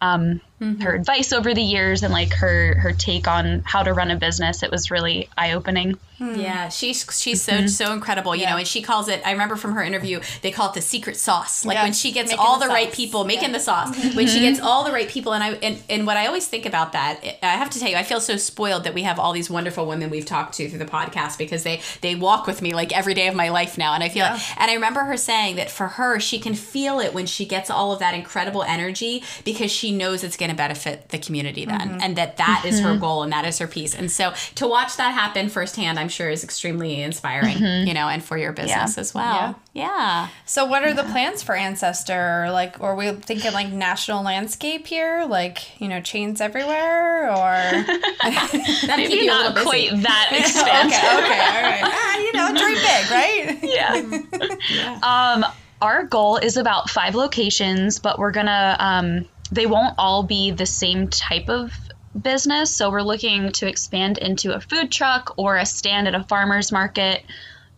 um, 0.00 0.40
mm-hmm. 0.60 0.80
her 0.82 0.94
advice 0.94 1.32
over 1.32 1.54
the 1.54 1.62
years 1.62 2.02
and 2.02 2.12
like 2.12 2.32
her 2.34 2.74
her 2.78 2.92
take 2.92 3.28
on 3.28 3.62
how 3.64 3.82
to 3.82 3.92
run 3.92 4.10
a 4.10 4.16
business. 4.16 4.62
It 4.62 4.70
was 4.70 4.90
really 4.90 5.28
eye 5.36 5.52
opening. 5.52 5.98
Hmm. 6.18 6.36
Yeah, 6.36 6.68
she's 6.68 7.00
she's 7.20 7.44
mm-hmm. 7.44 7.66
so 7.66 7.84
so 7.84 7.92
incredible, 7.92 8.36
you 8.36 8.42
yeah. 8.42 8.50
know. 8.50 8.58
And 8.58 8.66
she 8.66 8.82
calls 8.82 9.08
it. 9.08 9.20
I 9.26 9.32
remember 9.32 9.56
from 9.56 9.72
her 9.72 9.82
interview, 9.82 10.20
they 10.42 10.52
call 10.52 10.70
it 10.70 10.74
the 10.74 10.80
secret 10.80 11.16
sauce. 11.16 11.64
Like 11.64 11.78
when 11.78 11.92
she 11.92 12.12
gets 12.12 12.30
making 12.30 12.44
all 12.44 12.58
the, 12.58 12.66
the 12.66 12.72
right 12.72 12.92
people, 12.92 13.24
making 13.24 13.50
yeah. 13.50 13.58
the 13.58 13.60
sauce. 13.60 13.96
Mm-hmm. 13.96 14.16
When 14.16 14.28
she 14.28 14.40
gets 14.40 14.60
all 14.60 14.84
the 14.84 14.92
right 14.92 15.08
people, 15.08 15.34
and 15.34 15.42
I 15.42 15.50
and, 15.54 15.82
and 15.90 16.06
what 16.06 16.16
I 16.16 16.26
always 16.26 16.46
think 16.46 16.66
about 16.66 16.92
that, 16.92 17.20
I 17.42 17.46
have 17.46 17.68
to 17.70 17.80
tell 17.80 17.88
you, 17.88 17.96
I 17.96 18.04
feel 18.04 18.20
so 18.20 18.36
spoiled 18.36 18.84
that 18.84 18.94
we 18.94 19.02
have 19.02 19.18
all 19.18 19.32
these 19.32 19.50
wonderful 19.50 19.86
women 19.86 20.08
we've 20.08 20.24
talked 20.24 20.54
to 20.54 20.68
through 20.68 20.78
the 20.78 20.84
podcast 20.84 21.36
because 21.36 21.64
they 21.64 21.80
they 22.00 22.14
walk 22.14 22.46
with 22.46 22.62
me 22.62 22.74
like 22.74 22.96
every 22.96 23.14
day 23.14 23.26
of 23.26 23.34
my 23.34 23.48
life 23.48 23.76
now, 23.76 23.94
and 23.94 24.02
I 24.02 24.08
feel. 24.08 24.24
Yeah. 24.24 24.34
Like, 24.34 24.60
and 24.60 24.70
I 24.70 24.74
remember 24.74 25.00
her 25.00 25.16
saying 25.16 25.56
that 25.56 25.70
for 25.70 25.88
her, 25.88 26.20
she 26.20 26.38
can 26.38 26.54
feel 26.54 27.00
it 27.00 27.12
when 27.12 27.26
she 27.26 27.44
gets 27.44 27.70
all 27.70 27.92
of 27.92 27.98
that 27.98 28.14
incredible 28.14 28.62
energy 28.62 29.24
because 29.44 29.72
she 29.72 29.90
knows 29.90 30.22
it's 30.22 30.36
going 30.36 30.43
to 30.50 30.56
benefit 30.56 31.08
the 31.10 31.18
community 31.18 31.64
then, 31.64 31.80
mm-hmm. 31.80 32.00
and 32.00 32.16
that 32.16 32.36
that 32.38 32.64
is 32.66 32.80
her 32.80 32.90
mm-hmm. 32.90 33.00
goal 33.00 33.22
and 33.22 33.32
that 33.32 33.44
is 33.44 33.58
her 33.58 33.66
piece. 33.66 33.94
And 33.94 34.10
so 34.10 34.32
to 34.56 34.66
watch 34.66 34.96
that 34.96 35.12
happen 35.12 35.48
firsthand, 35.48 35.98
I'm 35.98 36.08
sure 36.08 36.30
is 36.30 36.44
extremely 36.44 37.02
inspiring, 37.02 37.56
mm-hmm. 37.56 37.86
you 37.86 37.94
know, 37.94 38.08
and 38.08 38.22
for 38.22 38.36
your 38.36 38.52
business 38.52 38.96
yeah. 38.96 39.00
as 39.00 39.14
well. 39.14 39.60
Yeah. 39.72 39.84
yeah. 39.84 40.28
So 40.46 40.64
what 40.64 40.82
are 40.82 40.88
yeah. 40.88 40.94
the 40.94 41.04
plans 41.04 41.42
for 41.42 41.54
Ancestor? 41.54 42.48
Like, 42.50 42.80
are 42.80 42.94
we 42.94 43.12
thinking 43.12 43.52
like 43.52 43.68
national 43.68 44.22
landscape 44.22 44.86
here? 44.86 45.26
Like, 45.28 45.80
you 45.80 45.88
know, 45.88 46.00
chains 46.00 46.40
everywhere 46.40 47.30
or 47.30 47.34
that 47.34 48.94
maybe 48.96 49.26
not 49.26 49.56
quite 49.56 49.90
that 50.02 50.30
expansive. 50.32 50.98
okay, 50.98 51.18
okay, 51.18 51.40
all 51.40 51.62
right. 51.62 51.82
Ah, 51.84 52.18
you 52.18 52.32
know, 52.32 52.48
dream 52.54 52.74
big, 52.76 53.10
right? 53.10 53.58
yeah. 54.62 54.98
Um, 55.02 55.44
our 55.82 56.04
goal 56.04 56.36
is 56.36 56.56
about 56.56 56.88
five 56.88 57.14
locations, 57.14 57.98
but 57.98 58.18
we're 58.18 58.30
gonna 58.30 58.76
um, 58.78 59.26
they 59.54 59.66
won't 59.66 59.94
all 59.98 60.22
be 60.22 60.50
the 60.50 60.66
same 60.66 61.08
type 61.08 61.48
of 61.48 61.72
business. 62.20 62.74
So 62.74 62.90
we're 62.90 63.02
looking 63.02 63.52
to 63.52 63.68
expand 63.68 64.18
into 64.18 64.54
a 64.54 64.60
food 64.60 64.90
truck 64.90 65.34
or 65.36 65.56
a 65.56 65.66
stand 65.66 66.08
at 66.08 66.14
a 66.14 66.24
farmer's 66.24 66.72
market, 66.72 67.24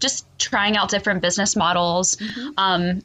just 0.00 0.26
trying 0.38 0.76
out 0.76 0.90
different 0.90 1.22
business 1.22 1.56
models. 1.56 2.16
Mm-hmm. 2.16 2.50
Um, 2.56 3.02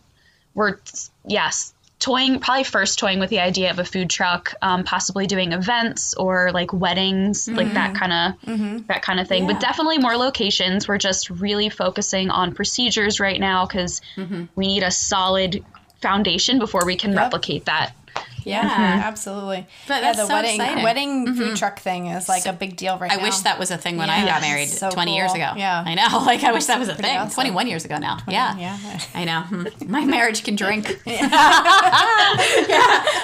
we're, 0.53 0.77
yes, 1.25 1.73
toying, 1.99 2.39
probably 2.39 2.63
first 2.63 2.99
toying 2.99 3.19
with 3.19 3.29
the 3.29 3.39
idea 3.39 3.71
of 3.71 3.79
a 3.79 3.85
food 3.85 4.09
truck, 4.09 4.53
um, 4.61 4.83
possibly 4.83 5.27
doing 5.27 5.53
events 5.53 6.13
or 6.15 6.51
like 6.51 6.73
weddings, 6.73 7.45
mm-hmm. 7.45 7.57
like 7.57 7.73
that 7.73 7.95
kind 7.95 8.11
of 8.11 8.41
mm-hmm. 8.41 8.77
that 8.87 9.01
kind 9.01 9.19
of 9.19 9.27
thing. 9.27 9.43
Yeah. 9.43 9.53
But 9.53 9.61
definitely 9.61 9.99
more 9.99 10.17
locations. 10.17 10.87
We're 10.87 10.97
just 10.97 11.29
really 11.29 11.69
focusing 11.69 12.29
on 12.29 12.53
procedures 12.53 13.19
right 13.19 13.39
now 13.39 13.65
because 13.65 14.01
mm-hmm. 14.17 14.45
we 14.55 14.67
need 14.67 14.83
a 14.83 14.91
solid 14.91 15.63
foundation 16.01 16.59
before 16.59 16.85
we 16.85 16.95
can 16.95 17.11
yep. 17.11 17.19
replicate 17.19 17.65
that 17.65 17.93
yeah, 18.43 18.61
mm-hmm. 18.61 19.01
absolutely. 19.07 19.67
But 19.87 20.03
yeah, 20.03 20.13
the 20.13 20.25
so 20.25 20.33
wedding 20.33 20.55
exciting. 20.55 20.83
wedding 20.83 21.25
mm-hmm. 21.27 21.37
food 21.37 21.57
truck 21.57 21.79
thing 21.79 22.07
is 22.07 22.27
like 22.27 22.43
so, 22.43 22.49
a 22.51 22.53
big 22.53 22.75
deal 22.75 22.97
right 22.97 23.11
I 23.11 23.15
now. 23.15 23.21
I 23.21 23.25
wish 23.25 23.39
that 23.39 23.59
was 23.59 23.71
a 23.71 23.77
thing 23.77 23.97
when 23.97 24.07
yeah. 24.07 24.15
I 24.15 24.25
got 24.25 24.41
married 24.41 24.69
so 24.69 24.89
20 24.89 25.11
cool. 25.11 25.17
years 25.17 25.33
ago. 25.33 25.53
Yeah. 25.55 25.83
I 25.85 25.95
know. 25.95 26.25
Like 26.25 26.43
I 26.43 26.51
wish 26.51 26.65
that 26.65 26.79
was 26.79 26.89
a 26.89 26.95
thing. 26.95 27.17
Awesome. 27.17 27.33
21 27.33 27.67
years 27.67 27.85
ago 27.85 27.97
now. 27.97 28.17
20, 28.17 28.33
yeah. 28.33 28.57
Yeah. 28.57 28.99
I 29.13 29.25
know. 29.25 29.41
Hmm. 29.41 29.91
My 29.91 30.05
marriage 30.05 30.43
can 30.43 30.55
drink. 30.55 31.01
yeah. 31.05 31.29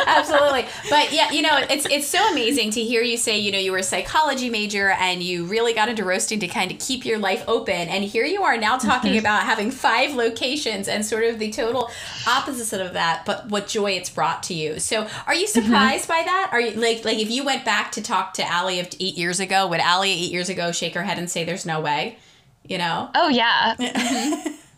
absolutely. 0.06 0.65
But 0.89 1.13
yeah, 1.13 1.32
you 1.32 1.41
know, 1.41 1.58
it's 1.69 1.86
it's 1.88 2.08
so 2.08 2.19
amazing 2.32 2.71
to 2.71 2.84
hear 2.84 3.01
you 3.01 3.17
say, 3.17 3.38
you 3.38 3.51
know, 3.51 3.60
you 3.60 3.71
were 3.71 3.80
a 3.80 3.84
psychology 3.84 4.49
major 4.49 4.89
and 4.89 5.21
you 5.23 5.45
really 5.45 5.73
got 5.73 5.89
into 5.89 6.03
roasting 6.03 6.39
to 6.39 6.47
kind 6.47 6.71
of 6.71 6.80
keep 6.80 7.06
your 7.06 7.17
life 7.17 7.43
open 7.47 7.88
and 7.89 8.03
here 8.03 8.25
you 8.25 8.43
are 8.43 8.58
now 8.58 8.77
talking 8.77 9.12
mm-hmm. 9.12 9.19
about 9.19 9.43
having 9.43 9.71
five 9.71 10.13
locations 10.13 10.88
and 10.88 11.06
sort 11.06 11.23
of 11.23 11.39
the 11.39 11.51
total 11.51 11.89
opposite 12.27 12.82
of 12.82 12.93
that, 12.93 13.23
but 13.25 13.49
what 13.49 13.67
joy 13.67 13.91
it's 13.91 14.10
brought 14.10 14.43
to 14.43 14.53
you. 14.53 14.80
So, 14.80 15.07
are 15.26 15.34
you 15.34 15.48
mm-hmm. 15.48 15.62
surprised 15.62 16.08
by 16.08 16.22
that? 16.24 16.50
Are 16.52 16.62
you 16.62 16.80
like 16.80 17.06
like 17.06 17.20
if 17.20 17.30
you 17.30 17.43
went 17.43 17.65
back 17.65 17.91
to 17.93 18.02
talk 18.02 18.34
to 18.36 18.48
Allie 18.48 18.80
of 18.80 18.88
eight 19.00 19.17
years 19.17 19.39
ago, 19.39 19.67
would 19.67 19.80
Allie 19.80 20.12
eight 20.12 20.32
years 20.32 20.50
ago 20.50 20.72
shake 20.72 20.93
her 20.96 21.04
head 21.04 21.17
and 21.17 21.30
say, 21.30 21.43
"There's 21.43 21.65
no 21.65 21.80
way," 21.80 22.17
you 22.63 22.78
know? 22.78 23.10
Oh 23.15 23.30
yeah, 23.30 23.76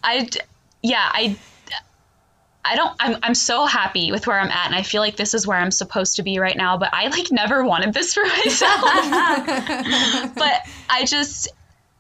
I 0.03 0.29
yeah 0.81 1.09
I. 1.11 1.37
I 2.65 2.75
don't 2.75 2.93
I'm 2.99 3.17
I'm 3.23 3.33
so 3.35 3.65
happy 3.65 4.11
with 4.11 4.27
where 4.27 4.37
I'm 4.37 4.49
at 4.49 4.65
and 4.67 4.75
I 4.75 4.83
feel 4.83 5.01
like 5.01 5.15
this 5.15 5.33
is 5.33 5.47
where 5.47 5.57
I'm 5.57 5.71
supposed 5.71 6.17
to 6.17 6.23
be 6.23 6.39
right 6.39 6.57
now, 6.57 6.77
but 6.77 6.93
I 6.93 7.07
like 7.07 7.31
never 7.31 7.63
wanted 7.63 7.93
this 7.93 8.13
for 8.13 8.21
myself. 8.21 8.81
but 10.35 10.61
I 10.89 11.05
just 11.05 11.47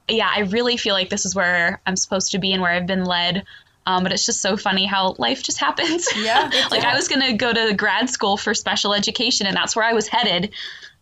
yeah, 0.09 0.29
I 0.33 0.41
really 0.41 0.77
feel 0.77 0.93
like 0.93 1.09
this 1.09 1.25
is 1.25 1.35
where 1.35 1.81
I'm 1.85 1.95
supposed 1.95 2.31
to 2.31 2.39
be 2.39 2.51
and 2.51 2.61
where 2.61 2.71
I've 2.71 2.87
been 2.87 3.05
led. 3.05 3.45
Um, 3.85 4.03
but 4.03 4.11
it's 4.11 4.25
just 4.25 4.41
so 4.41 4.55
funny 4.55 4.85
how 4.85 5.15
life 5.17 5.41
just 5.41 5.57
happens. 5.57 6.07
Yeah. 6.17 6.49
like 6.71 6.83
I 6.83 6.95
was 6.95 7.07
going 7.07 7.21
to 7.21 7.33
go 7.33 7.53
to 7.53 7.73
grad 7.73 8.09
school 8.09 8.37
for 8.37 8.53
special 8.53 8.93
education, 8.93 9.47
and 9.47 9.55
that's 9.55 9.75
where 9.75 9.85
I 9.85 9.93
was 9.93 10.07
headed 10.07 10.53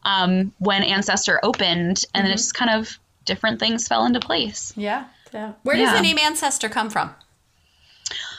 um, 0.03 0.53
when 0.59 0.83
Ancestor 0.83 1.39
opened. 1.43 1.69
And 1.69 1.97
mm-hmm. 1.97 2.23
then 2.23 2.31
it's 2.31 2.43
just 2.43 2.53
kind 2.53 2.71
of 2.71 2.97
different 3.25 3.59
things 3.59 3.87
fell 3.87 4.05
into 4.05 4.19
place. 4.19 4.73
Yeah. 4.75 5.05
Yeah. 5.33 5.53
Where 5.63 5.75
does 5.75 5.89
yeah. 5.89 5.95
the 5.95 6.01
name 6.01 6.17
Ancestor 6.17 6.69
come 6.69 6.89
from? 6.89 7.13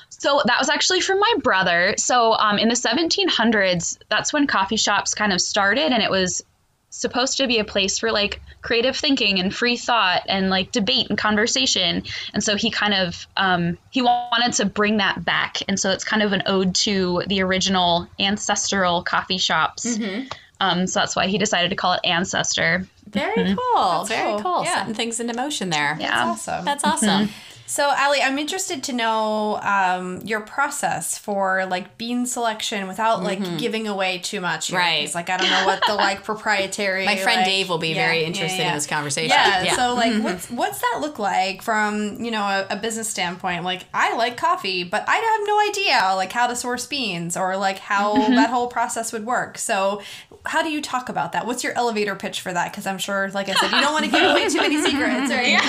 So 0.09 0.43
that 0.47 0.59
was 0.59 0.69
actually 0.69 1.01
from 1.01 1.21
my 1.21 1.35
brother. 1.43 1.95
So 1.97 2.33
um, 2.35 2.59
in 2.59 2.69
the 2.69 2.75
1700s, 2.75 3.99
that's 4.09 4.33
when 4.33 4.47
coffee 4.47 4.77
shops 4.77 5.15
kind 5.15 5.33
of 5.33 5.41
started, 5.41 5.93
and 5.93 6.03
it 6.03 6.11
was 6.11 6.43
supposed 6.91 7.37
to 7.37 7.47
be 7.47 7.59
a 7.59 7.65
place 7.65 7.99
for 7.99 8.11
like 8.11 8.41
creative 8.63 8.97
thinking 8.97 9.39
and 9.39 9.55
free 9.55 9.77
thought 9.77 10.23
and 10.27 10.49
like 10.49 10.73
debate 10.73 11.09
and 11.09 11.19
conversation 11.19 12.03
and 12.33 12.43
so 12.43 12.57
he 12.57 12.71
kind 12.71 12.95
of 12.95 13.27
um, 13.37 13.77
he 13.91 14.01
wanted 14.01 14.53
to 14.53 14.65
bring 14.65 14.97
that 14.97 15.25
back 15.25 15.59
and 15.69 15.79
so 15.79 15.91
it's 15.91 16.05
kind 16.05 16.23
of 16.23 16.33
an 16.33 16.43
ode 16.47 16.75
to 16.75 17.23
the 17.27 17.43
original 17.43 18.09
ancestral 18.19 19.03
coffee 19.03 19.39
shops 19.39 19.99
mm-hmm. 19.99 20.27
um, 20.61 20.87
so 20.87 21.01
that's 21.01 21.15
why 21.15 21.27
he 21.27 21.37
decided 21.37 21.69
to 21.69 21.77
call 21.77 21.93
it 21.93 22.01
ancestor 22.05 22.87
very 23.07 23.35
mm-hmm. 23.37 23.55
cool 23.55 23.99
that's 23.99 24.09
very 24.09 24.33
cool, 24.33 24.55
cool. 24.55 24.65
Yeah. 24.65 24.75
setting 24.75 24.95
things 24.95 25.21
into 25.21 25.35
motion 25.35 25.71
there 25.71 25.97
yeah 26.01 26.25
that's 26.25 26.49
awesome 26.49 26.65
that's 26.65 26.85
awesome 26.85 27.27
mm-hmm. 27.27 27.48
So, 27.69 27.87
Ali, 27.87 28.23
I'm 28.23 28.39
interested 28.39 28.83
to 28.85 28.95
know 28.95 29.61
um, 29.61 30.23
your 30.25 30.41
process 30.41 31.19
for 31.19 31.67
like 31.67 31.99
bean 31.99 32.25
selection 32.25 32.89
without 32.89 33.23
like 33.23 33.41
mm-hmm. 33.41 33.59
giving 33.59 33.87
away 33.87 34.21
too 34.21 34.41
much. 34.41 34.69
Here, 34.69 34.79
right. 34.79 35.15
Like, 35.15 35.29
I 35.29 35.37
don't 35.37 35.51
know 35.51 35.67
what 35.67 35.83
the 35.87 35.95
like 35.95 36.25
proprietary. 36.25 37.05
My 37.05 37.17
friend 37.17 37.41
like, 37.41 37.47
Dave 37.47 37.69
will 37.69 37.77
be 37.77 37.89
yeah, 37.89 38.07
very 38.07 38.25
interested 38.25 38.57
yeah, 38.57 38.63
yeah. 38.63 38.69
in 38.71 38.75
this 38.75 38.87
conversation. 38.87 39.37
Yeah. 39.37 39.77
So, 39.77 39.95
like, 39.95 40.13
mm-hmm. 40.13 40.23
what's 40.23 40.51
what's 40.51 40.81
that 40.81 40.99
look 41.03 41.19
like 41.19 41.61
from 41.61 42.25
you 42.25 42.31
know 42.31 42.43
a, 42.43 42.69
a, 42.71 42.77
business 42.77 43.11
standpoint? 43.11 43.65
Like, 43.65 43.85
I 43.93 44.17
like 44.17 44.39
coffee, 44.39 44.83
but 44.83 45.05
I 45.07 45.17
have 45.17 45.47
no 45.47 45.69
idea 45.69 46.17
like 46.17 46.33
how 46.33 46.47
to 46.47 46.57
source 46.57 46.87
beans 46.87 47.37
or 47.37 47.59
like 47.59 47.79
how 47.79 48.17
mm-hmm. 48.17 48.35
that 48.37 48.49
whole 48.49 48.69
process 48.69 49.13
would 49.13 49.27
work. 49.27 49.59
So, 49.59 50.01
how 50.49 50.63
do 50.63 50.71
you 50.71 50.81
talk 50.81 51.09
about 51.09 51.33
that? 51.33 51.47
What's 51.47 51.63
your 51.63 51.75
elevator 51.75 52.17
pitch 52.17 52.41
for 52.41 52.53
that? 52.53 52.73
Because 52.73 52.87
I'm 52.87 52.99
sure, 52.99 53.31
like 53.31 53.49
I 53.49 53.55
said, 53.55 53.71
you 53.71 53.81
don't 53.81 53.93
want 53.93 54.07
to 54.07 54.11
give 54.11 54.23
away 54.23 54.49
too 54.49 54.59
many 54.59 54.83
secrets, 54.83 55.31
right? 55.31 55.61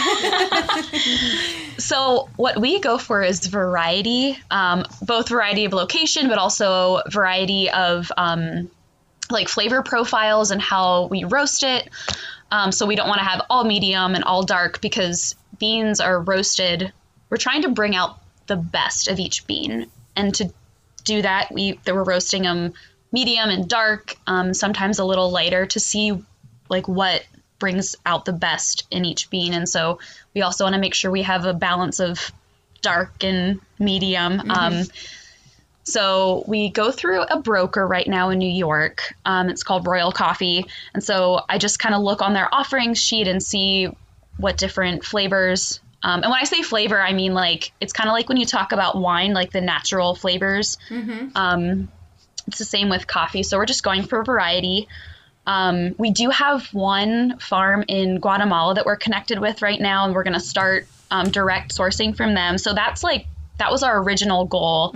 So 1.77 2.29
what 2.35 2.59
we 2.59 2.79
go 2.79 2.97
for 2.97 3.21
is 3.21 3.45
variety, 3.47 4.37
um, 4.51 4.85
both 5.01 5.29
variety 5.29 5.65
of 5.65 5.73
location, 5.73 6.27
but 6.27 6.37
also 6.37 7.01
variety 7.09 7.69
of 7.69 8.11
um, 8.17 8.69
like 9.29 9.47
flavor 9.47 9.81
profiles 9.83 10.51
and 10.51 10.61
how 10.61 11.07
we 11.07 11.23
roast 11.23 11.63
it. 11.63 11.89
Um, 12.51 12.71
so 12.71 12.85
we 12.85 12.95
don't 12.95 13.07
want 13.07 13.19
to 13.19 13.25
have 13.25 13.45
all 13.49 13.63
medium 13.63 14.15
and 14.15 14.23
all 14.23 14.43
dark 14.43 14.81
because 14.81 15.35
beans 15.59 15.99
are 15.99 16.19
roasted. 16.21 16.91
We're 17.29 17.37
trying 17.37 17.61
to 17.63 17.69
bring 17.69 17.95
out 17.95 18.19
the 18.47 18.55
best 18.55 19.07
of 19.07 19.19
each 19.19 19.45
bean 19.45 19.87
and 20.15 20.33
to 20.35 20.51
do 21.03 21.21
that. 21.21 21.51
We 21.51 21.79
that 21.85 21.93
we're 21.93 22.03
roasting 22.03 22.43
them 22.43 22.73
medium 23.11 23.49
and 23.49 23.67
dark, 23.67 24.15
um, 24.27 24.53
sometimes 24.53 24.99
a 24.99 25.05
little 25.05 25.31
lighter 25.31 25.65
to 25.67 25.79
see 25.79 26.21
like 26.69 26.87
what 26.87 27.25
brings 27.57 27.95
out 28.05 28.25
the 28.25 28.33
best 28.33 28.87
in 28.91 29.05
each 29.05 29.29
bean. 29.29 29.53
And 29.53 29.67
so 29.67 29.99
we 30.33 30.41
also 30.41 30.63
want 30.63 30.75
to 30.75 30.79
make 30.79 30.93
sure 30.93 31.11
we 31.11 31.23
have 31.23 31.45
a 31.45 31.53
balance 31.53 31.99
of 31.99 32.31
dark 32.81 33.23
and 33.23 33.59
medium. 33.79 34.49
Um, 34.49 34.83
so 35.83 36.43
we 36.47 36.69
go 36.69 36.91
through 36.91 37.23
a 37.23 37.39
broker 37.39 37.85
right 37.85 38.07
now 38.07 38.29
in 38.29 38.37
New 38.37 38.49
York. 38.49 39.13
Um, 39.25 39.49
it's 39.49 39.63
called 39.63 39.87
Royal 39.87 40.11
Coffee. 40.11 40.65
And 40.93 41.03
so 41.03 41.41
I 41.49 41.57
just 41.57 41.79
kind 41.79 41.95
of 41.95 42.01
look 42.01 42.21
on 42.21 42.33
their 42.33 42.53
offerings 42.53 42.99
sheet 42.99 43.27
and 43.27 43.41
see 43.41 43.89
what 44.37 44.55
different 44.57 45.03
flavors. 45.03 45.81
Um, 46.03 46.21
and 46.21 46.31
when 46.31 46.39
I 46.39 46.45
say 46.45 46.61
flavor, 46.61 47.01
I 47.01 47.11
mean 47.11 47.33
like 47.33 47.71
it's 47.81 47.91
kind 47.91 48.07
of 48.07 48.13
like 48.13 48.29
when 48.29 48.37
you 48.37 48.45
talk 48.45 48.71
about 48.71 48.97
wine, 48.97 49.33
like 49.33 49.51
the 49.51 49.61
natural 49.61 50.15
flavors. 50.15 50.77
Um, 51.35 51.89
it's 52.49 52.59
the 52.59 52.65
same 52.65 52.89
with 52.89 53.07
coffee. 53.07 53.43
So 53.43 53.57
we're 53.57 53.65
just 53.65 53.83
going 53.83 54.03
for 54.03 54.23
variety. 54.23 54.87
Um, 55.47 55.95
we 55.97 56.11
do 56.11 56.29
have 56.29 56.67
one 56.73 57.39
farm 57.39 57.85
in 57.87 58.19
Guatemala 58.19 58.75
that 58.75 58.85
we're 58.85 58.97
connected 58.97 59.39
with 59.39 59.61
right 59.61 59.79
now, 59.79 60.05
and 60.05 60.13
we're 60.13 60.23
going 60.23 60.33
to 60.35 60.39
start 60.39 60.87
um, 61.09 61.29
direct 61.29 61.75
sourcing 61.75 62.15
from 62.15 62.33
them. 62.35 62.57
So 62.57 62.73
that's 62.73 63.03
like 63.03 63.25
that 63.57 63.71
was 63.71 63.83
our 63.83 64.01
original 64.01 64.45
goal. 64.45 64.95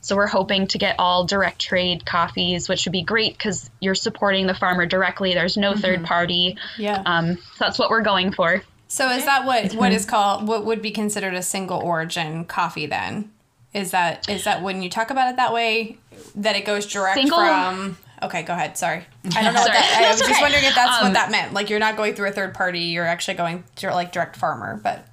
So 0.00 0.16
we're 0.16 0.26
hoping 0.26 0.66
to 0.68 0.78
get 0.78 0.96
all 0.98 1.24
direct 1.24 1.60
trade 1.60 2.06
coffees, 2.06 2.68
which 2.68 2.84
would 2.86 2.92
be 2.92 3.02
great 3.02 3.36
because 3.36 3.70
you're 3.80 3.94
supporting 3.94 4.46
the 4.46 4.54
farmer 4.54 4.86
directly. 4.86 5.34
There's 5.34 5.56
no 5.56 5.74
third 5.74 6.04
party. 6.04 6.56
Yeah. 6.78 7.02
Um, 7.04 7.36
so 7.36 7.42
that's 7.58 7.78
what 7.78 7.90
we're 7.90 8.02
going 8.02 8.32
for. 8.32 8.62
So 8.88 9.10
is 9.10 9.24
that 9.24 9.44
what 9.44 9.72
what 9.74 9.92
is 9.92 10.04
called 10.04 10.46
what 10.46 10.64
would 10.64 10.80
be 10.80 10.90
considered 10.92 11.34
a 11.34 11.42
single 11.42 11.80
origin 11.80 12.44
coffee 12.44 12.86
then? 12.86 13.32
Is 13.74 13.90
that 13.90 14.28
is 14.28 14.44
that 14.44 14.62
when 14.62 14.82
you 14.82 14.88
talk 14.88 15.10
about 15.10 15.30
it 15.30 15.36
that 15.36 15.52
way 15.52 15.98
that 16.36 16.56
it 16.56 16.64
goes 16.64 16.86
direct 16.86 17.18
Single- 17.18 17.38
from 17.38 17.98
Okay, 18.22 18.42
go 18.42 18.54
ahead. 18.54 18.78
Sorry. 18.78 19.04
I 19.36 19.42
don't 19.42 19.52
know 19.54 19.60
what 19.60 19.66
Sorry. 19.66 19.78
that 19.78 20.02
I 20.02 20.08
was 20.10 20.18
That's 20.18 20.28
just 20.30 20.40
wondering 20.40 20.64
if 20.64 20.74
that's 20.74 21.00
what 21.02 21.08
Um, 21.08 21.12
that 21.14 21.30
meant. 21.30 21.52
Like 21.52 21.68
you're 21.68 21.80
not 21.80 21.96
going 21.96 22.14
through 22.14 22.28
a 22.28 22.32
third 22.32 22.54
party, 22.54 22.80
you're 22.80 23.04
actually 23.04 23.34
going 23.34 23.64
to 23.76 23.90
like 23.90 24.12
direct 24.12 24.36
farmer, 24.36 24.80
but 24.82 25.04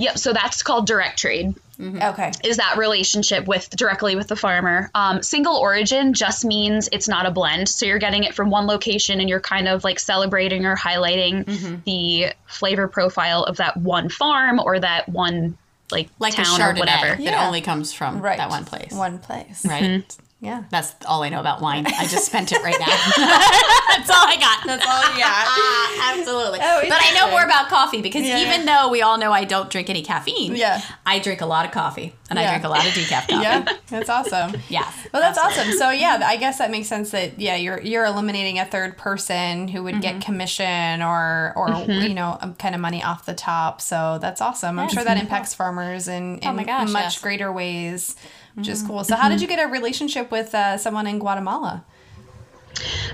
Yep. 0.00 0.18
So 0.18 0.32
that's 0.32 0.62
called 0.62 0.86
direct 0.86 1.18
trade. 1.18 1.54
okay. 1.80 2.30
is 2.44 2.56
that 2.58 2.76
relationship 2.76 3.46
with 3.46 3.70
directly 3.70 4.16
with 4.16 4.28
the 4.28 4.36
farmer. 4.36 4.90
Um, 4.94 5.22
single 5.22 5.56
origin 5.56 6.12
just 6.12 6.44
means 6.44 6.88
it's 6.92 7.08
not 7.08 7.24
a 7.26 7.30
blend. 7.30 7.68
So 7.68 7.86
you're 7.86 7.98
getting 7.98 8.22
it 8.24 8.34
from 8.34 8.50
one 8.50 8.66
location 8.66 9.18
and 9.20 9.28
you're 9.28 9.40
kind 9.40 9.66
of 9.66 9.82
like 9.84 9.98
celebrating 9.98 10.66
or 10.66 10.76
highlighting 10.76 11.44
Mm-hmm. 11.46 11.76
the 11.86 12.32
flavor 12.46 12.86
profile 12.88 13.44
of 13.44 13.56
that 13.56 13.76
one 13.76 14.08
farm 14.08 14.60
or 14.60 14.78
that 14.78 15.08
one 15.08 15.56
like, 15.90 16.08
Like 16.18 16.34
a 16.34 16.42
town 16.44 16.60
or 16.60 16.64
Chardonnay 16.74 16.78
whatever. 16.80 17.22
that 17.22 17.46
only 17.46 17.60
comes 17.60 17.92
from 17.92 18.20
Right. 18.20 18.38
that 18.38 18.50
one 18.50 18.64
place. 18.64 18.92
One 18.92 19.18
place. 19.18 19.64
Right? 19.64 19.82
Mm-hmm. 19.82 20.24
Yeah. 20.40 20.62
That's 20.70 20.94
all 21.06 21.24
I 21.24 21.30
know 21.30 21.40
about 21.40 21.60
wine. 21.60 21.84
I 21.86 22.06
just 22.06 22.26
spent 22.26 22.52
it 22.52 22.62
right 22.62 22.76
now. 22.78 22.86
That's 22.86 24.08
all 24.08 24.24
I 24.24 24.36
got. 24.38 24.66
That's 24.66 24.86
all 24.86 25.18
yeah. 25.18 26.12
Absolutely. 26.20 26.60
Oh, 26.62 26.80
but 26.88 26.98
I 27.02 27.12
know 27.14 27.30
more 27.30 27.42
about 27.44 27.68
coffee 27.68 28.00
because 28.02 28.22
Yeah. 28.24 28.38
even 28.42 28.64
though 28.66 28.88
we 28.88 29.02
all 29.02 29.18
know 29.18 29.32
I 29.32 29.44
don't 29.44 29.68
drink 29.68 29.90
any 29.90 30.02
caffeine, 30.02 30.54
Yeah. 30.54 30.80
I 31.04 31.18
drink 31.18 31.40
a 31.40 31.46
lot 31.46 31.66
of 31.66 31.72
coffee 31.72 32.14
and 32.30 32.38
I 32.38 32.48
drink 32.48 32.62
a 32.64 32.68
lot 32.68 32.86
of 32.86 32.92
decaf 32.92 33.22
coffee. 33.28 33.42
yeah. 33.42 33.64
That's 33.88 34.08
awesome. 34.08 34.52
yeah. 34.68 34.88
Well, 35.12 35.20
that's 35.22 35.38
awesome. 35.38 35.72
So 35.72 35.90
yeah, 35.90 36.20
I 36.24 36.36
guess 36.36 36.58
that 36.58 36.70
makes 36.70 36.86
sense. 36.88 37.10
That 37.10 37.40
yeah, 37.40 37.56
you're 37.56 37.80
you're 37.80 38.04
eliminating 38.04 38.58
a 38.60 38.64
third 38.64 38.96
person 38.96 39.66
who 39.68 39.82
would 39.82 39.94
Mm-hmm. 39.98 40.00
get 40.18 40.20
commission 40.20 41.02
or 41.02 41.52
or 41.56 41.70
you 41.88 42.14
know 42.14 42.38
um, 42.40 42.54
kind 42.54 42.74
of 42.76 42.80
money 42.80 43.02
off 43.02 43.26
the 43.26 43.34
top. 43.34 43.80
So 43.80 44.18
that's 44.20 44.40
awesome. 44.40 44.78
I'm 44.78 44.88
sure 44.88 45.02
that 45.02 45.18
impacts 45.18 45.54
farmers 45.54 46.06
in, 46.06 46.38
in 46.38 46.48
Oh 46.48 46.52
my 46.52 46.62
gosh, 46.64 46.90
much 46.92 47.02
yes. 47.02 47.16
Mm-hmm. 47.16 47.22
greater 47.24 47.52
ways, 47.52 48.14
which 48.58 48.68
is 48.68 48.82
cool. 48.82 49.04
So 49.04 49.14
how 49.16 49.28
did 49.28 49.40
you 49.40 49.46
get 49.46 49.58
a 49.64 49.68
relationship 49.70 50.30
with 50.30 50.54
uh, 50.54 50.76
someone 50.78 51.06
in 51.06 51.18
Guatemala? 51.20 51.84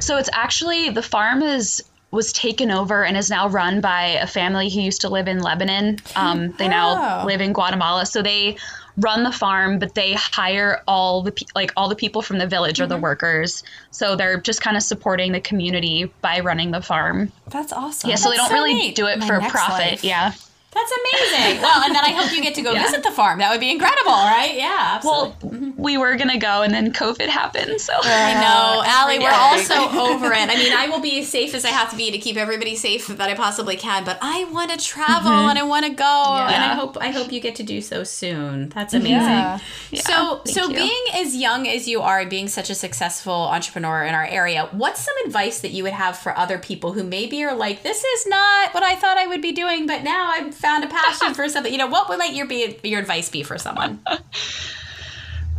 So 0.01 0.17
it's 0.17 0.31
actually 0.33 0.91
the 0.91 1.03
farm 1.03 1.43
is 1.43 1.83
was 2.11 2.33
taken 2.33 2.71
over 2.71 3.05
and 3.05 3.17
is 3.17 3.29
now 3.29 3.49
run 3.49 3.81
by 3.81 4.03
a 4.05 4.27
family 4.27 4.71
who 4.71 4.81
used 4.81 5.01
to 5.01 5.09
live 5.09 5.27
in 5.29 5.41
Lebanon. 5.41 5.99
Um, 6.17 6.53
they 6.59 6.67
Oh. 6.67 6.69
now 6.69 7.25
live 7.27 7.41
in 7.41 7.53
Guatemala. 7.53 8.07
So 8.07 8.23
they 8.23 8.57
run 8.99 9.25
the 9.25 9.33
farm, 9.33 9.81
but 9.81 9.95
they 9.97 10.13
hire 10.15 10.81
all 10.87 11.23
the 11.23 11.33
pe- 11.33 11.47
like 11.57 11.73
all 11.77 11.89
the 11.89 11.97
people 11.97 12.23
from 12.23 12.39
the 12.39 12.47
village 12.47 12.81
or 12.81 12.87
the 12.87 12.97
workers. 12.97 13.65
So 13.91 14.15
they're 14.17 14.41
just 14.41 14.61
kind 14.63 14.77
of 14.77 14.83
supporting 14.85 15.33
the 15.33 15.41
community 15.41 16.05
by 16.21 16.39
running 16.41 16.71
the 16.71 16.81
farm. 16.81 17.33
That's 17.49 17.73
awesome. 17.73 18.09
Yeah, 18.11 18.17
so 18.17 18.31
they 18.31 18.37
don't 18.37 18.49
so 18.49 18.55
really 18.55 18.75
neat. 18.75 18.95
do 18.95 19.07
it 19.07 19.19
My 19.19 19.27
for 19.27 19.41
profit. 19.41 19.79
life. 19.79 20.05
Yeah. 20.05 20.33
That's 20.75 20.93
amazing. 20.93 21.63
well, 21.63 21.83
and 21.85 21.95
then 21.95 22.05
I 22.05 22.11
hope 22.11 22.33
you 22.33 22.43
get 22.43 22.55
to 22.57 22.63
go 22.63 22.73
Yeah. 22.75 22.83
visit 22.83 23.03
the 23.05 23.11
farm. 23.13 23.39
That 23.39 23.51
would 23.53 23.61
be 23.61 23.71
incredible, 23.71 24.13
right? 24.13 24.55
Yeah, 24.57 25.01
Well, 25.05 25.37
we 25.77 25.97
were 25.99 26.17
gonna 26.17 26.39
go, 26.39 26.63
and 26.63 26.75
then 26.75 26.93
COVID 26.93 27.29
happened. 27.29 27.81
So 27.81 27.93
I 28.03 28.35
know, 28.35 28.83
Allie, 28.85 29.19
we're 29.19 29.31
all 29.31 29.55
everything. 29.55 29.77
so 29.91 30.13
over 30.13 30.33
it. 30.33 30.49
I 30.51 30.57
mean, 30.57 30.73
I 30.73 30.89
will 30.89 31.01
be 31.01 31.21
as 31.21 31.29
safe 31.29 31.55
as 31.55 31.65
I 31.65 31.69
have 31.69 31.91
to 31.91 31.97
be 31.97 32.11
to 32.11 32.19
keep 32.19 32.37
everybody 32.37 32.75
safe 32.75 33.07
that 33.07 33.29
I 33.29 33.35
possibly 33.35 33.77
can, 33.77 34.05
but 34.05 34.19
I 34.21 34.45
want 34.45 34.71
to 34.73 34.77
travel 34.77 35.31
mm-hmm. 35.31 35.51
and 35.51 35.59
I 35.59 35.63
want 35.63 35.85
to 35.87 35.93
go, 35.93 36.05
and 36.05 36.65
I 36.65 36.75
hope 36.75 36.97
I 37.01 37.11
hope 37.11 37.31
you 37.33 37.41
get 37.41 37.55
to 37.57 37.63
do 37.63 37.81
so 37.81 38.03
soon. 38.05 38.71
That's 38.71 38.95
amazing. 38.95 39.19
Yeah. 39.19 39.59
So, 39.95 40.41
thank 40.45 40.49
so 40.57 40.69
you. 40.69 40.75
being 40.77 41.05
as 41.15 41.37
young 41.37 41.69
as 41.69 41.87
you 41.87 42.01
are, 42.01 42.27
being 42.27 42.49
such 42.49 42.71
a 42.71 42.75
successful 42.75 43.35
entrepreneur 43.35 44.05
in 44.05 44.15
our 44.15 44.27
area, 44.27 44.69
what's 44.73 45.01
some 45.05 45.15
advice 45.27 45.61
that 45.61 45.71
you 45.71 45.83
would 45.85 45.93
have 45.93 46.19
for 46.19 46.37
other 46.37 46.59
people 46.59 46.93
who 46.93 47.05
maybe 47.05 47.45
are 47.45 47.55
like, 47.55 47.83
"This 47.83 48.03
is 48.03 48.27
not 48.27 48.75
what 48.75 48.83
I 48.83 48.95
thought 48.97 49.19
I 49.19 49.27
would 49.27 49.43
be 49.43 49.53
doing, 49.53 49.87
but 49.87 50.03
now 50.03 50.31
I've 50.35 50.55
found 50.65 50.85
a 50.85 50.89
passion 50.89 51.35
for 51.35 51.49
something." 51.49 51.71
You 51.73 51.79
know, 51.79 51.87
what 51.87 52.09
would 52.09 52.19
might 52.19 52.35
your 52.35 52.47
be 52.47 52.79
your 52.83 53.01
advice 53.01 53.29
be 53.29 53.43
for 53.43 53.59
someone? 53.59 54.01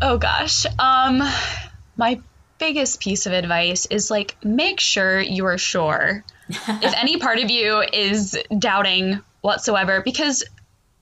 Oh 0.01 0.17
gosh. 0.17 0.65
Um 0.77 1.23
my 1.97 2.19
biggest 2.57 2.99
piece 2.99 3.25
of 3.25 3.33
advice 3.33 3.85
is 3.87 4.11
like 4.11 4.35
make 4.43 4.79
sure 4.79 5.19
you 5.19 5.45
are 5.45 5.57
sure. 5.57 6.23
if 6.49 6.93
any 6.95 7.17
part 7.25 7.39
of 7.39 7.49
you 7.49 7.83
is 7.93 8.37
doubting 8.59 9.21
whatsoever 9.41 10.01
because 10.01 10.43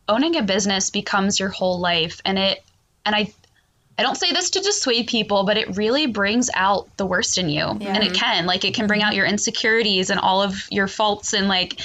owning 0.07 0.35
a 0.35 0.43
business 0.43 0.89
becomes 0.89 1.39
your 1.39 1.49
whole 1.49 1.79
life 1.79 2.21
and 2.25 2.37
it 2.37 2.63
and 3.05 3.15
I 3.15 3.33
I 3.97 4.01
don't 4.01 4.15
say 4.15 4.31
this 4.31 4.49
to 4.51 4.59
dissuade 4.59 5.05
people, 5.05 5.43
but 5.43 5.55
it 5.55 5.77
really 5.77 6.07
brings 6.07 6.49
out 6.55 6.97
the 6.97 7.05
worst 7.05 7.37
in 7.37 7.47
you. 7.47 7.61
And 7.63 8.03
it 8.03 8.15
can. 8.15 8.47
Like 8.47 8.65
it 8.65 8.73
can 8.73 8.87
bring 8.87 9.03
out 9.03 9.13
your 9.13 9.27
insecurities 9.27 10.09
and 10.09 10.19
all 10.19 10.41
of 10.41 10.55
your 10.71 10.87
faults 10.87 11.33
and 11.33 11.47
like 11.47 11.79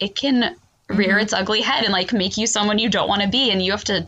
it 0.00 0.16
can 0.16 0.56
rear 0.88 1.18
its 1.18 1.32
ugly 1.32 1.60
head 1.60 1.84
and 1.84 1.92
like 1.92 2.12
make 2.12 2.36
you 2.36 2.46
someone 2.46 2.78
you 2.78 2.88
don't 2.88 3.08
want 3.08 3.22
to 3.22 3.28
be 3.28 3.50
and 3.50 3.62
you 3.62 3.72
have 3.72 3.84
to 3.84 4.06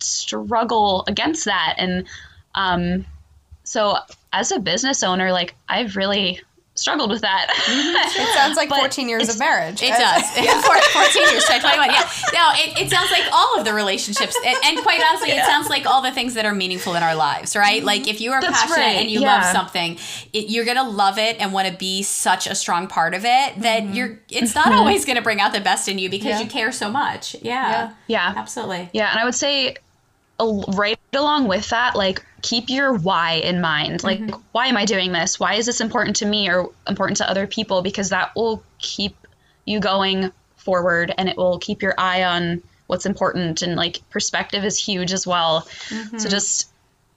struggle 0.00 1.04
against 1.06 1.44
that 1.44 1.74
and 1.78 2.06
um 2.54 3.04
so 3.62 3.96
as 4.32 4.50
a 4.50 4.58
business 4.58 5.02
owner 5.02 5.32
like 5.32 5.54
i've 5.68 5.96
really 5.96 6.40
struggled 6.74 7.10
with 7.10 7.20
that 7.20 7.48
mm-hmm. 7.50 8.20
It 8.22 8.34
sounds 8.34 8.56
like 8.56 8.68
But 8.68 8.80
14 8.80 9.08
years 9.08 9.28
of 9.28 9.38
marriage. 9.38 9.82
It 9.82 9.90
does. 9.90 10.30
Four- 10.64 10.76
14 11.02 11.28
years, 11.30 11.44
21. 11.44 11.90
Yeah. 11.90 12.10
No, 12.32 12.50
it, 12.54 12.80
it 12.82 12.90
sounds 12.90 13.10
like 13.10 13.24
all 13.32 13.58
of 13.58 13.64
the 13.64 13.72
relationships. 13.72 14.36
And, 14.44 14.56
and 14.64 14.78
quite 14.82 15.00
honestly, 15.02 15.30
it 15.30 15.44
sounds 15.44 15.68
like 15.68 15.86
all 15.86 16.02
the 16.02 16.10
things 16.10 16.34
that 16.34 16.44
are 16.44 16.54
meaningful 16.54 16.94
in 16.94 17.02
our 17.02 17.14
lives, 17.14 17.56
right? 17.56 17.78
Mm-hmm. 17.78 17.86
Like 17.86 18.08
if 18.08 18.20
you 18.20 18.32
are 18.32 18.40
That's 18.40 18.60
passionate 18.60 18.76
right, 18.76 18.96
and 18.96 19.10
you 19.10 19.20
yeah. 19.20 19.36
love 19.36 19.44
something, 19.44 19.98
it, 20.32 20.50
you're 20.50 20.64
going 20.64 20.76
to 20.76 20.88
love 20.88 21.18
it 21.18 21.40
and 21.40 21.52
want 21.52 21.68
to 21.68 21.74
be 21.74 22.02
such 22.02 22.46
a 22.46 22.54
strong 22.54 22.86
part 22.88 23.14
of 23.14 23.24
it 23.24 23.60
that 23.60 23.82
mm-hmm. 23.82 23.92
you're, 23.92 24.18
it's 24.30 24.54
not 24.54 24.72
always 24.72 25.04
going 25.04 25.16
to 25.16 25.22
bring 25.22 25.40
out 25.40 25.52
the 25.52 25.60
best 25.60 25.88
in 25.88 25.98
you 25.98 26.10
because 26.10 26.26
Yeah. 26.26 26.40
you 26.40 26.46
care 26.48 26.72
so 26.72 26.90
much. 26.90 27.34
Yeah. 27.42 27.52
Yeah. 27.70 27.92
yeah 28.06 28.32
Absolutely. 28.36 28.90
yeah 28.92 29.10
and 29.10 29.20
i 29.20 29.24
would 29.24 29.34
say 29.34 29.68
al- 29.68 29.74
right 30.40 30.98
along 31.12 31.46
with 31.46 31.68
that 31.68 31.94
like 31.94 32.24
keep 32.42 32.68
your 32.68 32.92
why 32.94 33.34
in 33.34 33.60
mind 33.60 34.02
like 34.02 34.20
why 34.52 34.66
am 34.66 34.76
i 34.76 34.84
doing 34.84 35.12
this 35.12 35.38
why 35.38 35.54
is 35.54 35.64
this 35.64 35.80
important 35.80 36.16
to 36.16 36.26
me 36.26 36.50
or 36.50 36.70
important 36.88 37.16
to 37.16 37.28
other 37.30 37.46
people 37.46 37.82
because 37.82 38.10
that 38.10 38.34
will 38.34 38.62
keep 38.78 39.16
you 39.64 39.78
going 39.78 40.32
forward 40.56 41.14
and 41.16 41.28
it 41.28 41.36
will 41.36 41.58
keep 41.58 41.82
your 41.82 41.94
eye 41.98 42.24
on 42.24 42.60
what's 42.88 43.06
important 43.06 43.62
and 43.62 43.76
like 43.76 44.00
perspective 44.10 44.64
is 44.64 44.78
huge 44.78 45.12
as 45.12 45.26
well 45.26 45.60
so 46.18 46.28
just 46.28 46.68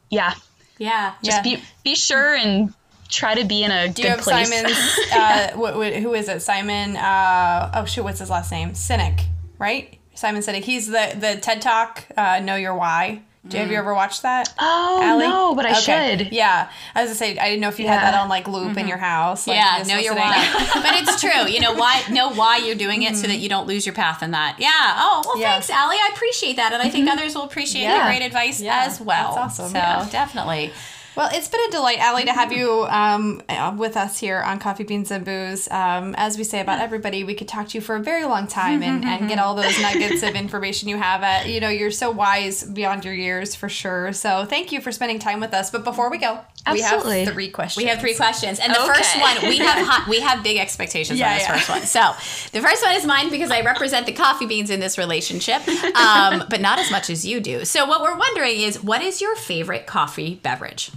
yeah 0.09 0.33
Yeah. 0.77 1.13
just 1.23 1.37
Yeah. 1.37 1.55
be 1.57 1.63
be 1.83 1.95
sure 1.95 2.35
and 2.35 2.71
try 3.09 3.33
to 3.35 3.45
be 3.45 3.63
in 3.63 3.71
a 3.71 3.87
Do 3.87 4.01
you 4.01 4.07
good 4.09 4.15
have 4.17 4.19
place. 4.19 4.49
Simon's? 4.49 4.77
Uh, 5.11 5.51
what, 5.55 5.75
what, 5.77 5.93
who 5.93 6.13
is 6.13 6.27
it? 6.27 6.41
Simon. 6.41 6.95
Uh, 6.97 7.71
oh 7.73 7.85
shoot, 7.85 8.03
what's 8.03 8.19
his 8.19 8.29
last 8.29 8.51
name? 8.51 8.71
Sinek, 8.71 9.21
right? 9.57 9.97
Simon 10.17 10.41
Sinek. 10.41 10.63
He's 10.63 10.87
the 10.87 11.13
the 11.15 11.37
TED 11.39 11.61
Talk. 11.61 12.03
Uh, 12.17 12.39
know 12.39 12.55
your 12.55 12.73
why. 12.73 13.21
Do 13.47 13.55
you, 13.55 13.61
have 13.61 13.71
you 13.71 13.77
mm. 13.77 13.79
ever 13.79 13.93
watched 13.93 14.23
that? 14.23 14.53
oh 14.59 14.99
Allie? 15.01 15.25
no, 15.25 15.55
but 15.55 15.65
I 15.65 15.71
Okay. 15.71 16.17
should. 16.17 16.33
Yeah, 16.33 16.69
I 16.93 17.01
was 17.01 17.09
gonna 17.09 17.15
say 17.15 17.37
I 17.37 17.49
didn't 17.49 17.61
know 17.61 17.69
if 17.69 17.79
you 17.79 17.87
had 17.87 18.01
that 18.01 18.13
on 18.13 18.27
like 18.27 18.47
loop 18.47 18.69
in 18.71 18.75
mm-hmm. 18.75 18.87
your 18.89 18.97
house. 18.97 19.47
Like, 19.47 19.55
yeah, 19.55 19.83
know 19.87 19.99
your 19.99 20.15
why. 20.15 20.69
but 20.73 20.95
it's 20.95 21.21
true. 21.21 21.47
You 21.47 21.61
know 21.61 21.73
why 21.73 22.03
know 22.11 22.33
why 22.33 22.57
you're 22.57 22.75
doing 22.75 23.03
it 23.03 23.15
so 23.15 23.21
mm-hmm. 23.21 23.31
that 23.33 23.37
you 23.37 23.47
don't 23.47 23.67
lose 23.67 23.85
your 23.85 23.95
path 23.95 24.21
in 24.23 24.31
that. 24.31 24.57
Yeah. 24.59 24.71
Oh, 24.73 25.21
well 25.25 25.39
Yeah. 25.39 25.51
thanks, 25.53 25.69
Allie. 25.69 25.95
I 25.95 26.09
appreciate 26.13 26.55
that. 26.57 26.73
And 26.73 26.81
I 26.81 26.89
think 26.89 27.07
mm-hmm. 27.07 27.17
others 27.17 27.35
will 27.35 27.43
appreciate 27.43 27.83
Yeah. 27.83 27.99
the 27.99 28.17
great 28.17 28.25
advice 28.25 28.59
Yeah, 28.59 28.83
as 28.85 28.99
well. 28.99 29.35
that's 29.35 29.59
awesome. 29.59 29.71
So 29.71 29.77
Yeah. 29.77 30.07
definitely. 30.11 30.73
Well, 31.17 31.29
it's 31.33 31.47
been 31.47 31.61
a 31.67 31.71
delight, 31.71 31.97
Allie, 31.97 32.25
to 32.25 32.31
have 32.31 32.51
you 32.51 32.85
um, 32.89 33.41
uh, 33.49 33.73
with 33.75 33.97
us 33.97 34.19
here 34.19 34.39
on 34.39 34.59
Coffee 34.59 34.83
Beans 34.83 35.09
and 35.09 35.25
Booze. 35.25 35.67
Um, 35.71 36.13
as 36.15 36.37
we 36.37 36.43
say 36.43 36.61
about 36.61 36.79
everybody, 36.79 37.23
we 37.23 37.33
could 37.33 37.47
talk 37.47 37.69
to 37.69 37.77
you 37.79 37.81
for 37.81 37.95
a 37.95 37.99
very 37.99 38.23
long 38.25 38.45
time 38.45 38.83
and, 38.83 39.03
and 39.03 39.27
get 39.27 39.39
all 39.39 39.55
those 39.55 39.81
nuggets 39.81 40.21
of 40.21 40.35
information 40.35 40.87
you 40.89 40.97
have. 40.97 41.23
At, 41.23 41.49
you 41.49 41.59
know, 41.59 41.69
you're 41.69 41.89
so 41.89 42.11
wise 42.11 42.63
beyond 42.63 43.03
your 43.03 43.15
years 43.15 43.55
for 43.55 43.67
sure. 43.67 44.13
So 44.13 44.45
thank 44.45 44.71
you 44.71 44.79
for 44.79 44.91
spending 44.91 45.17
time 45.17 45.39
with 45.39 45.55
us. 45.55 45.71
But 45.71 45.83
before 45.83 46.11
we 46.11 46.19
go, 46.19 46.39
Absolutely. 46.67 47.11
we 47.21 47.25
have 47.25 47.33
three 47.33 47.49
questions. 47.49 47.83
We 47.83 47.89
have 47.89 47.99
three 47.99 48.13
questions, 48.13 48.59
and 48.59 48.71
the 48.71 48.77
Okay. 48.79 48.87
first 48.93 49.19
one 49.19 49.49
we 49.49 49.57
have 49.57 49.87
hot, 49.87 50.07
we 50.07 50.19
have 50.19 50.43
big 50.43 50.57
expectations 50.57 51.17
Yeah, 51.17 51.29
on 51.31 51.37
this 51.39 51.47
yeah. 51.47 51.53
first 51.55 51.69
one. 51.69 51.81
So 51.81 52.11
the 52.51 52.61
first 52.63 52.83
one 52.85 52.93
is 52.95 53.07
mine 53.07 53.31
because 53.31 53.49
I 53.49 53.61
represent 53.61 54.05
the 54.05 54.11
coffee 54.11 54.45
beans 54.45 54.69
in 54.69 54.79
this 54.79 54.99
relationship, 54.99 55.67
um, 55.95 56.43
but 56.47 56.61
not 56.61 56.77
as 56.77 56.91
much 56.91 57.09
as 57.09 57.25
you 57.25 57.39
do. 57.39 57.65
So 57.65 57.87
what 57.87 58.03
we're 58.03 58.17
wondering 58.17 58.59
is, 58.59 58.83
what 58.83 59.01
is 59.01 59.19
your 59.19 59.35
favorite 59.35 59.87
coffee 59.87 60.35
beverage? 60.43 60.91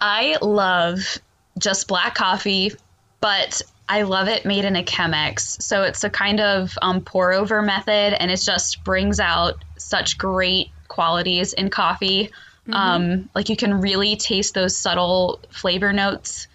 I 0.00 0.38
love 0.40 1.18
just 1.58 1.88
black 1.88 2.14
coffee, 2.14 2.72
but 3.20 3.60
I 3.88 4.02
love 4.02 4.28
it 4.28 4.44
made 4.44 4.64
in 4.64 4.76
a 4.76 4.82
Chemex. 4.82 5.60
So 5.62 5.82
it's 5.82 6.04
a 6.04 6.10
kind 6.10 6.40
of 6.40 6.78
um, 6.80 7.00
pour 7.00 7.32
over 7.32 7.60
method, 7.60 8.14
and 8.14 8.30
it 8.30 8.40
just 8.40 8.84
brings 8.84 9.20
out 9.20 9.64
such 9.76 10.16
great 10.16 10.70
qualities 10.88 11.52
in 11.52 11.70
coffee. 11.70 12.30
Um, 12.72 13.28
like 13.34 13.48
you 13.48 13.56
can 13.56 13.80
really 13.80 14.14
taste 14.14 14.54
those 14.54 14.76
subtle 14.76 15.40
flavor 15.50 15.92
notes. 15.92 16.46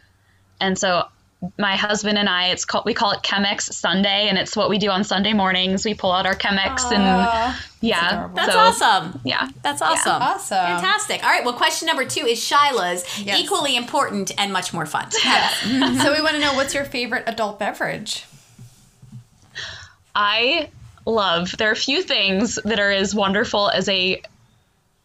And 0.61 0.77
so 0.77 1.07
my 1.57 1.75
husband 1.75 2.17
and 2.17 2.29
I, 2.29 2.47
it's 2.47 2.65
called 2.65 2.85
we 2.85 2.93
call 2.93 3.11
it 3.11 3.21
Chemex 3.21 3.73
Sunday, 3.73 4.27
and 4.27 4.37
it's 4.37 4.55
what 4.55 4.69
we 4.69 4.77
do 4.77 4.89
on 4.89 5.03
Sunday 5.03 5.33
mornings. 5.33 5.85
We 5.85 5.93
pull 5.93 6.11
out 6.11 6.25
our 6.25 6.35
Chemex 6.35 6.91
and 6.91 7.55
yeah, 7.81 8.09
adorable. 8.09 8.35
That's 8.35 8.53
so, 8.53 8.59
awesome. 8.59 9.21
Yeah, 9.23 9.49
That's 9.61 9.81
awesome. 9.81 10.21
Awesome. 10.21 10.57
Fantastic. 10.57 11.23
All 11.23 11.29
right. 11.29 11.43
Well, 11.43 11.53
question 11.53 11.85
number 11.85 12.05
two 12.05 12.25
is 12.25 12.39
Shyla's, 12.39 13.05
Yes. 13.19 13.39
equally 13.39 13.75
important 13.75 14.31
and 14.37 14.51
much 14.51 14.73
more 14.73 14.85
fun. 14.85 15.11
so 15.11 16.13
we 16.13 16.21
want 16.21 16.33
to 16.33 16.39
know 16.39 16.53
what's 16.55 16.73
your 16.73 16.85
favorite 16.85 17.23
adult 17.27 17.59
beverage? 17.59 18.25
I 20.15 20.69
love. 21.05 21.55
There 21.57 21.69
are 21.69 21.73
a 21.73 21.77
few 21.77 22.01
things 22.01 22.59
that 22.63 22.79
are 22.79 22.91
as 22.91 23.13
wonderful 23.13 23.69
as 23.69 23.87
a 23.89 24.21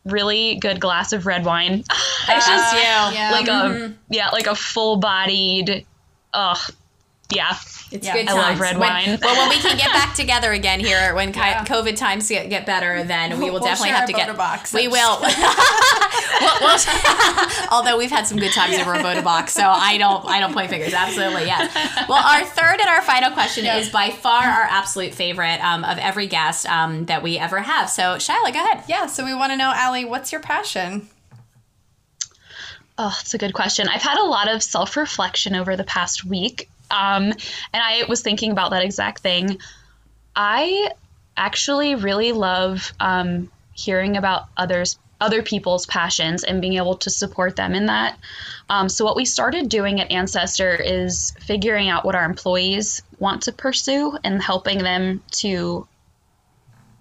really 0.05 0.57
good 0.57 0.80
glass 0.80 1.12
of 1.12 1.26
red 1.26 1.45
wine. 1.45 1.84
it's 2.28 2.47
just 2.47 2.74
yeah. 2.76 3.12
Yeah. 3.12 3.30
like 3.32 3.49
a 3.49 3.51
mm-hmm. 3.51 3.93
yeah, 4.09 4.30
like 4.30 4.47
a 4.47 4.55
full 4.55 4.97
bodied. 6.32 6.56
Ugh, 6.58 6.74
yeah. 7.32 7.56
It's 7.92 8.06
Yeah. 8.06 8.12
good 8.14 8.28
I 8.28 8.32
love 8.34 8.60
red 8.60 8.78
When- 8.78 8.88
wine. 8.88 9.18
well, 9.20 9.36
when 9.36 9.48
we 9.48 9.56
can 9.58 9.76
get 9.76 9.92
back 9.92 10.14
together 10.22 10.52
again 10.52 10.78
here, 10.78 11.12
when 11.14 11.32
Yeah. 11.32 11.64
COVID 11.64 11.96
times 11.96 12.28
get, 12.28 12.48
get 12.48 12.64
better, 12.64 13.02
then 13.02 13.32
we 13.40 13.46
will 13.46 13.54
We'll 13.54 13.60
definitely 13.64 13.90
have 13.90 14.06
to 14.06 14.12
get. 14.12 14.26
Voda 14.26 14.38
box. 14.38 14.72
We 14.72 14.86
will. 14.88 15.20
We'll- 16.40 16.58
we'll- 16.60 16.78
although 17.70 17.96
we've 17.98 18.10
had 18.10 18.26
some 18.26 18.38
good 18.38 18.52
times 18.52 18.78
over 18.78 18.94
a 18.94 19.02
Voda 19.02 19.22
box, 19.22 19.52
so 19.52 19.62
I 19.68 19.98
don't. 19.98 20.24
I 20.26 20.40
don't 20.40 20.52
point 20.54 20.70
fingers. 20.70 20.94
Absolutely, 20.94 21.44
yes. 21.46 21.72
Well, 22.08 22.24
our 22.24 22.44
third 22.44 22.80
and 22.80 22.88
our 22.88 23.02
final 23.02 23.30
question 23.30 23.66
is 23.66 23.88
by 23.90 24.10
far 24.10 24.42
our 24.42 24.62
absolute 24.62 25.12
favorite 25.14 25.62
um, 25.62 25.84
of 25.84 25.98
every 25.98 26.26
guest 26.28 26.66
um, 26.66 27.06
that 27.06 27.22
we 27.22 27.38
ever 27.38 27.60
have. 27.60 27.90
So, 27.90 28.16
Shyla, 28.16 28.52
go 28.54 28.64
ahead. 28.64 28.84
Yeah, 28.88 29.06
so 29.06 29.24
we 29.24 29.34
want 29.34 29.52
to 29.52 29.56
know, 29.56 29.72
Allie, 29.74 30.04
what's 30.04 30.32
your 30.32 30.40
passion? 30.40 31.08
Oh, 33.03 33.16
it's 33.18 33.32
a 33.32 33.38
good 33.38 33.55
question. 33.55 33.88
I've 33.88 34.03
had 34.03 34.18
a 34.18 34.26
lot 34.26 34.53
of 34.53 34.62
self 34.62 34.94
reflection 34.94 35.55
over 35.55 35.74
the 35.74 35.84
past 35.84 36.22
week. 36.22 36.68
Um, 36.90 37.32
and 37.32 37.34
I 37.72 38.05
was 38.11 38.20
thinking 38.20 38.53
about 38.53 38.72
that 38.72 38.84
exact 38.84 39.22
thing. 39.22 39.59
I 40.36 40.90
actually 41.34 41.94
really 41.94 42.32
love 42.32 42.92
um, 43.01 43.51
hearing 43.72 44.18
about 44.18 44.48
others 44.55 44.98
other 45.18 45.42
people's 45.42 45.86
passions 45.86 46.44
and 46.44 46.61
being 46.61 46.74
able 46.74 46.96
to 46.96 47.09
support 47.09 47.57
them 47.57 47.74
in 47.74 47.86
that. 47.86 48.18
Um, 48.68 48.90
so 48.90 49.07
what 49.07 49.16
we 49.16 49.24
started 49.24 49.70
doing 49.70 49.98
at 50.03 50.11
Ancestor 50.11 50.74
is 50.74 51.32
figuring 51.40 51.88
out 51.88 52.05
what 52.05 52.14
our 52.14 52.24
employees 52.24 53.01
want 53.18 53.44
to 53.44 53.53
pursue 53.53 54.18
and 54.24 54.42
helping 54.42 54.78
them 54.78 55.22
to 55.30 55.86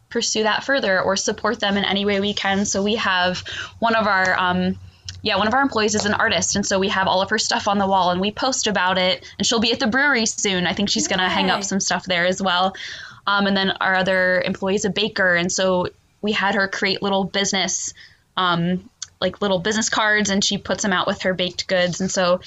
pursue 0.10 0.44
that 0.44 0.64
further 0.64 1.02
or 1.02 1.18
support 1.18 1.60
them 1.60 1.76
in 1.76 1.84
any 1.84 2.06
way 2.06 2.22
we 2.22 2.34
can. 2.34 2.66
So 2.66 2.84
we 2.84 2.96
have 2.96 3.40
one 3.80 3.96
of 3.96 4.08
our 4.08 4.38
um, 4.40 4.78
yeah, 5.22 5.36
one 5.38 5.48
of 5.48 5.54
our 5.54 5.62
employees 5.62 5.96
is 5.96 6.06
an 6.06 6.14
artist, 6.14 6.56
and 6.56 6.66
so 6.66 6.80
we 6.80 6.88
have 6.90 7.08
all 7.08 7.22
of 7.22 7.30
her 7.30 7.38
stuff 7.38 7.68
on 7.68 7.78
the 7.78 7.88
wall, 7.88 8.12
and 8.12 8.22
we 8.22 8.32
post 8.32 8.68
about 8.68 8.98
it. 8.98 9.30
And 9.38 9.46
she'll 9.46 9.60
be 9.60 9.72
at 9.72 9.80
the 9.80 9.88
brewery 9.88 10.26
soon. 10.26 10.66
I 10.66 10.74
think 10.74 10.90
she's 10.90 11.08
gonna 11.08 11.30
hang 11.30 11.50
up 11.50 11.64
some 11.64 11.80
stuff 11.80 12.06
there 12.06 12.26
as 12.26 12.42
well. 12.42 12.76
Um, 13.28 13.46
and 13.46 13.56
then 13.56 13.72
our 13.82 13.96
other 13.96 14.42
employee 14.42 14.76
is 14.76 14.86
a 14.86 14.90
baker, 14.90 15.36
and 15.36 15.52
so 15.52 15.88
we 16.22 16.32
had 16.32 16.56
her 16.56 16.68
create 16.68 17.02
little 17.02 17.26
business, 17.26 17.94
um, 18.38 18.90
like 19.22 19.42
little 19.42 19.60
business 19.60 19.90
cards, 19.90 20.30
and 20.30 20.44
she 20.44 20.58
puts 20.58 20.84
them 20.84 20.94
out 20.94 21.08
with 21.08 21.22
her 21.24 21.34
baked 21.34 21.68
goods. 21.68 22.02
And 22.02 22.10
so, 22.10 22.42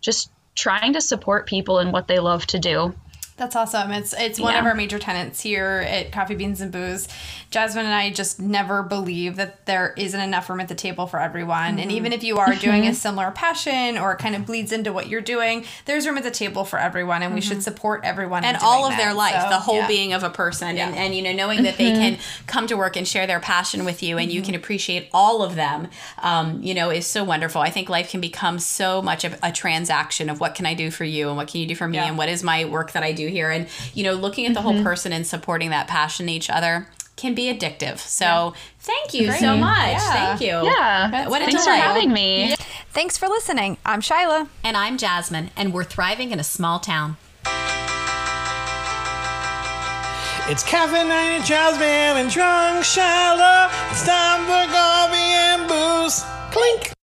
just 0.00 0.30
trying 0.54 0.92
to 0.92 1.00
support 1.00 1.46
people 1.46 1.80
in 1.80 1.92
what 1.92 2.06
they 2.06 2.18
love 2.18 2.46
to 2.46 2.58
do. 2.58 2.94
That's 3.36 3.56
awesome. 3.56 3.90
It's 3.92 4.12
it's 4.16 4.38
one 4.38 4.54
of 4.54 4.64
our 4.66 4.74
major 4.74 4.98
tenants 4.98 5.40
here 5.40 5.84
at 5.88 6.12
Coffee 6.12 6.34
Beans 6.34 6.60
and 6.60 6.70
Booze. 6.70 7.08
Jasmine 7.50 7.84
and 7.86 7.94
I 7.94 8.10
just 8.10 8.40
never 8.40 8.82
believe 8.82 9.36
that 9.36 9.66
there 9.66 9.94
isn't 9.96 10.18
enough 10.20 10.48
room 10.48 10.60
at 10.60 10.68
the 10.68 10.74
table 10.74 11.06
for 11.06 11.18
everyone. 11.20 11.78
And 11.78 11.90
even 11.92 12.12
if 12.12 12.22
you 12.22 12.38
are 12.38 12.54
doing 12.54 12.86
a 12.86 12.94
similar 13.06 13.30
passion 13.30 13.98
or 13.98 14.12
it 14.12 14.18
kind 14.18 14.34
of 14.34 14.46
bleeds 14.46 14.70
into 14.72 14.92
what 14.92 15.08
you're 15.08 15.20
doing, 15.20 15.64
there's 15.86 16.06
room 16.06 16.18
at 16.18 16.24
the 16.24 16.30
table 16.30 16.64
for 16.64 16.78
everyone, 16.78 17.22
and 17.22 17.34
we 17.34 17.40
should 17.40 17.62
support 17.62 18.02
everyone 18.04 18.44
in 18.44 18.54
and 18.54 18.58
all 18.62 18.86
of 18.86 18.96
their 18.96 19.12
life, 19.12 19.42
So, 19.42 19.48
the 19.48 19.58
whole 19.58 19.76
yeah. 19.76 19.86
being 19.88 20.12
of 20.12 20.22
a 20.22 20.30
person, 20.30 20.68
and, 20.68 20.78
Yeah. 20.78 20.88
Mm-hmm. 20.88 20.98
and 20.98 21.14
you 21.14 21.22
know 21.22 21.32
knowing 21.32 21.62
that 21.64 21.76
they 21.78 21.90
can 21.92 22.18
come 22.46 22.66
to 22.68 22.76
work 22.76 22.96
and 22.96 23.06
share 23.08 23.26
their 23.26 23.40
passion 23.40 23.84
with 23.84 24.02
you, 24.02 24.18
and 24.18 24.30
you 24.30 24.40
can 24.42 24.54
appreciate 24.54 25.08
all 25.12 25.42
of 25.42 25.54
them, 25.54 25.88
um, 26.22 26.62
you 26.62 26.74
know, 26.74 26.90
is 26.90 27.06
so 27.06 27.24
wonderful. 27.24 27.60
I 27.60 27.70
think 27.70 27.88
life 27.88 28.10
can 28.10 28.20
become 28.20 28.58
so 28.58 29.02
much 29.02 29.24
of 29.24 29.38
a 29.42 29.50
transaction 29.52 30.30
of 30.30 30.38
what 30.40 30.54
can 30.54 30.64
I 30.64 30.74
do 30.74 30.90
for 30.90 31.04
you, 31.04 31.28
and 31.28 31.36
what 31.36 31.48
can 31.48 31.60
you 31.60 31.66
do 31.66 31.74
for 31.74 31.88
me, 31.88 31.98
Yeah. 31.98 32.06
and 32.06 32.16
what 32.18 32.28
is 32.28 32.42
my 32.42 32.64
work 32.64 32.92
that 32.92 33.02
I 33.02 33.12
do 33.12 33.26
here, 33.32 33.50
and 33.50 33.66
you 33.94 34.04
know, 34.04 34.12
looking 34.12 34.46
at 34.46 34.54
the 34.54 34.60
Mm-hmm. 34.60 34.68
whole 34.76 34.82
person 34.84 35.12
and 35.12 35.26
supporting 35.26 35.70
that 35.70 35.88
passion 35.88 36.26
in 36.28 36.34
each 36.34 36.48
other 36.48 36.86
can 37.16 37.34
be 37.34 37.52
addictive. 37.52 37.98
So 37.98 38.54
thank 38.78 39.12
you 39.14 39.26
Great. 39.28 39.40
so 39.40 39.56
much. 39.56 39.92
Yeah. 39.92 39.98
Thank 40.12 40.40
you. 40.40 40.48
Yeah, 40.64 41.28
What 41.28 41.42
a 41.42 41.46
thanks 41.46 41.64
for 41.64 41.70
having 41.72 42.12
me. 42.12 42.54
Thanks 42.90 43.18
for 43.18 43.26
listening. 43.28 43.76
I'm 43.84 44.00
Shyla. 44.00 44.48
And 44.62 44.76
I'm 44.76 44.96
Jasmine, 44.98 45.50
and 45.56 45.72
we're 45.74 45.84
thriving 45.84 46.30
in 46.30 46.38
a 46.40 46.44
small 46.44 46.78
town. 46.78 47.16
It's 50.48 50.64
caffeinated 50.64 51.46
Jasmine 51.46 52.16
and 52.20 52.28
drunk 52.30 52.84
Shyla. 52.84 53.70
It's 53.92 54.04
time 54.04 54.40
for 54.44 54.72
coffee 54.72 55.16
and 55.16 55.68
booze. 55.68 56.24
Clink. 56.50 56.92